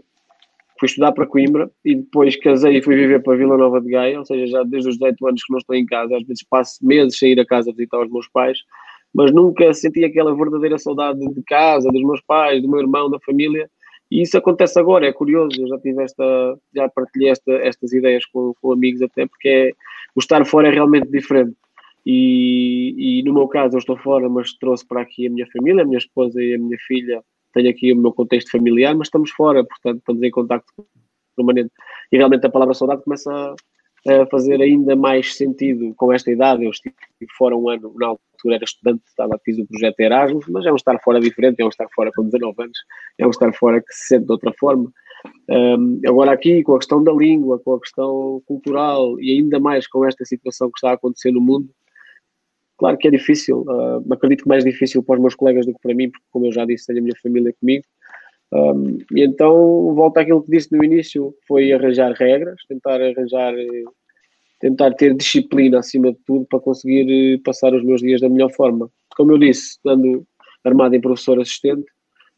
[0.78, 4.18] Fui estudar para Coimbra e depois casei e fui viver para Vila Nova de Gaia,
[4.18, 6.84] ou seja, já desde os 18 anos que não estou em casa, às vezes passo
[6.84, 8.58] meses sem ir a casa visitar os meus pais,
[9.14, 13.20] mas nunca senti aquela verdadeira saudade de casa, dos meus pais, do meu irmão, da
[13.20, 13.70] família.
[14.14, 15.60] E isso acontece agora, é curioso.
[15.60, 19.70] Eu já tive esta, já partilhei esta, estas ideias com, com amigos, até porque é,
[20.14, 21.56] o estar fora é realmente diferente.
[22.06, 25.82] E, e, no meu caso, eu estou fora, mas trouxe para aqui a minha família,
[25.82, 27.24] a minha esposa e a minha filha.
[27.52, 30.64] Tenho aqui o meu contexto familiar, mas estamos fora, portanto, estamos em contato
[31.34, 31.72] permanente.
[32.12, 36.62] E realmente a palavra saudade começa a, a fazer ainda mais sentido com esta idade.
[36.62, 36.94] Eu estive
[37.36, 38.14] fora um ano, na
[38.44, 41.64] altura era estudante, estava, fiz o projeto Erasmus, mas é um estar fora diferente, é
[41.64, 42.78] um estar fora com 19 anos,
[43.18, 44.90] é um estar fora que se sente de outra forma.
[45.48, 49.86] Um, agora aqui, com a questão da língua, com a questão cultural e ainda mais
[49.86, 51.68] com esta situação que está a acontecer no mundo,
[52.76, 55.80] claro que é difícil, uh, acredito que mais difícil para os meus colegas do que
[55.82, 57.84] para mim, porque como eu já disse, tenho a minha família comigo,
[58.52, 63.52] um, e então, volta àquilo que disse no início, foi arranjar regras, tentar arranjar,
[64.60, 68.50] tentar ter disciplina acima de tudo para conseguir eh, passar os meus dias da melhor
[68.52, 68.90] forma.
[69.16, 70.26] Como eu disse, estando
[70.64, 71.84] armado em professor assistente,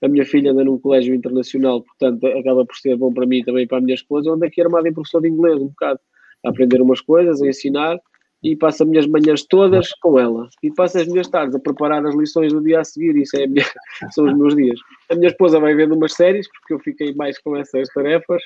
[0.03, 3.67] a minha filha anda num colégio internacional, portanto acaba por ser bom para mim também
[3.67, 6.01] para a minha esposa, onde aqui armado em professor de inglês um bocado,
[6.45, 7.99] a aprender umas coisas, a ensinar,
[8.43, 12.05] e passo as minhas manhãs todas com ela e passo as minhas tardes a preparar
[12.07, 13.17] as lições do dia a seguir.
[13.17, 13.65] Isso é minha,
[14.13, 14.79] são os meus dias.
[15.11, 18.43] A minha esposa vai vendo umas séries porque eu fiquei mais com essas tarefas.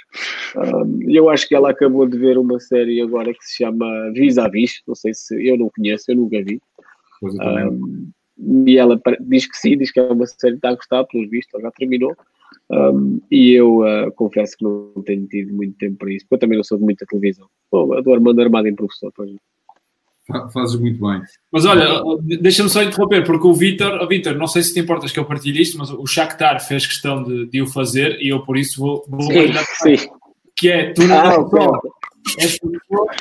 [1.07, 4.39] E eu acho que ela acabou de ver uma série agora que se chama Vis
[4.39, 4.81] a Vis.
[4.87, 6.61] Não sei se eu não conheço, eu nunca vi.
[7.23, 8.11] Um,
[8.67, 11.29] e ela diz que sim, diz que é uma série que está a gostar, pelos
[11.29, 12.17] vistos, ela já terminou.
[12.71, 16.39] Um, e eu uh, confesso que não tenho tido muito tempo para isso, porque eu
[16.41, 17.47] também não sou de muita televisão.
[17.71, 19.31] Bom, a do Armando Armado em professor, pois.
[20.53, 21.23] Fazes muito bem.
[21.51, 22.03] Mas olha,
[22.41, 25.63] deixa-me só interromper, porque o Vitor, Vitor, não sei se te importas que eu partilhe
[25.63, 29.05] isto, mas o Shakhtar fez questão de, de o fazer e eu por isso vou,
[29.09, 30.09] vou sim, sim.
[30.57, 31.81] que é tu não ah,
[32.39, 32.59] é és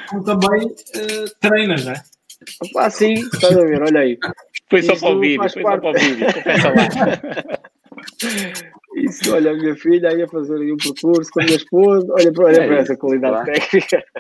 [0.10, 2.04] como também uh, treinas, não é?
[2.78, 4.18] Ah, sim, estás a ver, olha aí.
[4.70, 7.60] Foi só para o vídeo, foi só para o vídeo, confessa lá.
[8.96, 12.08] Isso, olha, a minha filha ia fazer aí um percurso com a minha esposa.
[12.12, 14.04] Olha, olha é para essa qualidade técnica.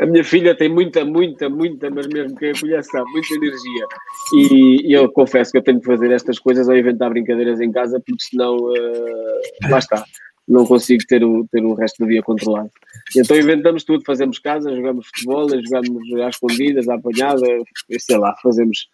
[0.00, 3.86] a minha filha tem muita, muita, muita, mas mesmo que a sabe, muita energia.
[4.34, 7.72] E, e, eu confesso que eu tenho que fazer estas coisas ou inventar brincadeiras em
[7.72, 10.04] casa, porque senão, uh, lá está,
[10.46, 12.70] não consigo ter o, ter o resto do dia controlado.
[13.16, 17.46] Então inventamos tudo, fazemos casa, jogamos futebol, jogamos às escondidas, à apanhada,
[17.98, 18.88] sei lá, fazemos.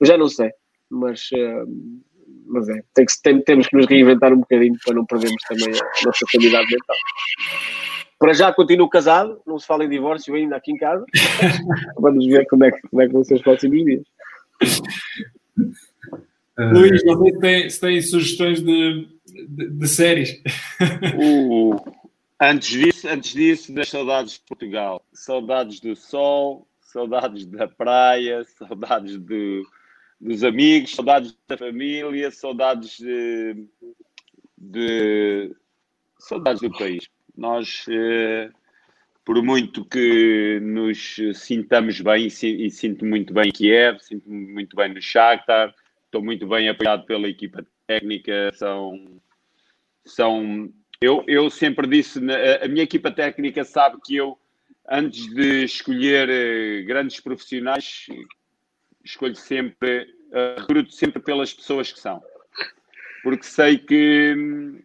[0.00, 0.50] Eu já não sei
[0.90, 1.66] mas, uh,
[2.46, 5.68] mas é, tem que, tem, temos que nos reinventar um bocadinho para não perdermos também
[5.68, 6.96] a nossa sanidade mental.
[8.18, 11.04] Para já continuo casado, não se fala em divórcio ainda aqui em casa.
[11.98, 14.02] Vamos ver como é que, como é que vão ser os próximos dias.
[16.58, 20.42] Uh, Luís, não sei se tem, se tem sugestões de, de, de séries.
[21.22, 21.76] Uh,
[22.40, 25.04] antes disso, antes disso, das saudades de Portugal.
[25.12, 29.62] Saudades do sol, saudades da praia, saudades do,
[30.20, 33.64] dos amigos, saudades da família, saudades de,
[34.56, 35.56] de
[36.18, 37.08] saudades do país.
[37.36, 38.50] Nós, eh,
[39.24, 44.92] por muito que nos sintamos bem, e, sinto muito bem em Kiev, sinto muito bem
[44.92, 45.74] no Shakhtar,
[46.04, 49.20] estou muito bem apoiado pela equipa técnica, são...
[50.04, 50.70] são
[51.00, 52.20] eu, eu sempre disse,
[52.62, 54.38] a minha equipa técnica sabe que eu,
[54.86, 58.06] antes de escolher eh, grandes profissionais,
[59.04, 62.22] escolho sempre, uh, recruto sempre pelas pessoas que são.
[63.22, 64.80] Porque sei que hum,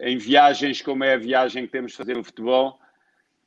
[0.00, 2.78] em viagens como é a viagem que temos de fazer no futebol,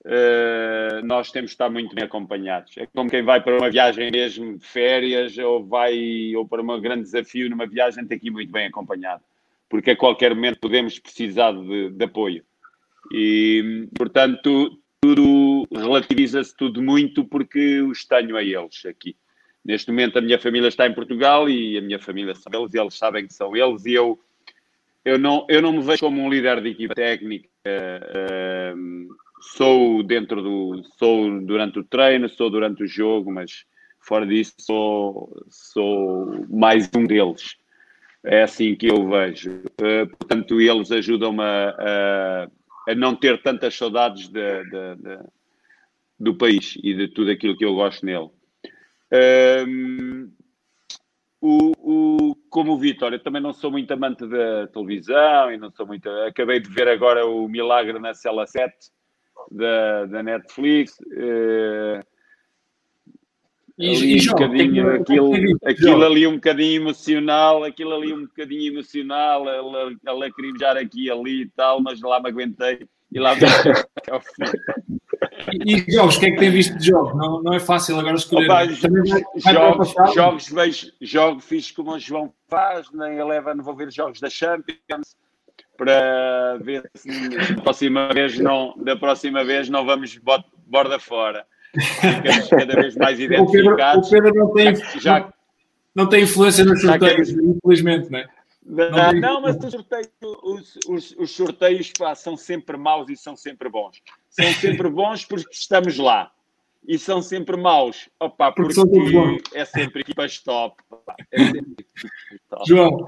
[0.05, 2.77] uh, nós temos de estar muito bem acompanhados.
[2.77, 6.81] É como quem vai para uma viagem mesmo de férias ou vai ou para um
[6.81, 9.23] grande desafio numa viagem tem que ir muito bem acompanhado.
[9.69, 12.43] Porque a qualquer momento podemos precisar de, de apoio.
[13.13, 19.15] E, portanto, tudo relativiza-se tudo muito porque os tenho a eles aqui.
[19.63, 22.79] Neste momento a minha família está em Portugal e a minha família são eles e
[22.79, 24.19] eles sabem que são eles e eu,
[25.05, 27.47] eu, não, eu não me vejo como um líder de equipa técnica.
[27.65, 29.07] Uh,
[29.41, 30.83] sou dentro do.
[30.97, 33.65] sou durante o treino, sou durante o jogo, mas
[33.99, 37.55] fora disso sou, sou mais um deles.
[38.23, 39.63] É assim que eu vejo.
[39.79, 45.19] Uh, portanto, eles ajudam-me a, a, a, não ter tantas saudades de, de, de,
[46.19, 48.29] do país e de tudo aquilo que eu gosto nele.
[49.11, 50.31] Um,
[51.41, 55.71] o, o, como o Vitor, eu também não sou muito amante da televisão e não
[55.71, 56.09] sou muito.
[56.09, 58.73] Acabei de ver agora o Milagre na Cela 7
[59.51, 60.97] da, da Netflix.
[60.99, 61.99] Uh,
[63.79, 65.33] ali e, um bocadinho, aquilo,
[65.65, 71.11] aquilo ali um bocadinho emocional, aquilo ali um bocadinho emocional, a, a lacrimejar aqui e
[71.11, 73.45] ali e tal, mas lá me aguentei e lá até
[74.11, 74.43] ao fim.
[75.65, 77.15] E, jogos, o que é que tem visto de jogos?
[77.15, 78.45] Não, não é fácil agora escolher.
[78.45, 83.91] Opa, vai, jogos, jogos, vejo, jogo fiz como o João faz, na Eleven vou ver
[83.91, 85.15] jogos da Champions
[85.77, 90.19] para ver se da próxima vez não, da próxima vez não vamos
[90.67, 91.45] borda fora.
[91.73, 94.07] Ficamos cada vez mais identificados.
[94.07, 95.33] O Pedro, o Pedro não, tem, já,
[95.95, 98.27] não tem influência nos sorteios, infelizmente, não é?
[98.63, 103.35] Não, não, mas os sorteios, os, os, os sorteios pá, são sempre maus e são
[103.35, 104.01] sempre bons.
[104.29, 106.31] São sempre bons porque estamos lá.
[106.87, 108.09] E são sempre maus.
[108.19, 110.81] Opa, porque, porque é sempre equipas top.
[111.31, 111.85] É sempre
[112.49, 112.67] top.
[112.67, 113.05] João.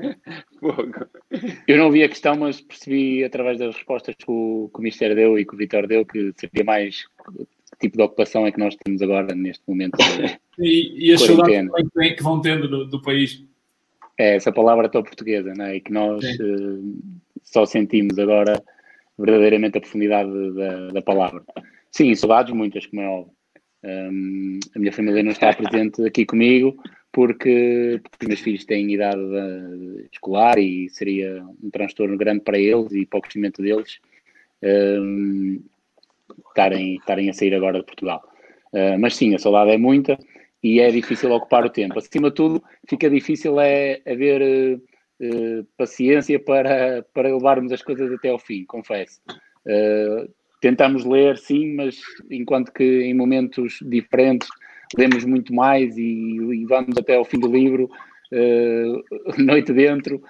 [1.67, 5.15] Eu não vi a questão, mas percebi através das respostas que o, que o Mister
[5.15, 7.05] deu e que o Vitor deu que seria mais
[7.80, 9.97] que tipo de ocupação é que nós temos agora neste momento.
[10.59, 11.71] e, e as saudades
[12.15, 13.43] que vão tendo do, do país.
[14.23, 15.75] É essa palavra tão portuguesa, não é?
[15.75, 16.97] E que nós uh,
[17.43, 18.63] só sentimos agora
[19.19, 21.43] verdadeiramente a profundidade da, da palavra.
[21.91, 23.33] Sim, saudades muitas, como é óbvio.
[23.83, 26.73] Um, a minha família não está presente aqui comigo
[27.11, 32.57] porque, porque os meus filhos têm idade uh, escolar e seria um transtorno grande para
[32.57, 33.99] eles e para o crescimento deles
[34.63, 35.61] um,
[36.47, 38.23] estarem, estarem a sair agora de Portugal.
[38.71, 40.17] Uh, mas sim, a saudade é muita
[40.64, 41.99] e é difícil ocupar o tempo.
[41.99, 44.80] Acima de tudo, fica difícil é haver
[45.19, 49.19] uh, paciência para, para levarmos as coisas até ao fim, confesso.
[49.65, 50.31] Uh,
[50.61, 51.99] tentamos ler, sim, mas
[52.31, 54.48] enquanto que em momentos diferentes
[54.98, 57.90] lemos muito mais e, e vamos até ao fim do livro,
[58.31, 59.03] uh,
[59.44, 60.23] noite dentro,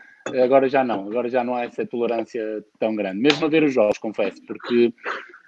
[0.44, 3.20] agora já não, agora já não há essa tolerância tão grande.
[3.20, 4.92] Mesmo a ver os jogos, confesso, porque,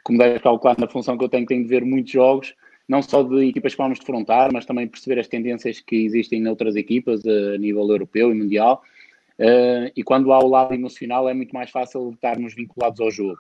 [0.03, 2.53] como deve calcular na função que eu tenho, tenho de ver muitos jogos,
[2.88, 6.76] não só de equipas que vamos defrontar, mas também perceber as tendências que existem noutras
[6.76, 8.82] equipas a nível europeu e mundial.
[9.40, 13.38] Uh, e quando há o lado emocional é muito mais fácil estarmos vinculados ao jogo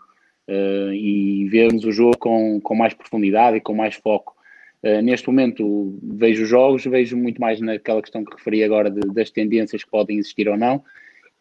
[0.49, 4.35] uh, e vermos o jogo com, com mais profundidade e com mais foco.
[4.83, 9.29] Uh, neste momento vejo jogos, vejo muito mais naquela questão que referi agora de, das
[9.29, 10.83] tendências que podem existir ou não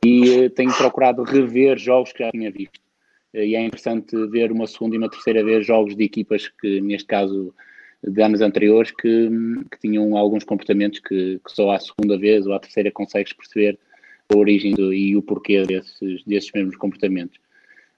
[0.04, 2.78] e tenho procurado rever jogos que já tinha visto.
[3.32, 7.06] e é interessante ver uma segunda e uma terceira vez jogos de equipas que, neste
[7.06, 7.54] caso,
[8.06, 9.30] de anos anteriores, que,
[9.70, 13.78] que tinham alguns comportamentos que, que só à segunda vez ou à terceira consegues perceber
[14.28, 17.38] a origem do, e o porquê desses, desses mesmos comportamentos.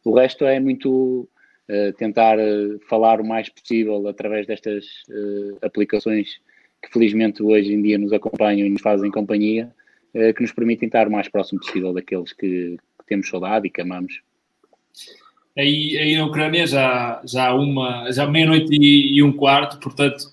[0.04, 1.28] O resto é muito
[1.68, 6.40] uh, tentar uh, falar o mais possível através destas uh, aplicações
[6.82, 9.74] que felizmente hoje em dia nos acompanham e nos fazem companhia,
[10.12, 13.80] que nos permitem estar o mais próximo possível daqueles que, que temos saudade e que
[13.82, 14.22] amamos.
[15.56, 20.24] Aí, aí na Ucrânia já, já uma já meia-noite e, e, um quarto, portanto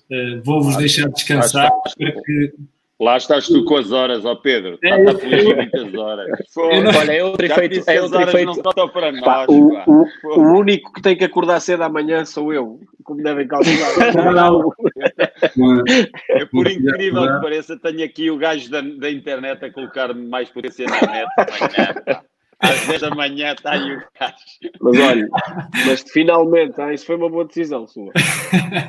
[0.44, 1.70] vou-vos deixar descansar.
[1.96, 2.52] Que
[3.00, 4.78] Lá estás tu com as horas, ó Pedro.
[4.80, 6.28] Está é, feliz com muitas horas.
[6.56, 7.90] Olha, é outro efeito.
[7.90, 8.62] É outro efeito.
[8.76, 12.52] Não para nós, pá, o, o, o, único que tem que acordar cedo amanhã sou
[12.52, 14.14] eu, como devem calcular.
[14.32, 14.72] não,
[16.30, 20.48] é por incrível que pareça, tenho aqui o gajo da, da internet a colocar mais
[20.50, 22.22] potência na net amanhã.
[22.64, 24.36] Às 10 da manhã está aí o gajo.
[24.80, 25.28] Mas olha,
[25.86, 28.12] mas finalmente, ah, isso foi uma boa decisão sua.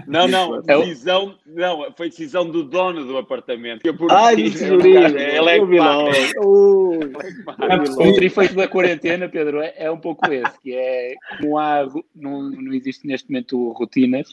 [0.07, 3.81] Não, não, é decisão, não, foi decisão do dono do apartamento.
[4.09, 5.07] Ai, tesouraria.
[5.07, 11.15] Ele é que O trifeito da quarentena, Pedro, é, é, um pouco esse, que é,
[11.41, 11.85] não há,
[12.15, 14.31] não, não existe neste momento rotinas.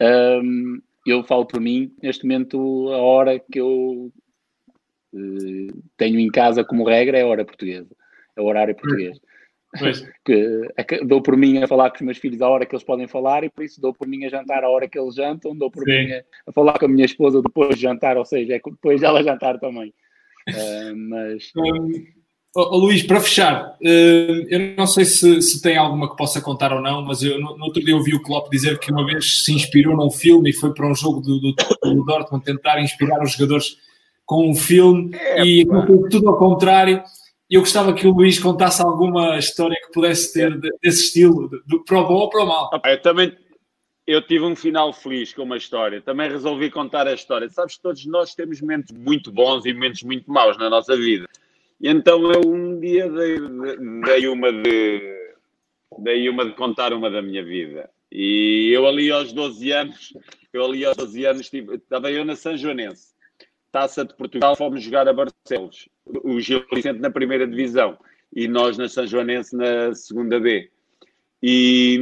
[0.00, 4.12] Um, eu falo por mim, neste momento a hora que eu
[5.12, 7.94] uh, tenho em casa como regra é a hora portuguesa
[8.36, 9.18] é o horário português.
[10.24, 12.84] que, é dou por mim a falar com os meus filhos a hora que eles
[12.84, 15.56] podem falar e por isso dou por mim a jantar a hora que eles jantam,
[15.56, 15.90] dou por Sim.
[15.90, 19.00] mim a, a, falar com a minha esposa depois de jantar, ou seja, é depois
[19.00, 19.92] dela jantar também.
[20.48, 21.50] Uh, mas.
[21.56, 22.04] Um,
[22.56, 26.72] oh, Luís, para fechar, uh, eu não sei se, se, tem alguma que possa contar
[26.72, 29.42] ou não, mas eu, no, no, outro dia ouvi o Klopp dizer que uma vez
[29.42, 33.22] se inspirou num filme e foi para um jogo do, do, do Dortmund tentar inspirar
[33.22, 33.76] os jogadores
[34.24, 35.66] com um filme é, e
[36.10, 37.02] tudo ao contrário
[37.54, 41.84] e eu gostava que o Luís contasse alguma história que pudesse ter desse estilo, do,
[41.84, 42.68] para o bom ou para o mal.
[42.84, 43.32] Eu também
[44.04, 46.00] eu tive um final feliz com uma história.
[46.00, 47.48] Também resolvi contar a história.
[47.48, 51.28] Sabes, todos nós temos momentos muito bons e momentos muito maus na nossa vida.
[51.80, 53.38] E então eu um dia dei,
[54.04, 55.00] dei uma de
[56.00, 57.88] dei uma de contar uma da minha vida.
[58.10, 60.12] E eu ali aos 12 anos,
[60.52, 63.13] eu ali aos 12 anos, estava eu na São Joanense
[63.74, 65.88] Taça de Portugal, fomos jogar a Barcelos.
[66.06, 67.98] O Gil Vicente na primeira divisão
[68.32, 70.70] e nós na São Joanense na segunda B.
[71.42, 71.98] E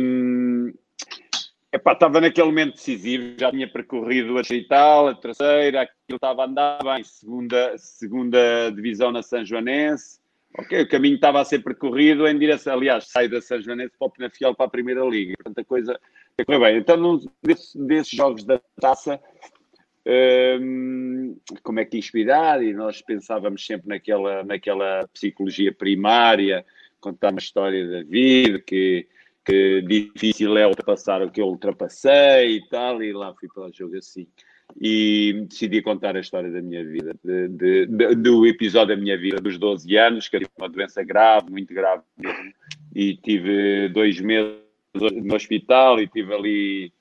[1.72, 6.46] epá, estava naquele momento decisivo, já tinha percorrido a tal, a terceira, aquilo estava a
[6.46, 10.20] andar bem, segunda, segunda divisão na São Joanense.
[10.58, 14.08] Ok, o caminho estava a ser percorrido em direção, aliás, sai da São Joanense para
[14.08, 15.32] o Penafiel para a Primeira Liga.
[15.42, 15.98] Portanto, a coisa
[16.44, 16.76] foi bem.
[16.76, 19.18] Então, num desses, desses jogos da taça,
[21.62, 26.64] como é que inspirar, e nós pensávamos sempre naquela, naquela psicologia primária,
[27.00, 29.06] contar uma história da vida, que,
[29.44, 33.72] que difícil é ultrapassar o que eu ultrapassei e tal, e lá fui para o
[33.72, 34.26] jogo assim.
[34.80, 39.18] E decidi contar a história da minha vida, de, de, de, do episódio da minha
[39.18, 42.52] vida dos 12 anos, que era uma doença grave, muito grave mesmo,
[42.94, 44.62] e tive dois meses
[44.94, 46.92] no hospital e tive ali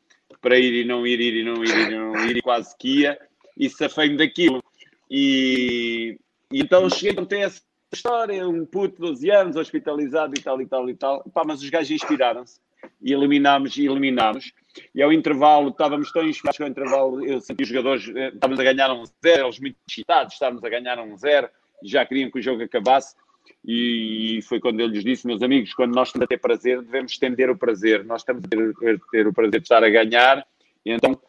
[0.41, 3.01] para ir e não ir, ir e não ir, e não ir, e quase que
[3.01, 3.19] ia,
[3.57, 4.63] e safei-me daquilo.
[5.09, 6.17] E,
[6.51, 7.61] e então cheguei a ter essa
[7.93, 11.23] história, um puto de 12 anos, hospitalizado e tal e tal e tal.
[11.33, 12.59] Pá, mas os gajos inspiraram-se
[13.01, 14.51] e eliminámos e eliminámos.
[14.95, 18.59] E ao intervalo, estávamos tão inspirados que ao intervalo eu senti os jogadores, eh, estávamos
[18.59, 21.49] a ganhar um zero, eles muito excitados, estávamos a ganhar um zero,
[21.83, 23.15] já queriam que o jogo acabasse.
[23.63, 27.11] E foi quando eu lhes disse, meus amigos, quando nós estamos a ter prazer, devemos
[27.11, 28.03] estender o prazer.
[28.03, 30.45] Nós estamos a ter, a ter o prazer de estar a ganhar,
[30.85, 31.19] e então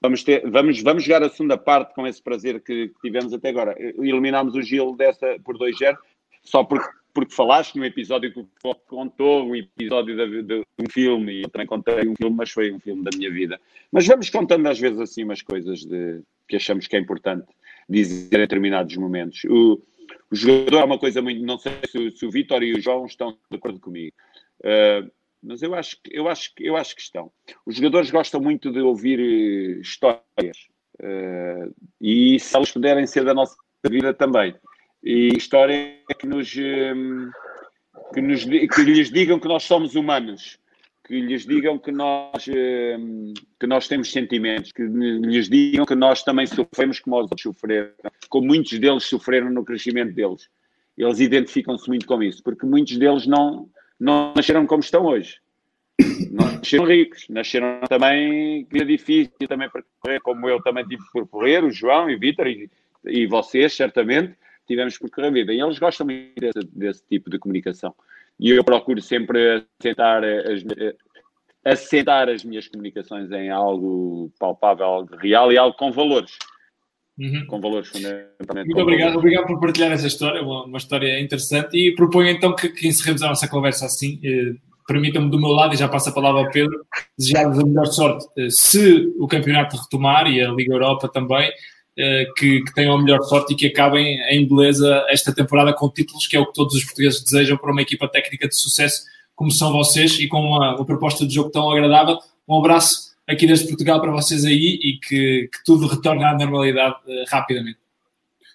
[0.00, 3.50] vamos, ter, vamos, vamos jogar a segunda parte com esse prazer que, que tivemos até
[3.50, 3.76] agora.
[3.78, 5.96] Eliminámos o Gil dessa por 2-0,
[6.42, 11.32] só porque, porque falaste no episódio que o contou, um episódio de, de, um filme,
[11.34, 13.60] e eu também contei um filme, mas foi um filme da minha vida.
[13.92, 17.46] Mas vamos contando às vezes assim umas coisas de, que achamos que é importante
[17.88, 19.44] dizer em determinados momentos.
[19.44, 19.80] O,
[20.30, 21.44] o jogador é uma coisa muito.
[21.44, 24.14] Não sei se, se o Vitor e o João estão de acordo comigo.
[24.60, 25.10] Uh,
[25.42, 27.30] mas eu acho, eu, acho, eu acho que estão.
[27.66, 30.68] Os jogadores gostam muito de ouvir uh, histórias.
[31.00, 33.56] Uh, e se elas puderem ser da nossa
[33.88, 34.54] vida também.
[35.02, 40.60] e história que nos, que nos que lhes digam que nós somos humanos,
[41.12, 46.22] que lhes digam que nós, hum, que nós temos sentimentos, que lhes digam que nós
[46.22, 47.90] também sofremos como os outros sofreram,
[48.30, 50.48] como muitos deles sofreram no crescimento deles.
[50.96, 53.68] Eles identificam-se muito com isso, porque muitos deles não,
[54.00, 55.38] não nasceram como estão hoje.
[56.30, 61.02] Não nasceram ricos, nasceram também que é difícil também para correr, como eu também tive
[61.12, 62.70] por correr, o João e o Vitor e,
[63.04, 64.34] e vocês, certamente,
[64.66, 65.52] tivemos por correr a vida.
[65.52, 67.94] E eles gostam muito desse, desse tipo de comunicação.
[68.42, 70.64] E eu procuro sempre assentar as,
[71.64, 76.32] assentar as minhas comunicações em algo palpável, algo real e algo com valores.
[77.16, 77.46] Uhum.
[77.46, 78.66] Com valores fundamentalmente.
[78.66, 79.16] Muito obrigado, valores.
[79.16, 81.76] obrigado por partilhar essa história, uma, uma história interessante.
[81.76, 84.18] E proponho então que, que encerremos a nossa conversa assim.
[84.24, 84.54] Eh,
[84.84, 86.84] Permitam-me do meu lado, e já passo a palavra ao Pedro,
[87.16, 88.26] desejar-vos a melhor sorte.
[88.36, 91.52] Eh, se o campeonato retomar e a Liga Europa também, eh,
[91.94, 96.26] que, que, tenham a melhor sorte e que acabem em beleza esta temporada com títulos,
[96.26, 99.02] que é o que todos os portugueses desejam para uma equipa técnica de sucesso
[99.34, 102.18] como são vocês e com uma, uma proposta de jogo tão agradável.
[102.48, 106.96] Um abraço aqui desde Portugal para vocês aí e que, que tudo retorne à normalidade
[107.06, 107.78] uh, rapidamente.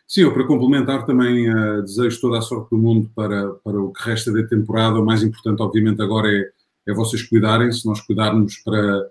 [0.07, 3.91] Sim, eu para complementar também uh, desejo toda a sorte do mundo para, para o
[3.91, 4.99] que resta da temporada.
[4.99, 6.49] O mais importante, obviamente, agora é,
[6.88, 9.05] é vocês cuidarem-se, nós cuidarmos para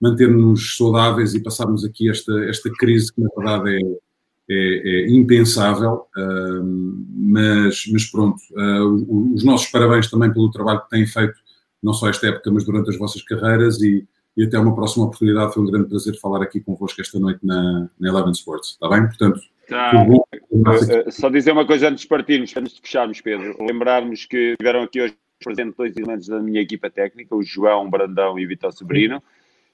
[0.00, 6.06] manter-nos saudáveis e passarmos aqui esta, esta crise que, na verdade, é, é, é impensável.
[6.16, 11.34] Uh, mas, mas pronto, uh, os nossos parabéns também pelo trabalho que têm feito,
[11.82, 14.06] não só esta época, mas durante as vossas carreiras e,
[14.36, 15.52] e até uma próxima oportunidade.
[15.52, 18.70] Foi um grande prazer falar aqui convosco esta noite na, na Eleven Sports.
[18.70, 19.06] Está bem?
[19.06, 21.10] Portanto, tá.
[21.10, 23.56] só dizer uma coisa antes de partirmos, antes de fecharmos, Pedro.
[23.60, 28.38] Lembrarmos que tiveram aqui hoje presente dois elementos da minha equipa técnica, o João Brandão
[28.38, 29.22] e o Vitor Sobrino.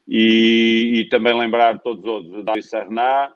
[0.06, 3.32] E, e, também lembrar todos os outros, o Dário Sarná,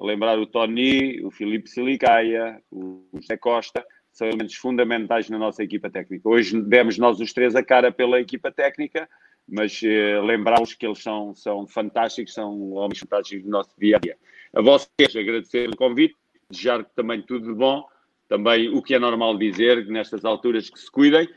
[0.00, 5.88] lembrar o Tony, o Filipe Silicaia, o José Costa, são elementos fundamentais na nossa equipa
[5.88, 6.28] técnica.
[6.28, 9.08] Hoje demos nós os três a cara pela equipa técnica,
[9.48, 14.00] mas eh, lembrá-los que eles são, são fantásticos, são homens fantásticos do nosso dia a
[14.00, 14.16] dia.
[14.52, 16.16] A vocês agradecer o convite,
[16.50, 17.84] desejar também tudo de bom,
[18.28, 21.28] também o que é normal dizer nestas alturas que se cuidem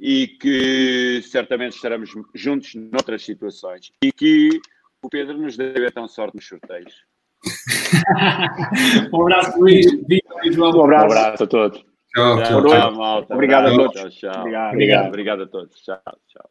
[0.00, 4.48] e que certamente estaremos juntos noutras situações e que
[5.02, 7.04] o Pedro nos dê então sorte nos sorteios.
[9.12, 9.86] um abraço, Luís.
[9.86, 11.06] Um abraço.
[11.06, 11.84] Um abraço a todos.
[12.14, 12.66] Tchau, tchau.
[12.66, 13.34] tchau, malta.
[13.34, 14.14] Obrigado a todos.
[14.14, 14.40] Tchau, tchau.
[14.40, 14.72] Obrigado.
[14.72, 15.80] Obrigado, obrigado a todos.
[15.80, 16.50] Tchau, tchau.